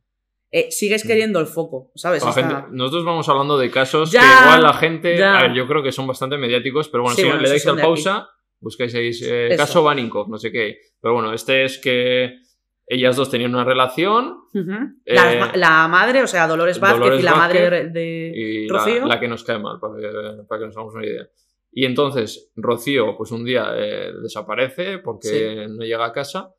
[0.58, 1.08] Eh, sigues Mm.
[1.08, 2.22] queriendo el foco, ¿sabes?
[2.22, 5.18] La Esta- gente- nosotros vamos hablando de casos Ya, que igual la gente.
[5.18, 5.38] ya.
[5.38, 7.66] A ver, yo creo que son bastante mediáticos, pero bueno, Sí, si bueno, le dais
[7.66, 7.86] al de aquí.
[7.88, 8.28] pausa,
[8.60, 10.78] buscáis ahí eh, caso Baninkoff, no sé qué.
[11.00, 12.38] Pero bueno, este es que
[12.86, 14.36] ellas dos tenían una relación.
[15.04, 15.14] Eh,
[15.56, 19.06] la madre, o sea, Dolores Vázquez Dolores y la Vázquez madre de, y Rocío.
[19.06, 20.08] la que nos cae mal, para que,
[20.48, 21.28] para que nos hagamos una idea.
[21.72, 26.54] Y entonces Rocío, pues un día eh, desaparece porque no llega a casa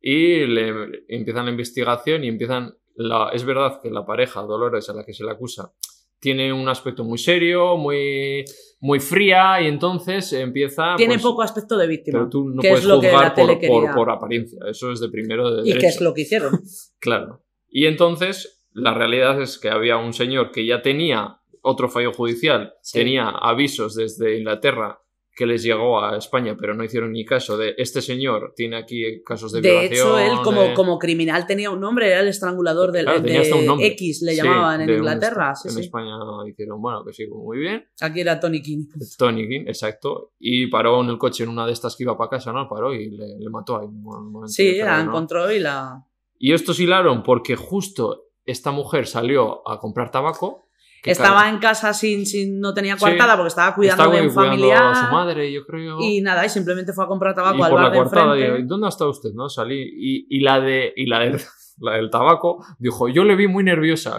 [0.00, 2.74] y le empiezan la investigación y empiezan.
[2.96, 5.72] La, es verdad que la pareja, Dolores, a la que se le acusa,
[6.18, 8.44] tiene un aspecto muy serio, muy,
[8.80, 10.96] muy fría, y entonces empieza.
[10.96, 12.18] Tiene pues, poco aspecto de víctima.
[12.20, 14.58] Pero tú no puedes es lo juzgar por, por- por apariencia.
[14.68, 15.88] Eso es de primero de y que derecho.
[15.88, 16.60] es lo que hicieron.
[16.98, 17.42] Claro.
[17.68, 22.74] Y entonces, la realidad es que había un señor que ya tenía otro fallo judicial,
[22.80, 22.98] Sí.
[22.98, 25.00] tenía avisos desde Inglaterra
[25.36, 29.22] que les llegó a España, pero no hicieron ni caso de este señor tiene aquí
[29.22, 29.92] casos de, De violación.
[29.92, 33.86] hecho, él como, de- como criminal tenía un nombre, era el estrangulador del, Claro, de.
[33.88, 35.54] X, le Sí, llamaban en de un- Inglaterra.
[35.54, 35.80] sí, en sí.
[35.82, 36.14] España
[36.46, 37.86] dijeron, bueno, que sí, muy bien.
[38.00, 38.86] Aquí era Tony King.
[39.18, 40.32] Tony King, exacto.
[40.40, 42.66] Y paró en el coche en una de estas que iba para casa, ¿no?
[42.66, 43.86] Paró y le, le mató ahí.
[43.86, 46.02] un Sí, de la encontró y la...
[46.38, 50.65] Y estos hilaron porque justo esta mujer salió a comprar tabaco.
[51.10, 53.00] Estaba claro, en casa sin, sin no tenía Sí.
[53.00, 54.82] coartada porque estaba cuidando estaba de un familiar.
[54.82, 55.98] a su madre, yo creo.
[56.00, 58.32] Y nada, y simplemente fue a comprar tabaco Y al por bar la de coartada,
[58.34, 58.56] enfrente.
[58.56, 59.30] digo, ¿dónde está usted?
[59.34, 59.48] ¿No?
[59.48, 59.80] Salí.
[59.82, 61.40] Y, y la de y la del,
[61.80, 64.18] la del tabaco dijo, yo le vi muy nerviosa.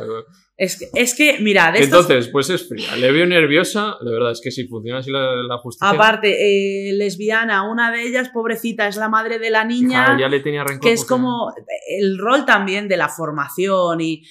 [0.59, 2.95] Es, que, es que, mira, de estos- Entonces, pues es fría.
[2.95, 3.95] Le vio nerviosa.
[4.03, 5.87] De verdad, es que si funciona así la, la justicia.
[5.91, 10.03] aparte, eh, lesbiana, una de ellas, pobrecita, es la madre de la niña.
[10.05, 10.81] hija, ya le tenía rencor.
[10.81, 11.53] que es porque- como
[11.99, 14.23] el rol también de la formación y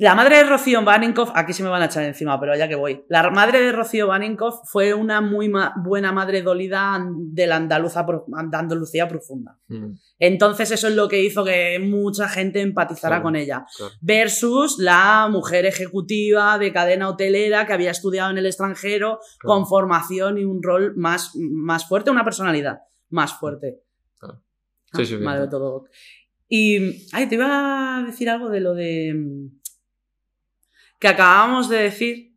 [0.00, 2.74] la madre de Rocío Baninkoff, aquí se me van a echar encima, pero ya que
[2.74, 3.04] voy.
[3.08, 8.06] La madre de Rocío Baninkoff fue una muy ma- buena madre dolida de la andaluza,
[8.34, 9.58] Andalucía profunda.
[9.68, 13.64] Mm, Entonces eso es lo que hizo que mucha gente empatizara Claro, con ella.
[13.76, 13.92] claro.
[14.00, 19.54] Versus la mujer ejecutiva de cadena hotelera que había estudiado en el extranjero Claro.
[19.60, 22.78] con formación y un rol más, más fuerte, una personalidad
[23.10, 23.80] más fuerte.
[24.18, 24.42] Claro.
[24.94, 25.24] Sí, sí, Ah.
[25.24, 25.84] Madre de todo.
[26.48, 29.14] Y, ay, te iba a decir algo de lo de...
[31.00, 32.36] mm, que acabamos de decir...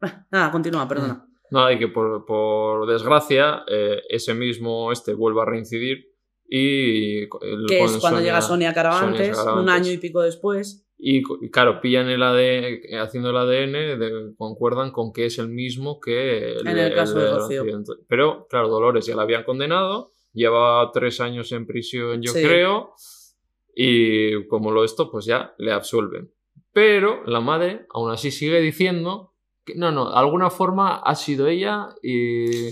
[0.30, 1.24] Nada, continúa, perdona.
[1.50, 6.06] Nada, y que por, por desgracia, eh, ese mismo este vuelve a reincidir
[6.46, 7.26] y.
[7.66, 10.84] que es cuando llega Sonia Caravantes, un año y pico después.
[10.98, 15.48] Y, y claro, pillan el ADN, haciendo el ADN, de- concuerdan con que es el
[15.48, 17.64] mismo que el, En el caso de Rocío.
[18.08, 22.42] Pero, claro, Dolores ya la habían condenado, lleva tres años en prisión, yo Sí.
[22.42, 22.94] creo,
[23.74, 26.30] y como lo esto, pues ya le absuelven.
[26.78, 31.48] Pero la madre, aún así, sigue diciendo que no, no, de alguna forma ha sido
[31.48, 32.68] ella y.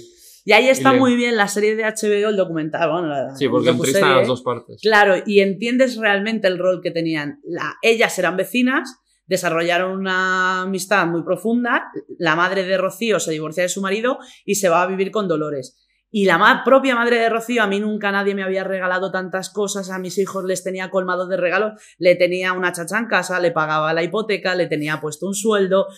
[0.48, 2.88] Y ahí está Y le- muy bien la serie de HBO, el documental.
[2.88, 4.78] Bueno, la, Sí, porque entrevistan las dos partes.
[4.80, 7.40] Claro, y entiendes realmente el rol que tenían.
[7.42, 8.88] La, ellas eran vecinas,
[9.26, 11.90] desarrollaron una amistad muy profunda.
[12.20, 15.26] La madre de Rocío se divorcia de su marido y se va a vivir con
[15.26, 15.84] Dolores.
[16.10, 19.50] Y la ma- propia madre de Rocío, a mí nunca nadie me había regalado tantas
[19.50, 23.38] cosas, a mis hijos les tenía colmados de regalos, le tenía una chacha en casa,
[23.40, 25.88] le pagaba la hipoteca, le tenía puesto un sueldo.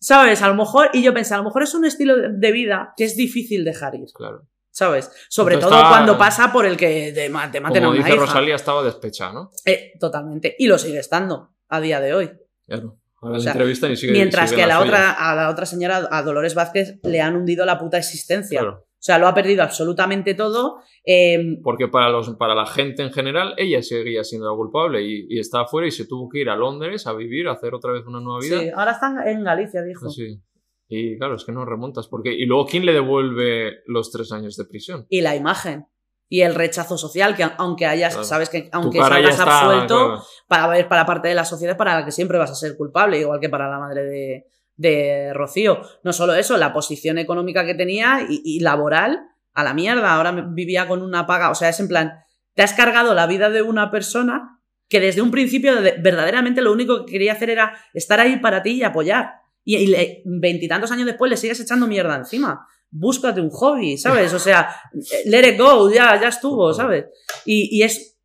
[0.00, 0.42] ¿Sabes?
[0.42, 3.04] A lo mejor, y yo pensé, a lo mejor es un estilo de vida que
[3.04, 4.06] es difícil dejar ir.
[4.14, 4.42] Claro.
[4.70, 5.10] ¿Sabes?
[5.30, 7.90] Sobre Entonces todo está- cuando pasa por el que te, ma- te maten a Como
[7.96, 8.26] una dice hija.
[8.26, 9.50] Rosalía, estaba despechada, ¿no?
[9.64, 10.54] Eh, totalmente.
[10.58, 12.30] Y lo sigue estando a día de hoy.
[12.66, 12.98] Claro.
[13.22, 15.64] Ahora O sea, entrevistan y sigue Mientras sigue que a la otra, a la otra
[15.64, 18.60] señora, a Dolores Vázquez, le han hundido la puta existencia.
[18.60, 18.84] Claro.
[19.04, 20.78] O sea, lo ha perdido absolutamente todo.
[21.04, 25.26] Eh, Porque para, los, para la gente en general, ella seguía siendo la culpable y,
[25.28, 27.92] y está afuera y se tuvo que ir a Londres a vivir, a hacer otra
[27.92, 28.60] vez una nueva vida.
[28.60, 30.08] sí, ahora están en Galicia, dijo.
[30.08, 30.40] Sí.
[30.88, 32.08] Y claro, es que no remontas.
[32.08, 35.04] Porque, y luego, ¿quién le devuelve los tres años de prisión?
[35.10, 35.84] Y la imagen.
[36.30, 38.24] Y el rechazo social, que aunque hayas, Claro.
[38.26, 40.22] sabes que aunque salgas absuelto, claro.
[40.48, 43.20] para ver para parte de la sociedad para la que siempre vas a ser culpable,
[43.20, 44.46] igual que para la madre de,
[44.76, 45.80] de Rocío.
[46.02, 49.20] No solo eso, la posición económica que tenía y, y laboral
[49.52, 50.14] a la mierda.
[50.14, 51.50] Ahora vivía con una paga.
[51.50, 52.12] O sea, es en plan,
[52.54, 56.72] te has cargado la vida de una persona que desde un principio de- verdaderamente lo
[56.72, 59.30] único que quería hacer era estar ahí para ti y apoyar.
[59.66, 62.66] Y veintitantos años después le sigues echando mierda encima.
[62.90, 64.32] Búscate un hobby, ¿sabes?
[64.34, 64.68] O sea,
[65.26, 67.06] let it go, ya, ya estuvo, ¿sabes?
[67.44, 68.18] Y, y es.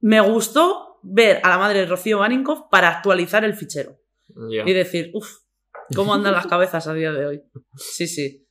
[0.00, 3.98] Me gustó ver a la madre de Rocío Baninkoff para actualizar el fichero
[4.66, 5.28] y decir, uff,
[5.94, 7.42] ¿cómo andan las cabezas a día de hoy?
[7.76, 8.44] Sí, sí.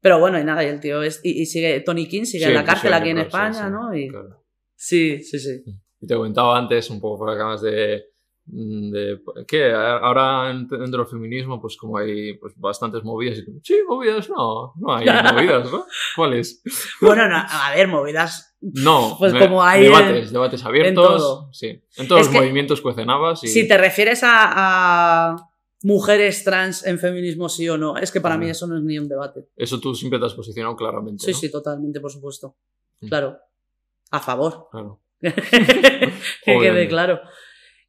[0.00, 1.20] Pero bueno, y nada, y el tío es.
[1.24, 3.94] Y, y sigue, Tony King sigue Sí, en la cárcel aquí en España, ¿no?
[3.96, 4.44] Y, claro.
[4.74, 5.62] sí, sí, sí.
[6.00, 8.02] Y te comentaba antes, un poco por acá más de.
[8.46, 9.18] de
[9.48, 13.38] que ahora en- dentro del feminismo, pues como hay pues, bastantes movidas.
[13.38, 15.86] Y sí, movidas, no, no hay movidas, ¿no?
[16.14, 16.62] ¿Cuáles?
[17.00, 18.54] Bueno, no, a ver, movidas.
[18.60, 21.16] No, Pues me- como hay debates, en- debates abiertos.
[21.16, 21.48] todo.
[21.52, 23.42] Sí, en todos Es los que- movimientos cuecenabas.
[23.44, 23.48] Y...
[23.48, 25.36] Si te refieres a, a
[25.84, 28.98] mujeres trans en feminismo, sí o no, es que para mí eso no es ni
[28.98, 29.46] un debate.
[29.54, 31.24] Eso tú siempre te has posicionado claramente.
[31.24, 31.36] Sí, ¿no?
[31.38, 32.56] sí, totalmente, por supuesto.
[33.00, 33.08] Mm.
[33.08, 33.38] Claro.
[34.10, 34.68] A favor.
[34.72, 35.00] Claro.
[35.20, 37.20] que quede claro.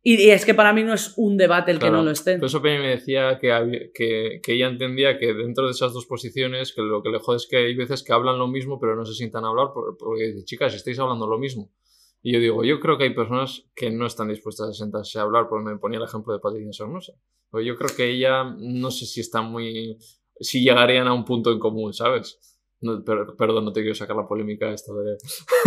[0.04, 2.38] Y, y es que para mí no es un debate el que no lo esté.
[2.38, 5.94] Por eso Penny me decía que, había- que, que ella entendía que dentro de esas
[5.94, 8.80] dos posiciones, que lo que le jode es que hay veces que hablan lo mismo,
[8.80, 11.72] pero no se sientan a hablar, por- porque dice, chicas, estáis hablando lo mismo.
[12.28, 15.22] Y yo digo, yo creo que hay personas que no están dispuestas a sentarse a
[15.22, 17.14] hablar, porque me ponía el ejemplo de Patricia Sornosa.
[17.54, 20.00] Yo creo que ella, no sé si está muy...
[20.40, 22.40] si llegarían a un punto en común, ¿sabes?
[22.82, 25.18] No, per- perdón, no te quiero sacar la polémica esta de...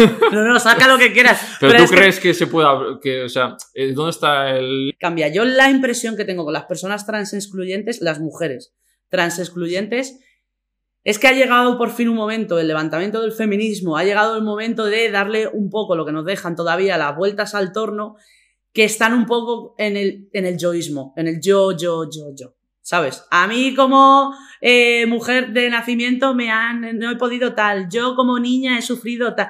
[0.33, 1.41] No, no, saca lo que quieras.
[1.61, 2.35] Pero, Pero tú es que crees que...
[2.35, 2.99] se pueda...
[3.01, 4.97] que, o sea, eh, ¿dónde está el...
[4.99, 5.29] cambia.
[5.29, 8.75] Yo la impresión que tengo con las personas trans excluyentes, las mujeres
[9.11, 10.19] trans excluyentes,
[11.09, 14.43] es que ha llegado por fin un momento, el levantamiento del feminismo, ha llegado el
[14.43, 18.17] momento de darle un poco lo que nos dejan todavía las vueltas al torno,
[18.75, 22.57] que están un poco en el, en el yoísmo, en el yo, yo, yo, yo.
[22.83, 23.25] ¿Sabes?
[23.31, 28.39] A mí como eh, mujer de nacimiento me han, no he podido tal, yo como
[28.39, 29.49] niña he sufrido tal.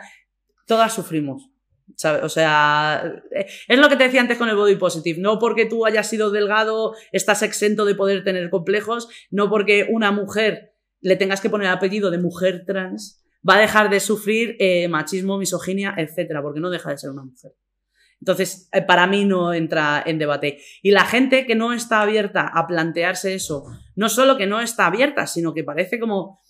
[0.64, 1.50] Todas sufrimos.
[1.96, 2.22] ¿sabes?
[2.22, 5.20] O sea, eh, es lo que te decía antes con el body positive.
[5.20, 10.12] No porque tú hayas sido delgado estás exento de poder tener complejos, no porque una
[10.12, 10.67] mujer
[11.00, 15.38] le tengas que poner apellido de mujer trans va a dejar de sufrir eh, machismo,
[15.38, 17.52] misoginia, etcétera, porque no deja de ser una mujer.
[18.20, 20.60] Entonces, eh, para mí no entra en debate.
[20.82, 23.64] Y la gente que no está abierta a plantearse eso,
[23.94, 26.40] no solo que no está abierta, sino que parece como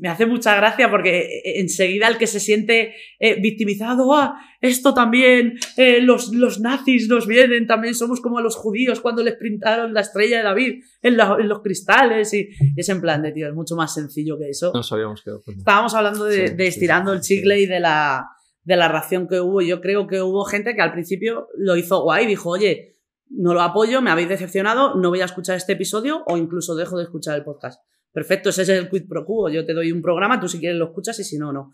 [0.00, 4.92] me hace mucha gracia porque eh, enseguida el que se siente eh, victimizado, ah, esto
[4.92, 9.36] también, eh, los, los nazis nos vienen, también somos como a los judíos cuando les
[9.36, 13.22] pintaron la estrella de David en, la- en los cristales y, y es en plan
[13.22, 14.72] de, tío, es mucho más sencillo que eso.
[14.74, 15.56] Nos habíamos quedado con...
[15.56, 18.26] Estábamos hablando de, Sí, de sí, estirando sí, el chicle y de la,
[18.64, 19.62] de la ración que hubo.
[19.62, 22.96] Yo creo que hubo gente que al principio lo hizo guay, dijo, oye,
[23.28, 26.96] no lo apoyo, me habéis decepcionado, no voy a escuchar este episodio o incluso dejo
[26.98, 27.80] de escuchar el podcast.
[28.16, 29.50] Perfecto, ese es el quid pro quo.
[29.50, 31.70] Yo te doy un programa, tú si quieres lo escuchas y si no, no.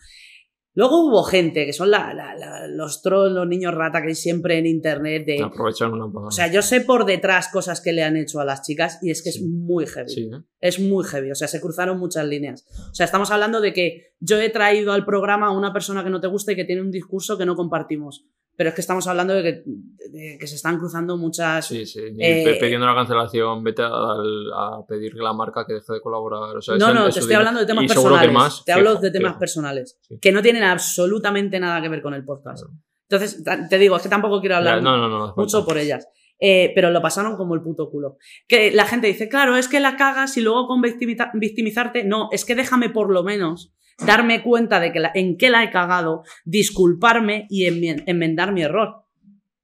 [0.75, 4.15] Luego hubo gente que son la- la- la- los trolls, los niños rata que hay
[4.17, 5.41] siempre en internet de...
[5.41, 6.27] Aprovechar una pagada.
[6.29, 9.11] O sea, yo sé por detrás cosas que le han hecho a las chicas y
[9.13, 9.47] es que es Sí.
[9.47, 10.09] muy heavy.
[10.09, 10.41] Sí, ¿eh?
[10.61, 12.67] Es muy heavy, o sea, se cruzaron muchas líneas.
[12.91, 16.11] O sea, estamos hablando de que yo he traído al programa a una persona que
[16.11, 18.27] no te gusta y que tiene un discurso que no compartimos.
[18.57, 19.63] Pero es que estamos hablando de que,
[20.11, 21.67] de que se están cruzando muchas...
[21.67, 22.01] Sí, sí.
[22.19, 26.57] Eh, pidiendo la cancelación, vete a, a pedirle a la marca que deje de colaborar.
[26.57, 28.29] O sea, no, no, te estoy hablando de temas personales.
[28.29, 28.65] que más.
[28.65, 29.99] te hablo de temas personales.
[30.03, 30.19] Sí.
[30.21, 32.65] Que no tienen absolutamente nada que ver con el podcast.
[33.09, 35.35] Entonces, te digo, es que tampoco quiero hablar No, no, no.
[35.37, 36.09] mucho por ellas.
[36.39, 38.17] Eh, pero lo pasaron como el puto culo.
[38.49, 42.05] Que la gente dice, claro, es que la cagas y luego con victimizarte.
[42.05, 45.63] No, es que déjame por lo menos darme cuenta de que la- en qué la
[45.65, 49.05] he cagado, disculparme y enmendar mi error.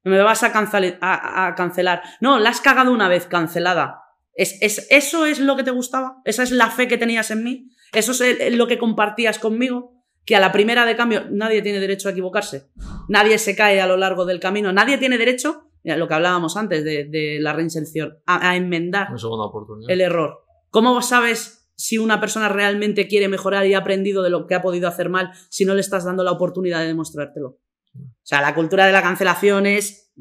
[0.04, 2.02] Me vas a, cancele- a- a cancelar.
[2.20, 4.02] No, la has cagado una vez cancelada.
[4.34, 6.18] ¿Es, es, ¿Eso es lo que te gustaba?
[6.24, 7.70] ¿Esa es la fe que tenías en mí?
[7.92, 9.94] ¿Eso es lo que compartías conmigo?
[10.24, 12.68] Que a la primera de cambio nadie tiene derecho a equivocarse.
[13.08, 14.72] Nadie se cae a lo largo del camino.
[14.72, 19.08] Nadie tiene derecho, mira, lo que hablábamos antes de, de la reinserción, a, a enmendar
[19.08, 19.90] Una segunda oportunidad.
[19.90, 20.44] el error.
[20.70, 24.62] ¿Cómo sabes si una persona realmente quiere mejorar y ha aprendido de lo que ha
[24.62, 27.60] podido hacer mal si no le estás dando la oportunidad de demostrártelo?
[27.94, 30.12] O sea, la cultura de la cancelación es...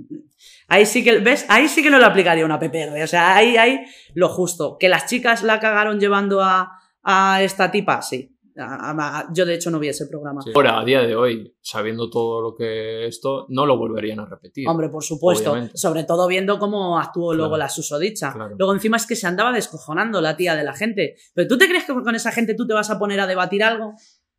[0.68, 1.46] Ahí sí que, ¿ves?
[1.50, 3.02] Ahí sí que no lo aplicaría una PPR.
[3.04, 4.78] O sea, ahí hay lo justo.
[4.80, 8.02] ¿Que las chicas la cagaron llevando a, a esta tipa?
[8.02, 8.37] Sí.
[8.58, 10.42] A- a- a- yo, de hecho, no vi ese programa.
[10.42, 10.52] Sí.
[10.56, 14.68] Ahora, a día de hoy, sabiendo todo lo que esto, no lo volverían a repetir.
[14.68, 15.52] Hombre, por supuesto.
[15.52, 15.78] Obviamente.
[15.78, 18.34] Sobre todo viendo cómo actuó luego la susodicha.
[18.34, 18.56] Claro.
[18.58, 21.16] Luego encima es que se andaba descojonando la tía de la gente.
[21.34, 23.64] Pero ¿tú te crees que con esa gente tú te vas a poner a debatir
[23.64, 23.94] algo?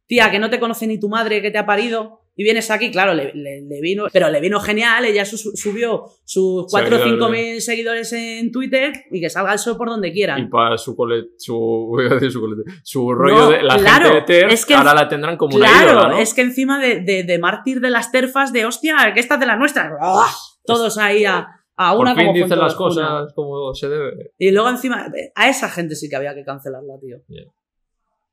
[0.07, 2.93] Tía, que no te conoce ni tu madre que te ha parido y vienes aquí,
[2.93, 6.99] claro, le, le- le vino, pero le vino genial, ella su- subió sus 4 o
[7.01, 7.43] 5 Seguidores.
[7.43, 10.49] mil seguidores en Twitter y que salga el sol por donde Y quieran.
[10.49, 11.93] para su colete, su
[13.13, 15.67] rollo No, de la claro, gente de TER, es que- ahora la tendrán como una
[15.69, 16.19] Claro, ídola, ¿no?
[16.19, 19.41] es que encima de, de, de mártir de las terfas de hostia, que esta es
[19.41, 19.93] de las nuestras.
[20.01, 20.33] ¡ah!
[20.65, 21.45] Todos ahí a,
[21.77, 24.31] a Por una fin como dicen las cosas como se debe.
[24.39, 27.17] Y luego encima, a esa gente sí que había que cancelarla, tío.
[27.27, 27.51] Yeah.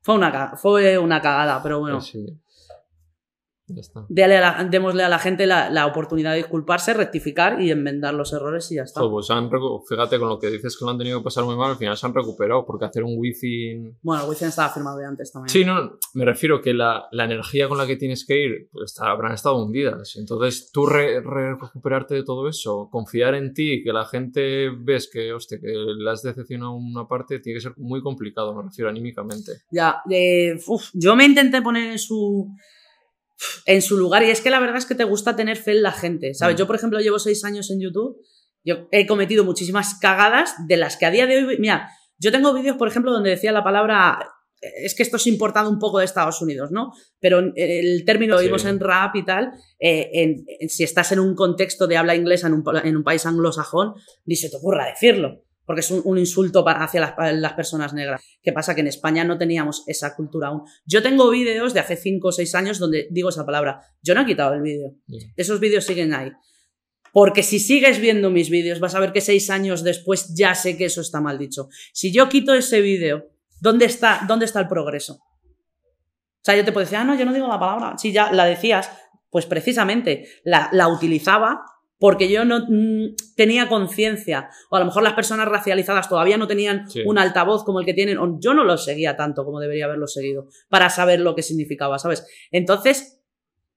[0.02, 1.96] Fue, una, fue una cagada, pero bueno.
[1.96, 2.24] Pues sí.
[3.68, 4.00] Ya está.
[4.00, 8.32] A la- démosle a la gente la, la oportunidad de disculparse, rectificar y enmendar los
[8.32, 9.00] errores y ya está.
[9.00, 9.50] Joder, pues han
[9.88, 11.96] fíjate con lo que dices que lo han tenido que pasar muy mal, al final
[11.96, 13.92] se han recuperado, porque hacer un wifi...
[14.02, 15.48] Bueno, el Wizzing estaba firmado de antes también.
[15.50, 18.92] Sí, no, me refiero que la, la energía con la que tienes que ir, pues
[18.92, 20.14] está- habrán estado hundidas.
[20.16, 25.10] Entonces, tú re- re- recuperarte de todo eso, confiar en ti, que la gente ves
[25.12, 28.88] que, hostia, que le has decepcionado una parte, tiene que ser muy complicado, me refiero
[28.90, 29.52] anímicamente.
[29.70, 32.48] Ya, eh, uf, yo me intenté poner en su
[33.66, 35.82] en su lugar y es que la verdad es que te gusta tener fe en
[35.82, 36.56] la gente, ¿sabes?
[36.56, 36.58] Mm.
[36.58, 38.16] Yo, por ejemplo, llevo seis años en YouTube,
[38.64, 41.88] yo he cometido muchísimas cagadas de las que a día de hoy, mira,
[42.18, 44.18] yo tengo vídeos, por ejemplo, donde decía la palabra,
[44.82, 46.90] es que esto es importado un poco de Estados Unidos, ¿no?
[47.20, 48.46] Pero el término lo Sí.
[48.46, 52.16] vimos en rap y tal, eh, en- en- si estás en un contexto de habla
[52.16, 53.92] inglesa en un, en un país anglosajón,
[54.24, 55.42] ni se te ocurra decirlo.
[55.66, 57.00] Porque es un, un insulto pa- hacia
[57.32, 58.22] las, personas negras.
[58.42, 58.74] ¿Qué pasa?
[58.74, 60.62] Que en España no teníamos esa cultura aún.
[60.86, 63.80] Yo tengo vídeos de hace 5 o 6 años donde digo esa palabra.
[64.02, 64.94] Yo no he quitado el vídeo.
[65.36, 66.32] Esos vídeos siguen ahí.
[67.12, 70.76] Porque si sigues viendo mis vídeos, vas a ver que seis años después ya sé
[70.76, 71.68] que eso está mal dicho.
[71.94, 73.28] Si yo quito ese vídeo,
[73.58, 75.14] ¿dónde está, ¿dónde está el progreso?
[75.14, 77.96] O sea, yo te puedo decir, ah, no, yo no digo la palabra.
[77.96, 78.90] Si ya la decías,
[79.30, 81.64] pues precisamente la, la utilizaba
[81.98, 84.48] porque yo no mm, tenía conciencia.
[84.70, 87.02] O a lo mejor las personas racializadas todavía no tenían Sí.
[87.06, 88.18] un altavoz como el que tienen.
[88.18, 91.98] O yo no lo seguía tanto como debería haberlo seguido para saber lo que significaba,
[91.98, 92.26] ¿sabes?
[92.50, 93.20] Entonces,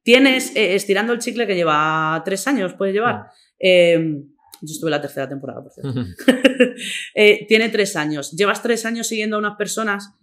[0.03, 3.27] tienes eh, estirando el chicle que lleva tres años, puede llevar.
[3.59, 4.21] Eh,
[4.61, 5.93] yo estuve en la tercera temporada, por cierto.
[7.15, 8.31] Eh, tiene tres años.
[8.31, 10.13] Llevas tres años siguiendo a unas personas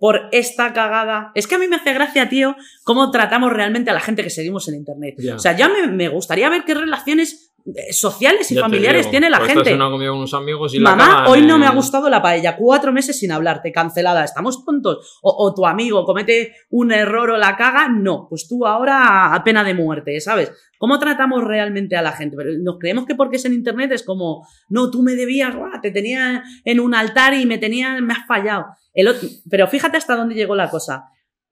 [0.00, 1.30] por esta cagada.
[1.34, 4.30] Es que a mí me hace gracia, tío, cómo tratamos realmente a la gente que
[4.30, 5.16] seguimos en Internet.
[5.36, 7.49] O sea, ya me, me gustaría ver qué relaciones
[7.92, 9.60] sociales y Ya familiares digo, tiene la pues gente.
[9.62, 12.08] Estás en una comida con unos amigos y la Mamá, hoy no me ha gustado
[12.08, 12.56] la paella.
[12.56, 14.24] Cuatro meses sin hablarte, cancelada.
[14.24, 15.18] ¿Estamos tontos?
[15.22, 17.88] O, o tu amigo comete un error o la caga.
[17.88, 20.52] No, pues tú ahora a pena de muerte, ¿sabes?
[20.78, 22.36] ¿Cómo tratamos realmente a la gente?
[22.38, 25.78] Pero nos creemos que porque es en internet es como, no, tú me debías, guau,
[25.82, 28.64] te tenía en un altar y me tenía, me has fallado.
[28.94, 29.14] El
[29.50, 31.04] pero fíjate hasta dónde llegó la cosa.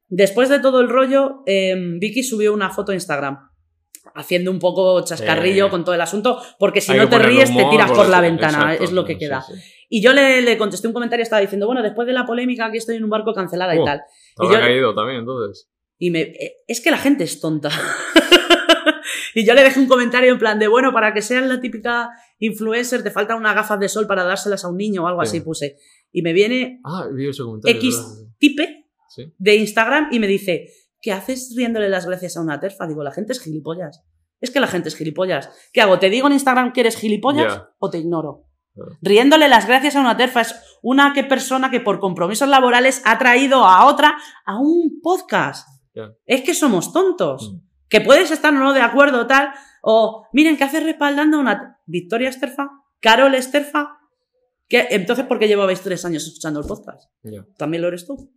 [0.09, 3.48] Después de todo el rollo, eh, Vicky subió una foto a Instagram.
[4.15, 5.71] Haciendo un poco chascarrillo Eh.
[5.71, 8.85] con todo el asunto, porque si no te ríes, te tiras por la ventana, exacto,
[8.85, 9.43] es lo que queda.
[9.43, 9.61] sí, sí.
[9.91, 12.77] Y yo le, le contesté un comentario, estaba diciendo, bueno, después de la polémica, aquí
[12.77, 14.03] estoy en un barco cancelada y tal.
[14.37, 15.69] Te Y yo- caído también, entonces.
[15.99, 17.71] Y me, eh, es que la gente es tonta.
[19.35, 22.11] y yo le dejé un comentario en plan de, bueno, para que seas la típica
[22.39, 25.29] influencer, te faltan unas gafas de sol para dárselas a un niño o algo Sí.
[25.39, 25.77] así, puse.
[26.13, 27.77] Y me viene Ah, vi ese comentario.
[27.79, 29.33] X tipe Sí.
[29.39, 30.69] de Instagram y me dice,
[31.01, 32.87] ¿qué haces riéndole las gracias a una terfa?
[32.87, 34.05] Digo, la gente es gilipollas.
[34.41, 35.51] Es que la gente es gilipollas.
[35.73, 35.99] ¿Qué hago?
[35.99, 38.45] ¿Te digo en Instagram que eres gilipollas o te ignoro?
[38.75, 38.93] Claro.
[39.03, 43.19] Riéndole las gracias a una terfa es una que persona que por compromisos laborales ha
[43.19, 44.17] traído a otra
[44.47, 45.69] a un podcast.
[46.27, 47.53] Es que somos tontos.
[47.53, 47.69] Mm.
[47.89, 49.51] Que puedes estar o no de acuerdo tal.
[49.83, 51.81] O, miren, ¿qué haces respaldando a una...
[51.87, 52.69] Victoria Esterfa?
[53.01, 53.99] ¿Carol Esterfa?
[54.69, 54.89] ¿Qué?
[54.91, 57.11] Entonces, ¿por qué llevabais tres años escuchando el podcast?
[57.57, 58.31] También lo eres tú.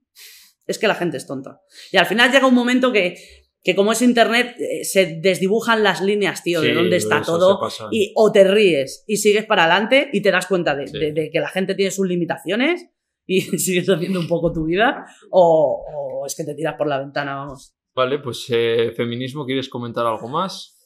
[0.71, 1.59] Es que la gente es tonta.
[1.91, 3.15] Y al final llega un momento que,
[3.63, 7.59] que como es internet, eh, se desdibujan las líneas, tío, de dónde está todo.
[7.91, 10.97] Y o te ríes y sigues para adelante y te das cuenta de, Sí.
[10.97, 12.87] de- de que la gente tiene sus limitaciones
[13.27, 15.85] y sigues haciendo un poco tu vida, o,
[16.21, 17.75] o es que te tiras por la ventana, vamos.
[17.93, 20.77] Vale, pues eh, feminismo, ¿quieres comentar algo más?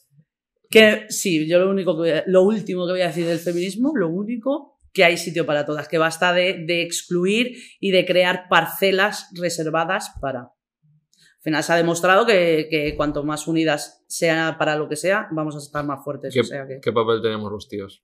[0.68, 4.08] Que sí, yo lo único que lo último que voy a decir del feminismo, lo
[4.08, 9.28] único que hay sitio para todas, que basta de, de excluir y de crear parcelas
[9.34, 10.40] reservadas para.
[10.40, 15.28] Al final se ha demostrado que, que cuanto más unidas sea para lo que sea,
[15.30, 16.32] vamos a estar más fuertes.
[16.32, 18.02] ¿Qué, O sea que, qué papel tenemos los tíos?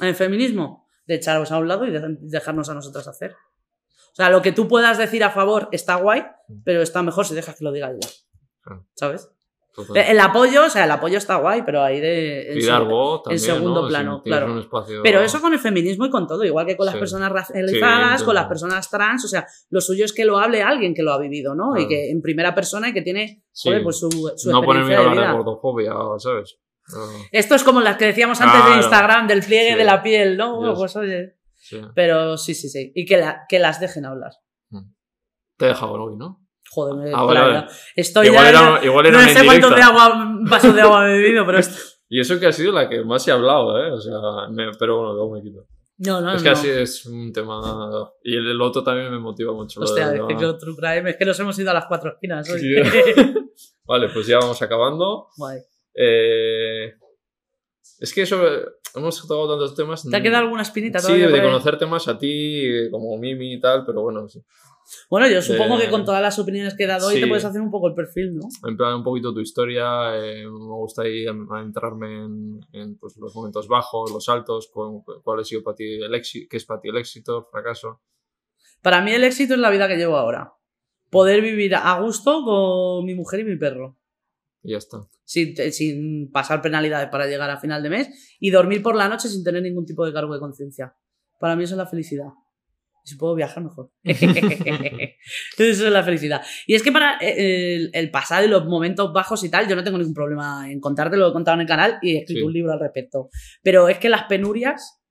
[0.00, 3.32] en el feminismo, de echaros a un lado y de- dejarnos a nosotras hacer.
[4.12, 6.24] O sea, lo que tú puedas decir a favor está guay,
[6.64, 8.08] pero está mejor si dejas que lo diga ella.
[8.60, 8.86] Claro.
[8.96, 9.28] ¿Sabes?
[9.94, 12.52] El apoyo, o sea, el apoyo está guay, pero ahí de.
[12.52, 13.88] en también, segundo ¿no?
[13.88, 14.58] plano, Si claro.
[14.60, 17.00] espacio- Pero eso con el feminismo y con todo, igual que con las Sí.
[17.00, 20.62] personas racializadas, Sí, con las personas trans, o sea, lo suyo es que lo hable
[20.62, 21.76] alguien que lo ha vivido, ¿no?
[21.76, 25.08] Y que en primera persona y que tiene, joder, pues su, su no experiencia de
[25.10, 25.32] vida.
[25.32, 26.58] gordofobia, ¿sabes?
[26.94, 27.00] No,
[27.32, 28.76] Esto es como las que decíamos antes de.
[28.76, 29.78] Instagram, del pliegue Sí.
[29.78, 30.74] de la piel, ¿no?
[30.76, 31.36] Pues oye.
[31.56, 31.80] sí.
[31.94, 32.92] Pero sí, sí, sí.
[32.94, 34.32] Y que, la- que las dejen hablar.
[35.56, 36.43] Te he dejado hoy, ¿no?
[36.74, 37.64] Joder, me Ah, vale, vale.
[37.94, 41.18] Estoy igual ya- era, igual era no sé cuántos de agua, vasos de agua he
[41.18, 41.76] bebido, pero esto...
[42.08, 43.90] Y eso que ha sido la que más he hablado, ¿eh?
[43.92, 44.14] O sea,
[44.50, 45.66] me- pero bueno, luego me quito.
[45.98, 46.54] No, no, es que no.
[46.56, 47.60] así es un tema...
[48.22, 49.80] Y el, el otro también me motiva mucho.
[49.80, 52.48] Hostia, es que True Crime es que nos hemos ido a las cuatro esquinas.
[52.50, 52.60] hoy.
[52.60, 52.74] Sí.
[53.84, 55.28] Vale, pues ya vamos acabando.
[55.36, 55.60] Guay.
[55.94, 56.94] Eh,
[58.00, 58.40] Es que eso...
[58.96, 60.08] Hemos tocado tantos temas...
[60.08, 61.28] ¿Te ha quedado alguna espinita Sí, todavía?
[61.28, 64.40] de conocerte más a ti, como Mimi y tal, pero bueno, sí.
[65.10, 67.20] Bueno, yo supongo de- que con todas las opiniones que he dado hoy Sí.
[67.20, 68.48] te puedes hacer un poco el perfil, ¿no?
[68.68, 73.16] en plan un poquito tu historia, eh, me gusta ahí em- entrarme en, en, pues,
[73.16, 76.64] los momentos bajos, los altos, cu- cuál ha sido para ti el éxito, qué es
[76.64, 78.00] para ti el éxito, el fracaso.
[78.82, 80.52] Para mí el éxito es la vida que llevo ahora.
[81.10, 83.96] Poder vivir a gusto con mi mujer y mi perro.
[84.62, 85.06] Y ya está.
[85.24, 89.28] Sin, sin pasar penalidades para llegar a final de mes y dormir por la noche
[89.28, 90.94] sin tener ningún tipo de cargo de conciencia.
[91.38, 92.28] Para mí eso es la felicidad.
[93.04, 93.90] Y si puedo viajar, mejor.
[94.02, 96.42] eso es la felicidad.
[96.66, 99.76] Y es que para eh, el, el pasado y los momentos bajos y tal, yo
[99.76, 102.40] no tengo ningún problema en contarte, lo he contado en el canal y he escrito
[102.40, 102.46] Sí.
[102.46, 103.28] un libro al respecto.
[103.62, 105.02] Pero es que las penurias,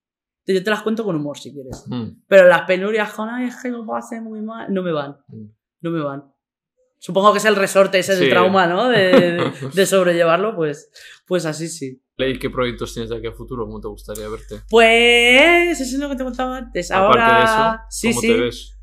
[0.45, 1.86] yo te las cuento con humor si quieres.
[1.88, 2.24] Mm.
[2.28, 5.18] Pero las penurias con, ay, es que lo pasé muy mal, no me van.
[5.28, 5.45] Mm.
[5.82, 6.32] No me van.
[7.06, 8.30] Supongo que es el resorte ese del Sí.
[8.30, 8.88] trauma, ¿no?
[8.88, 10.90] De, de- de sobrellevarlo, pues,
[11.28, 12.02] pues así sí.
[12.18, 13.66] ¿Y qué proyectos tienes de aquí a futuro?
[13.66, 14.62] ¿Cómo te gustaría verte?
[14.70, 16.92] Pues eso es lo que te contaba antes.
[16.92, 18.28] Ahora, Aparte de eso, sí, ¿cómo sí.
[18.28, 18.78] te ves?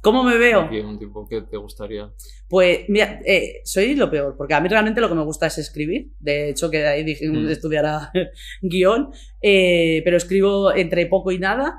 [0.00, 0.60] ¿Cómo me veo?
[0.62, 2.10] Aquí, un tipo, ¿Qué te gustaría?
[2.48, 5.58] Pues mira, eh, soy lo peor, porque a mí realmente lo que me gusta es
[5.58, 6.12] escribir.
[6.18, 7.48] De hecho, que de ahí dije Mm.
[7.50, 8.10] estudiara
[8.62, 9.10] guion,
[9.42, 11.74] eh, pero escribo entre poco y nada.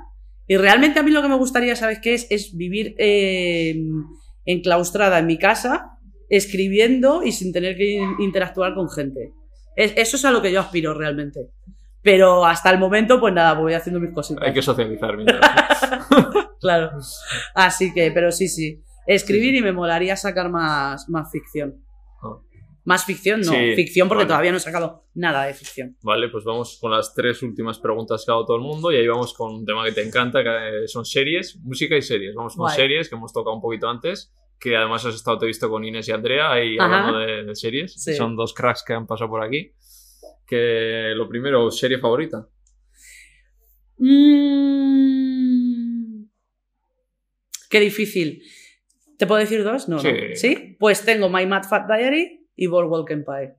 [0.46, 2.26] Y realmente a mí lo que me gustaría, ¿sabes qué es?
[2.30, 3.82] Es vivir eh,
[4.52, 5.92] enclaustrada en mi casa,
[6.30, 9.32] escribiendo y sin tener que in- interactuar con gente.
[9.76, 11.40] Es- eso es a lo que yo aspiro realmente.
[12.02, 14.42] Pero hasta el momento, pues nada, voy haciendo mis cositas.
[14.46, 15.40] Hay que socializar mientras.
[16.60, 16.90] Claro.
[17.54, 18.82] Así que, pero sí, sí.
[19.06, 21.76] Escribir y me molaría sacar más, más ficción.
[22.88, 23.52] Más ficción, no.
[23.52, 24.28] Sí, ficción porque vale.
[24.28, 25.94] todavía no he sacado nada de ficción.
[26.02, 28.96] Vale, pues vamos con las tres últimas preguntas que ha dado todo el mundo y
[28.96, 30.48] ahí vamos con un tema que te encanta, que
[30.84, 32.34] eh, son series, música y series.
[32.34, 35.48] Vamos con series que hemos tocado un poquito antes, que además has estado, te he
[35.48, 36.84] visto con Inés y Andrea ahí Ajá.
[37.08, 37.92] hablando de, de series.
[37.92, 38.14] Sí.
[38.14, 39.70] Son dos cracks que han pasado por aquí.
[40.46, 42.48] Que lo primero, serie favorita.
[44.98, 46.24] Mm.
[47.68, 48.42] Qué difícil.
[49.18, 49.88] ¿Te puedo decir dos?
[49.88, 50.08] No, Sí.
[50.10, 50.36] no.
[50.36, 50.76] ¿Sí?
[50.78, 53.56] Pues tengo My Mad Fat Diary y Boardwalk Empire.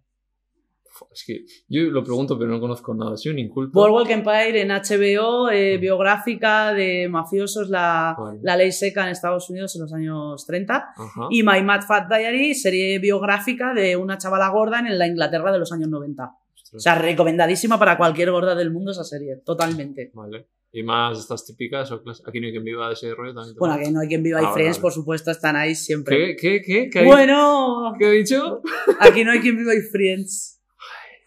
[1.13, 3.15] Es que yo lo pregunto, pero no conozco nada.
[3.15, 3.71] Soy un inculto.
[3.71, 8.39] Boardwalk Empire en HBO, eh, biográfica de mafiosos, la, Vale.
[8.43, 10.93] la ley seca en Estados Unidos en los años 30.
[10.97, 11.27] Ajá.
[11.29, 15.59] Y My Mad Fat Diary, serie biográfica de una chavala gorda en la Inglaterra de
[15.59, 16.29] los años 90.
[16.73, 20.11] O sea, recomendadísima para cualquier gorda del mundo esa serie, totalmente.
[20.13, 20.47] Vale.
[20.71, 23.55] ¿Y más estas típicas o Aquí no hay quien viva de ese rollo también.
[23.55, 24.81] te Bueno, aquí no hay quien viva y Ah, Friends, vale.
[24.83, 26.15] por supuesto, están ahí siempre.
[26.15, 26.35] ¿Qué?
[26.35, 26.61] ¿Qué?
[26.61, 26.89] ¿Qué?
[26.91, 28.61] ¿Qué, ha- Bueno, ¿Qué ha dicho?
[28.99, 30.61] aquí no hay quien viva y Friends.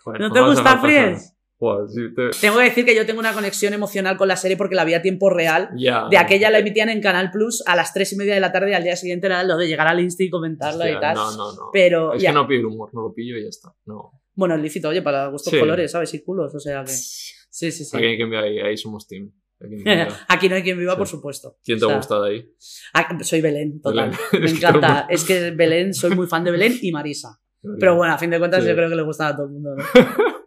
[0.04, 0.78] Bueno, ¿No te vamos a gusta.
[0.80, 1.28] Friends?
[1.58, 4.56] Joder, sí, te- Tengo que decir que yo tengo una conexión emocional con la serie
[4.56, 5.70] porque la vi a tiempo real.
[5.76, 6.08] Ya.
[6.08, 8.70] De aquella la emitían en Canal Plus a las 3 y media de la tarde
[8.70, 11.14] y al día siguiente era lo de llegar al Insta y comentarla Hostia, y tal.
[11.14, 11.62] No, no, no.
[11.72, 12.30] Pero es ya.
[12.30, 13.72] que no pillo el humor, no lo pillo y ya está.
[13.86, 14.10] No.
[14.34, 15.58] Bueno, es lícito, oye, para gustos Sí.
[15.58, 16.12] colores, ¿sabes?
[16.14, 16.90] Y culos, o sea que.
[16.92, 17.96] Sí, sí, sí.
[17.96, 19.30] Aquí hay quien vea ahí, ahí somos team.
[20.28, 20.98] Aquí no hay quien viva, Sí.
[20.98, 21.56] por supuesto.
[21.64, 22.50] ¿Quién te O sea, gusta de ahí?
[22.94, 24.10] ah, soy Belén, total.
[24.32, 24.44] Belén.
[24.44, 25.06] Me encanta.
[25.08, 27.38] Es que Belén, soy muy fan de Belén y Marisa.
[27.78, 28.68] Pero bueno, a fin de cuentas, Sí.
[28.70, 29.76] yo creo que le gustan a todo el mundo.
[29.76, 29.84] ¿no?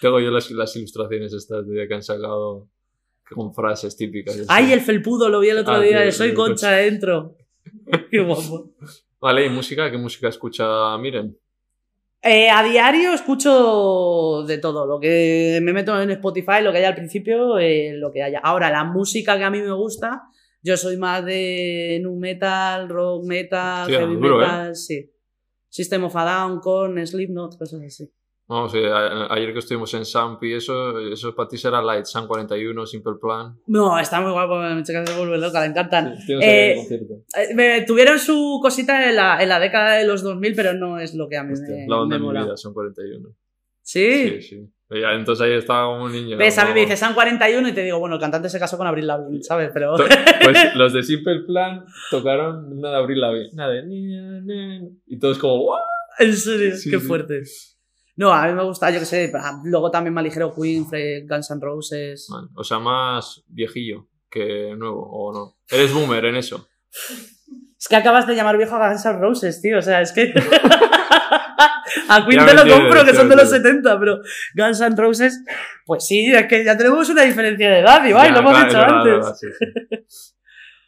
[0.00, 2.68] Tengo yo las, las ilustraciones estas de que han sacado
[3.34, 4.44] con frases típicas.
[4.48, 7.36] Ay, el felpudo lo vi el otro Ah, día, sí, de soy sí, concha adentro.
[8.10, 8.74] Qué guapo.
[9.20, 9.90] Vale, ¿y música?
[9.90, 11.36] ¿Qué música escucha Miren?
[12.26, 16.88] Eh, a diario escucho de todo, lo que me meto en Spotify, lo que haya
[16.88, 18.40] al principio, eh, lo que haya.
[18.42, 20.22] Ahora, la música que a mí me gusta,
[20.62, 24.46] yo soy más de nu metal, rock metal, heavy duro, ¿eh?
[24.46, 25.12] metal, sí.
[25.68, 28.10] System of a Down, Korn, Slipknot, cosas así.
[28.46, 32.04] Vamos, eh, a- ayer que estuvimos en Samp y eso, eso para ti será Light,
[32.04, 33.56] Sun 41, Simple Plan.
[33.66, 36.14] No, está muy guapo, mi chica se vuelve loca, le encantan.
[36.26, 36.98] Tienes Eh.
[37.36, 40.98] Eh, me- tuvieron su cosita en la, en la década de los 2000, pero no
[40.98, 42.44] es lo que a mí Hostia, me, la banda me de mi mola.
[42.44, 43.30] vida, Sun 41.
[43.80, 44.28] ¿Sí?
[44.28, 44.70] Sí, sí.
[44.90, 46.36] Entonces ahí estaba como un niño.
[46.36, 48.76] Ves, a mí me dices San 41 y te digo, bueno, el cantante se casó
[48.76, 49.70] con Abril Lavigne, ¿sabes?
[49.72, 49.94] Pero...
[50.44, 53.48] Pues los de Simple Plan tocaron una de Abril Lavigne.
[53.54, 54.90] Una de...
[55.06, 55.64] Y todos como...
[55.64, 55.80] "What?".
[56.18, 57.06] En serio, Sí, qué sí.
[57.06, 57.42] fuerte.
[58.16, 61.24] No, a mí me gusta, yo qué sé, ah, luego también me aligero Queen, Fred,
[61.28, 62.28] Guns N' Roses.
[62.30, 65.56] Vale, O sea, más viejillo que nuevo, ¿o no?
[65.68, 66.68] Eres boomer en eso.
[67.78, 70.32] Es que acabas de llamar viejo a Guns N' Roses, tío, o sea, es que...
[72.08, 73.82] a Queen Ya te lo compro, que son de los entiendes.
[73.82, 74.20] 70, pero
[74.54, 75.44] Guns N' Roses,
[75.84, 78.78] pues sí, es que ya tenemos una diferencia de edad, Ya, lo hemos claro, hecho
[78.80, 79.40] antes.
[79.40, 79.64] sí, sí.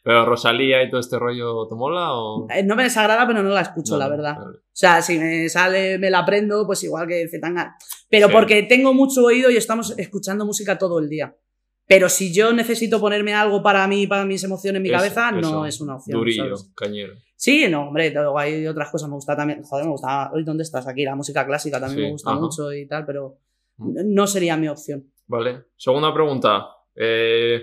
[0.06, 2.46] Pero Rosalía y todo este rollo, ¿te mola o...?
[2.48, 4.36] Eh, No me desagrada, pero no la escucho, No, la verdad.
[4.38, 4.58] vale.
[4.58, 7.74] O sea, si me sale, me la aprendo, pues igual que Zetangana.
[8.08, 8.32] Pero Sí.
[8.32, 11.34] porque tengo mucho oído y estamos escuchando música todo el día.
[11.88, 15.32] Pero si yo necesito ponerme algo para mí, para mis emociones en mi Eso, cabeza,
[15.32, 16.18] no es una opción.
[16.20, 16.72] Durillo, ¿sabes?
[16.76, 17.14] cañero.
[17.34, 19.08] Sí, no, hombre, luego hay otras cosas.
[19.08, 20.86] Me gusta también, joder, me gusta, hoy ¿dónde estás?
[20.86, 22.38] Aquí, la música clásica también Sí, me gusta ajá.
[22.40, 23.38] mucho y tal, pero
[23.78, 24.14] Mm.
[24.14, 25.04] no sería mi opción.
[25.26, 25.64] Vale.
[25.76, 26.66] Segunda pregunta.
[26.94, 27.60] Eh,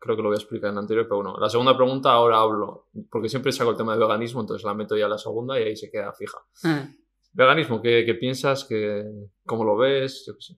[0.00, 1.36] creo que lo voy a explicar en la anterior, pero bueno.
[1.38, 4.96] La segunda pregunta ahora hablo, porque siempre saco el tema de veganismo, entonces la meto
[4.96, 6.38] ya a la segunda y ahí se queda fija.
[6.64, 6.88] Ah.
[7.32, 8.64] Veganismo, ¿qué, qué piensas?
[8.64, 9.04] ¿Qué,
[9.44, 10.24] ¿Cómo lo ves?
[10.26, 10.54] Yo qué sé.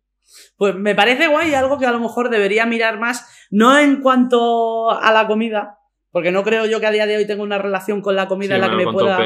[0.57, 4.91] Pues me parece guay, algo que a lo mejor debería mirar más, no en cuanto
[4.91, 5.79] a la comida,
[6.11, 8.51] porque no creo yo que a día de hoy tenga una relación con la comida
[8.51, 9.19] Sí, en la que me pueda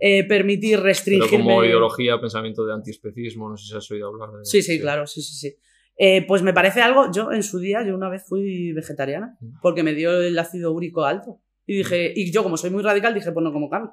[0.00, 1.44] eh, permitir Pero restringirme.
[1.44, 5.06] como ideología, pensamiento de antiespecismo, no sé si has oído hablar de Sí, sí, claro,
[5.06, 5.56] sí, sí, sí.
[6.00, 9.58] Eh, pues me parece algo, yo en su día, yo una vez fui vegetariana, Mm.
[9.60, 11.40] porque me dio el ácido úrico alto.
[11.66, 13.90] Y dije, y yo como soy muy radical, dije, pues no como carne.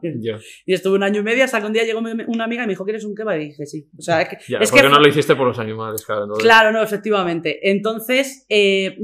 [0.65, 2.72] Y estuve un año y medio hasta que un día llegó una amiga y me
[2.73, 3.38] dijo, ¿quieres un kebab?
[3.41, 3.90] Y dije, sí.
[3.98, 4.36] O sea, es que...
[4.61, 6.22] es ¿Por que no lo hiciste por los animales, claro?
[6.23, 7.69] entonces- Claro, no, efectivamente.
[7.69, 8.98] Entonces, eh,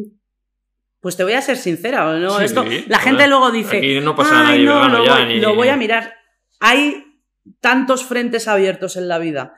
[1.02, 2.38] pues te voy a ser sincera, ¿no?
[2.38, 5.26] Sí, Esto, la gente luego dice, Aquí no pasa "Ay, nadie no, lo, ya, voy,
[5.26, 6.14] ni- lo voy a mirar.
[6.62, 7.04] hay
[7.60, 9.56] tantos frentes abiertos en la vida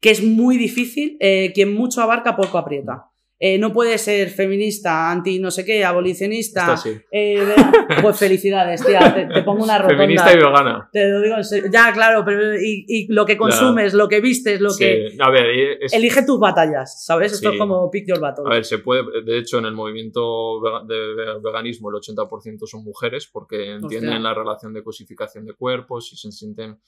[0.00, 1.16] que es muy difícil.
[1.20, 3.06] eh, quien mucho abarca, poco aprieta.
[3.42, 6.76] Eh, no puede ser feminista, anti no sé qué, abolicionista.
[6.76, 6.90] Sí.
[7.10, 7.38] eh,
[8.02, 10.02] pues felicidades, tía, te, te pongo una rotonda.
[10.02, 10.90] Feminista y vegana.
[10.92, 11.70] Te lo digo en serio.
[11.72, 14.84] Ya, claro, pero y, y lo que consumes, lo que vistes, lo Sí.
[14.84, 15.16] que.
[15.20, 15.46] A ver,
[15.80, 17.32] es- Elige tus batallas, ¿sabes?
[17.32, 18.44] Esto es como pick your battle.
[18.46, 22.84] A ver, se puede, de hecho, en el movimiento de ve- veganismo el 80% son
[22.84, 24.18] mujeres porque entienden Hostia.
[24.18, 26.78] la relación de cosificación de cuerpos y se sienten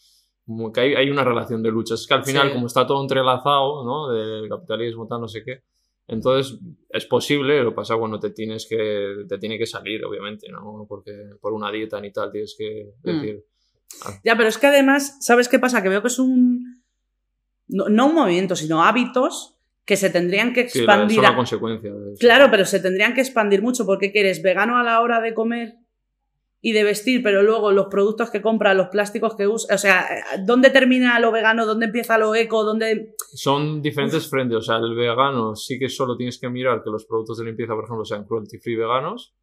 [0.74, 2.00] que hay, hay una relación de luchas.
[2.00, 2.54] Es que al final, Sí.
[2.54, 4.08] como está todo entrelazado, ¿no?
[4.12, 5.62] Del capitalismo, tal, no sé qué,
[6.08, 6.58] entonces
[6.90, 10.84] es posible, lo que pasa bueno, te tienes que, te tiene que salir, obviamente, ¿no?
[10.88, 13.06] Porque por una dieta ni tal tienes que Mm.
[13.20, 13.44] decir...
[14.24, 15.82] Ya, pero es que además, ¿sabes qué pasa?
[15.82, 16.82] Que veo que es un.
[17.68, 21.20] No, no un movimiento, sino hábitos que se tendrían que Sí, la- expandir.
[21.20, 22.18] la a- consecuencia de eso.
[22.18, 25.74] Claro, pero se tendrían que expandir mucho porque quieres vegano a la hora de comer
[26.64, 30.06] y de vestir, pero luego los productos que compras, los plásticos que usas, o sea,
[30.46, 31.66] ¿dónde termina lo vegano?
[31.66, 32.62] ¿Dónde empieza lo eco?
[32.62, 33.16] ¿Dónde...
[33.34, 34.58] Son diferentes frentes.
[34.58, 37.74] O sea, el vegano sí que solo tienes que mirar que los productos de limpieza,
[37.74, 39.34] por ejemplo, sean cruelty free veganos,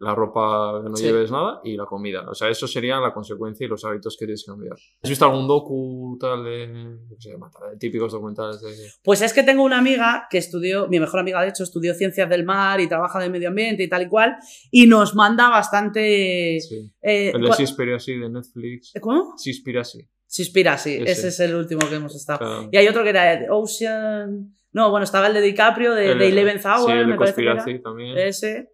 [0.00, 1.04] la ropa que no Sí.
[1.04, 2.28] lleves nada y la comida.
[2.28, 4.74] O sea, eso sería la consecuencia y los hábitos que tienes que cambiar.
[5.02, 8.74] ¿Has visto algún docu tal de, no sé, de típicos documentales de...
[9.02, 12.28] Pues es que tengo una amiga que estudió, mi mejor amiga de hecho, estudió ciencias
[12.28, 14.36] del mar y trabaja del medio ambiente y tal y cual,
[14.70, 16.58] y nos manda bastante...
[16.60, 16.92] Sí.
[17.00, 18.92] eh, El de Seaspiracy de Netflix.
[19.00, 19.34] ¿Cómo?
[19.36, 20.08] Seaspiracy.
[20.26, 21.12] Suspira, sí, Ese.
[21.12, 22.40] ese es el último que hemos estado.
[22.40, 22.68] Claro.
[22.72, 24.56] Y hay otro que era Ocean...
[24.72, 27.18] No, bueno, estaba el de DiCaprio, de, El- de Eleventh Hour, Sí, el me de
[27.18, 27.64] parece que era.
[27.84, 28.18] También.
[28.18, 28.72] Ese.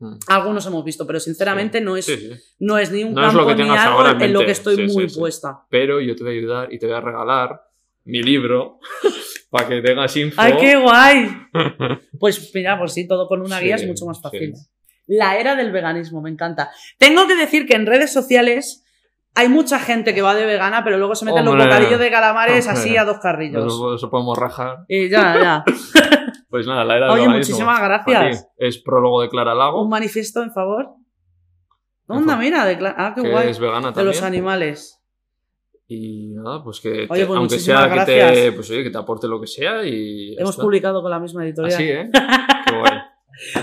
[0.00, 0.14] Mm.
[0.28, 1.84] Algunos hemos visto, pero sinceramente Sí.
[1.84, 2.30] no, es, Sí, sí.
[2.60, 4.50] no es ni un No es campo lo que ni algo en, en lo que
[4.52, 5.60] estoy muy puesta.
[5.68, 7.62] Pero yo te voy a ayudar y te voy a regalar
[8.04, 8.78] mi libro
[9.50, 10.40] para que tengas info.
[10.40, 11.30] ¡Ay, qué guay!
[12.18, 14.54] Pues mira, por sí, todo con una guía es mucho más fácil.
[15.06, 16.70] La era del veganismo, me encanta.
[16.98, 18.84] Tengo que decir que en redes sociales
[19.34, 22.66] hay mucha gente que va de vegana, pero luego se meten los bocadillos de calamares
[22.66, 22.80] Hombre.
[22.80, 23.66] así a dos carrillos.
[23.66, 24.84] Eso, eso podemos rajar.
[24.88, 25.64] Y ya, ya.
[26.50, 28.48] Pues nada, la era del Oye, muchísimas gracias.
[28.58, 30.88] Es prólogo de Clara Lago, Un manifiesto en favor.
[32.08, 33.48] Onda, mira, de cla- ah, qué que guay.
[33.50, 34.06] es vegana De también.
[34.08, 34.96] los animales.
[35.86, 38.98] Y nada, pues que te- Oye, pues aunque sea que te, pues, oye, que te
[38.98, 40.62] aporte lo que sea y Hemos está.
[40.62, 41.74] publicado con la misma editorial.
[41.74, 42.10] Así, ¿eh?
[42.66, 42.98] Qué guay.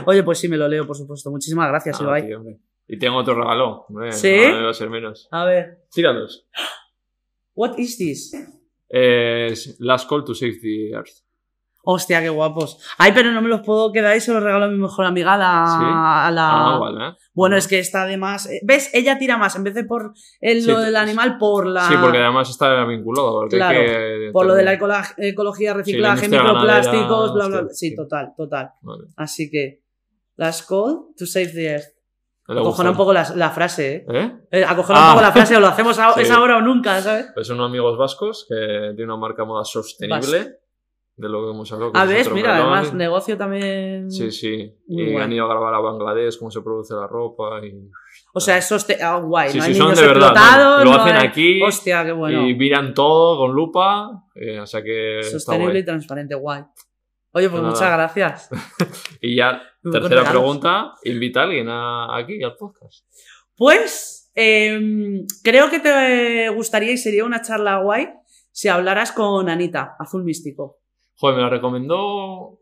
[0.06, 1.30] Oye, pues sí, me lo leo, por supuesto.
[1.30, 2.42] Muchísimas gracias, Ah, tío.
[2.88, 3.86] Y tengo otro regalo.
[3.90, 4.34] Hombre, ¿Sí?
[4.50, 5.28] No va a ser menos.
[5.32, 5.84] A ver.
[5.92, 6.48] Tíralos.
[7.54, 8.34] What is this?
[8.90, 11.27] Es Last Call to Save the Earth.
[11.90, 12.78] Hostia, qué guapos.
[12.98, 15.36] Ay, pero no me los puedo quedar y se los regalo a mi mejor amiga,
[15.36, 15.66] a la...
[15.80, 15.86] ¿Sí?
[15.86, 17.08] a la- Ah, vale.
[17.08, 17.16] ¿eh?
[17.34, 18.46] Bueno, es que está además...
[18.48, 18.90] eh, ¿Ves?
[18.94, 20.12] Ella tira más, en vez de por
[20.42, 21.88] el, Sí, lo del animal, por la...
[21.88, 23.32] Sí, porque además está vinculado.
[23.40, 27.70] Porque Claro, que Por lo de la ecología, reciclaje, microplásticos, bla, bla, bla.
[27.72, 28.72] Sí, total, total.
[28.82, 29.04] Vale.
[29.16, 29.82] Así que...
[30.36, 31.86] Last call to save the earth.
[32.50, 34.06] Acojona un poco la, la frase, ¿eh?
[34.10, 34.32] ¿Eh?
[34.52, 35.06] Eh, Acojona Ah.
[35.08, 36.22] un poco la frase, o lo hacemos a- Sí.
[36.22, 37.28] es ahora o nunca, ¿sabes?
[37.34, 40.60] Pues son amigos vascos que tiene una marca moda sostenible.
[41.18, 41.92] De lo que hemos hablado.
[41.92, 42.68] que A es ver, mira, melón.
[42.74, 44.12] además, negocio también...
[44.12, 44.72] Sí, sí.
[44.88, 45.24] Muy y guay.
[45.24, 47.60] han ido a grabar a Bangladesh cómo se produce la ropa.
[47.66, 47.90] Y...
[48.34, 48.86] O sea, eso es
[49.24, 49.50] guay.
[49.50, 50.84] Sí, no sí, son niños de verdad.
[50.84, 52.48] Lo no hacen hay- aquí Hostia, qué bueno.
[52.48, 54.26] Y miran todo con lupa.
[54.36, 55.22] eh, o sea que.
[55.24, 56.62] Sostenible y transparente, guay.
[57.32, 57.74] Oye, pues Nada.
[57.74, 58.50] muchas gracias.
[59.22, 63.06] Y ya, Muy tercera pregunta: invita a alguien a- aquí al podcast.
[63.56, 68.08] Pues em, creo que te gustaría y sería una charla guay
[68.52, 70.78] si hablaras con Anita, Azul Místico.
[71.20, 72.60] Joder, me la recomendó.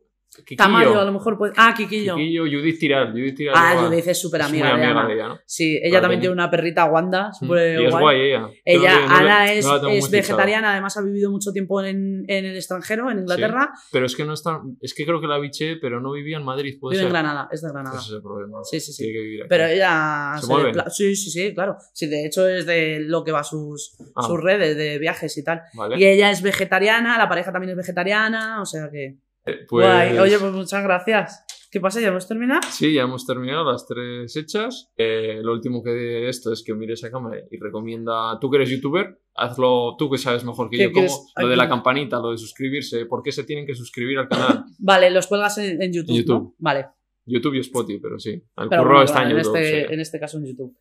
[0.57, 1.53] Tamayo, a lo mejor puede.
[1.55, 2.15] Ah, Kikillo.
[2.17, 3.11] Kikillo, Judith Tiral.
[3.13, 3.75] Judith Tiral Ah.
[3.87, 5.07] Judith es súper amiga de Ana.
[5.07, 5.39] de ella, ¿no?
[5.45, 8.21] Sí, ella también tiene una perrita Wanda, y es guay.
[8.21, 8.49] ella.
[8.65, 9.65] Ella, no Ana, es,
[10.11, 13.71] vegetariana, además ha vivido mucho tiempo en, en el extranjero, en Inglaterra.
[13.91, 14.61] Pero es que no está.
[14.81, 16.77] Es que creo que la biché, pero no vivía en Madrid.
[16.81, 17.13] Puede Vive en.
[17.13, 17.97] Granada, es de Granada.
[17.97, 18.57] Ese es el problema.
[18.63, 19.03] Sí, sí, sí.
[19.03, 19.49] Tiene que vivir aquí.
[19.49, 20.71] Pero ella ¿Se se mueve?
[20.73, 21.77] despla- Sí, sí, sí, claro.
[21.93, 24.23] Sí, de hecho es de lo que va sus, Ah.
[24.23, 25.61] sus redes de viajes y tal.
[25.75, 25.97] Vale.
[25.97, 29.15] Y ella es vegetariana, la pareja también es vegetariana, o sea que.
[29.45, 30.17] Eh, Pues, Guay.
[30.19, 31.45] Oye, pues muchas gracias.
[31.71, 31.99] ¿Qué pasa?
[31.99, 32.61] ¿Ya hemos terminado?
[32.69, 34.91] Sí, ya hemos terminado las tres hechas.
[34.95, 38.57] Eh, lo último que de esto es que mires a cámara y recomienda, tú que
[38.57, 40.91] eres youtuber, hazlo tú que sabes mejor que ¿Qué yo.
[40.93, 41.07] Cómo,
[41.37, 44.63] lo de la campanita, lo de suscribirse, ¿por qué se tienen que suscribir al canal?
[44.79, 46.11] Vale, los cuelgas en, en YouTube.
[46.11, 46.41] En YouTube.
[46.43, 46.55] ¿no?
[46.59, 46.85] Vale.
[47.27, 48.29] YouTube y Spotify, pero sí.
[48.55, 49.55] El Pero curro bueno, está en en, YouTube.
[49.57, 49.93] este, sí.
[49.93, 50.77] en este caso en YouTube.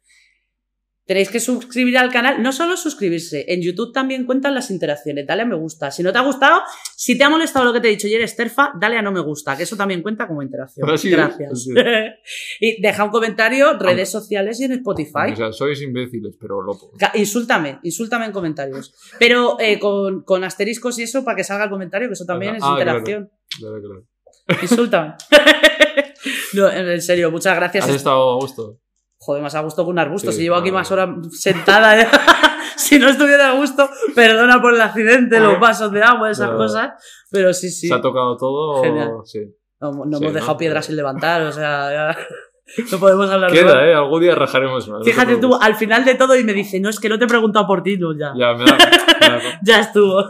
[1.06, 5.42] Tenéis que suscribir al canal, no solo suscribirse, en YouTube también cuentan las interacciones, dale
[5.42, 5.90] a me gusta.
[5.90, 6.62] Si no te ha gustado,
[6.96, 9.12] si te ha molestado lo que te he dicho y eres terfa, dale a no
[9.12, 10.88] me gusta, que eso también cuenta como interacción.
[10.88, 11.66] Así es, Gracias.
[12.60, 15.32] y deja un comentario, redes sociales y en Spotify.
[15.32, 18.94] O sea, sois imbéciles, pero lo Ca- Insúltame, insúltame en comentarios.
[19.18, 22.56] Pero eh, con, con asteriscos y eso para que salga el comentario, que eso también
[22.56, 22.98] es Ah, claro.
[23.00, 23.30] interacción.
[23.58, 24.62] Claro, claro.
[24.62, 25.14] Insúltame.
[26.54, 27.84] no, en serio, muchas gracias.
[27.88, 28.80] ¿Has estado a gusto?
[29.24, 30.30] Joder, más a gusto que un arbusto.
[30.30, 31.96] Sí, si llevo aquí más horas sentada.
[32.76, 36.58] si no estuviera a gusto, perdona por el accidente, los vasos de agua, esas No.
[36.58, 36.90] cosas.
[37.30, 37.88] Pero sí, sí.
[37.88, 38.82] Se ha tocado todo.
[38.82, 39.10] Genial.
[39.24, 39.40] Sí.
[39.80, 42.16] No, no Sí, hemos dejado piedras sin levantar, o sea, ya
[42.92, 43.94] no podemos hablar de Queda, ¿eh?
[43.94, 44.98] Algún día rajaremos más.
[45.00, 47.24] no Fíjate tú, al final de todo y me dice, no, es que no te
[47.24, 48.32] he preguntado por ti, no, ya.
[48.36, 48.76] Ya, me da.
[48.76, 50.24] me da- Ya estuvo.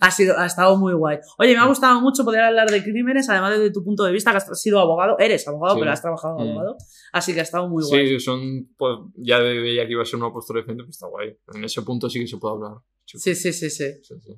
[0.00, 1.18] Ha, sido, ha estado muy guay.
[1.38, 4.30] Oye, me ha gustado mucho poder hablar de crímenes, además desde tu punto de vista,
[4.30, 5.80] que has sido abogado, eres abogado, Sí.
[5.80, 6.48] pero has trabajado de Mm.
[6.50, 6.76] abogado.
[7.12, 8.08] Así que ha estado muy guay.
[8.08, 8.68] Sí, son.
[8.76, 11.36] Pues, ya veía que iba a ser una postura diferente, pues está guay.
[11.54, 12.72] En ese punto sí que se puede hablar.
[13.04, 13.84] Sí, Sí, sí, sí, sí.
[14.02, 14.32] sí, sí.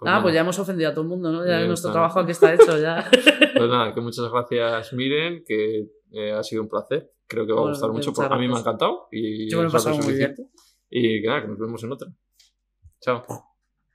[0.00, 0.22] Ah, nada.
[0.22, 1.44] pues ya hemos ofendido a todo el mundo, ¿no?
[1.44, 1.92] Ya nuestro está.
[1.92, 3.04] trabajo aquí está hecho, ya.
[3.58, 7.10] Pues nada, que muchas gracias, Miren, que eh, ha sido un placer.
[7.26, 8.10] Creo que va a gustar mucho.
[8.10, 9.08] muchas porque A mí me ha encantado.
[9.10, 10.36] Y Yo me lo he pasado muy bien.
[10.88, 12.08] Y que nada, que nos vemos en otra.
[13.00, 13.47] Chao.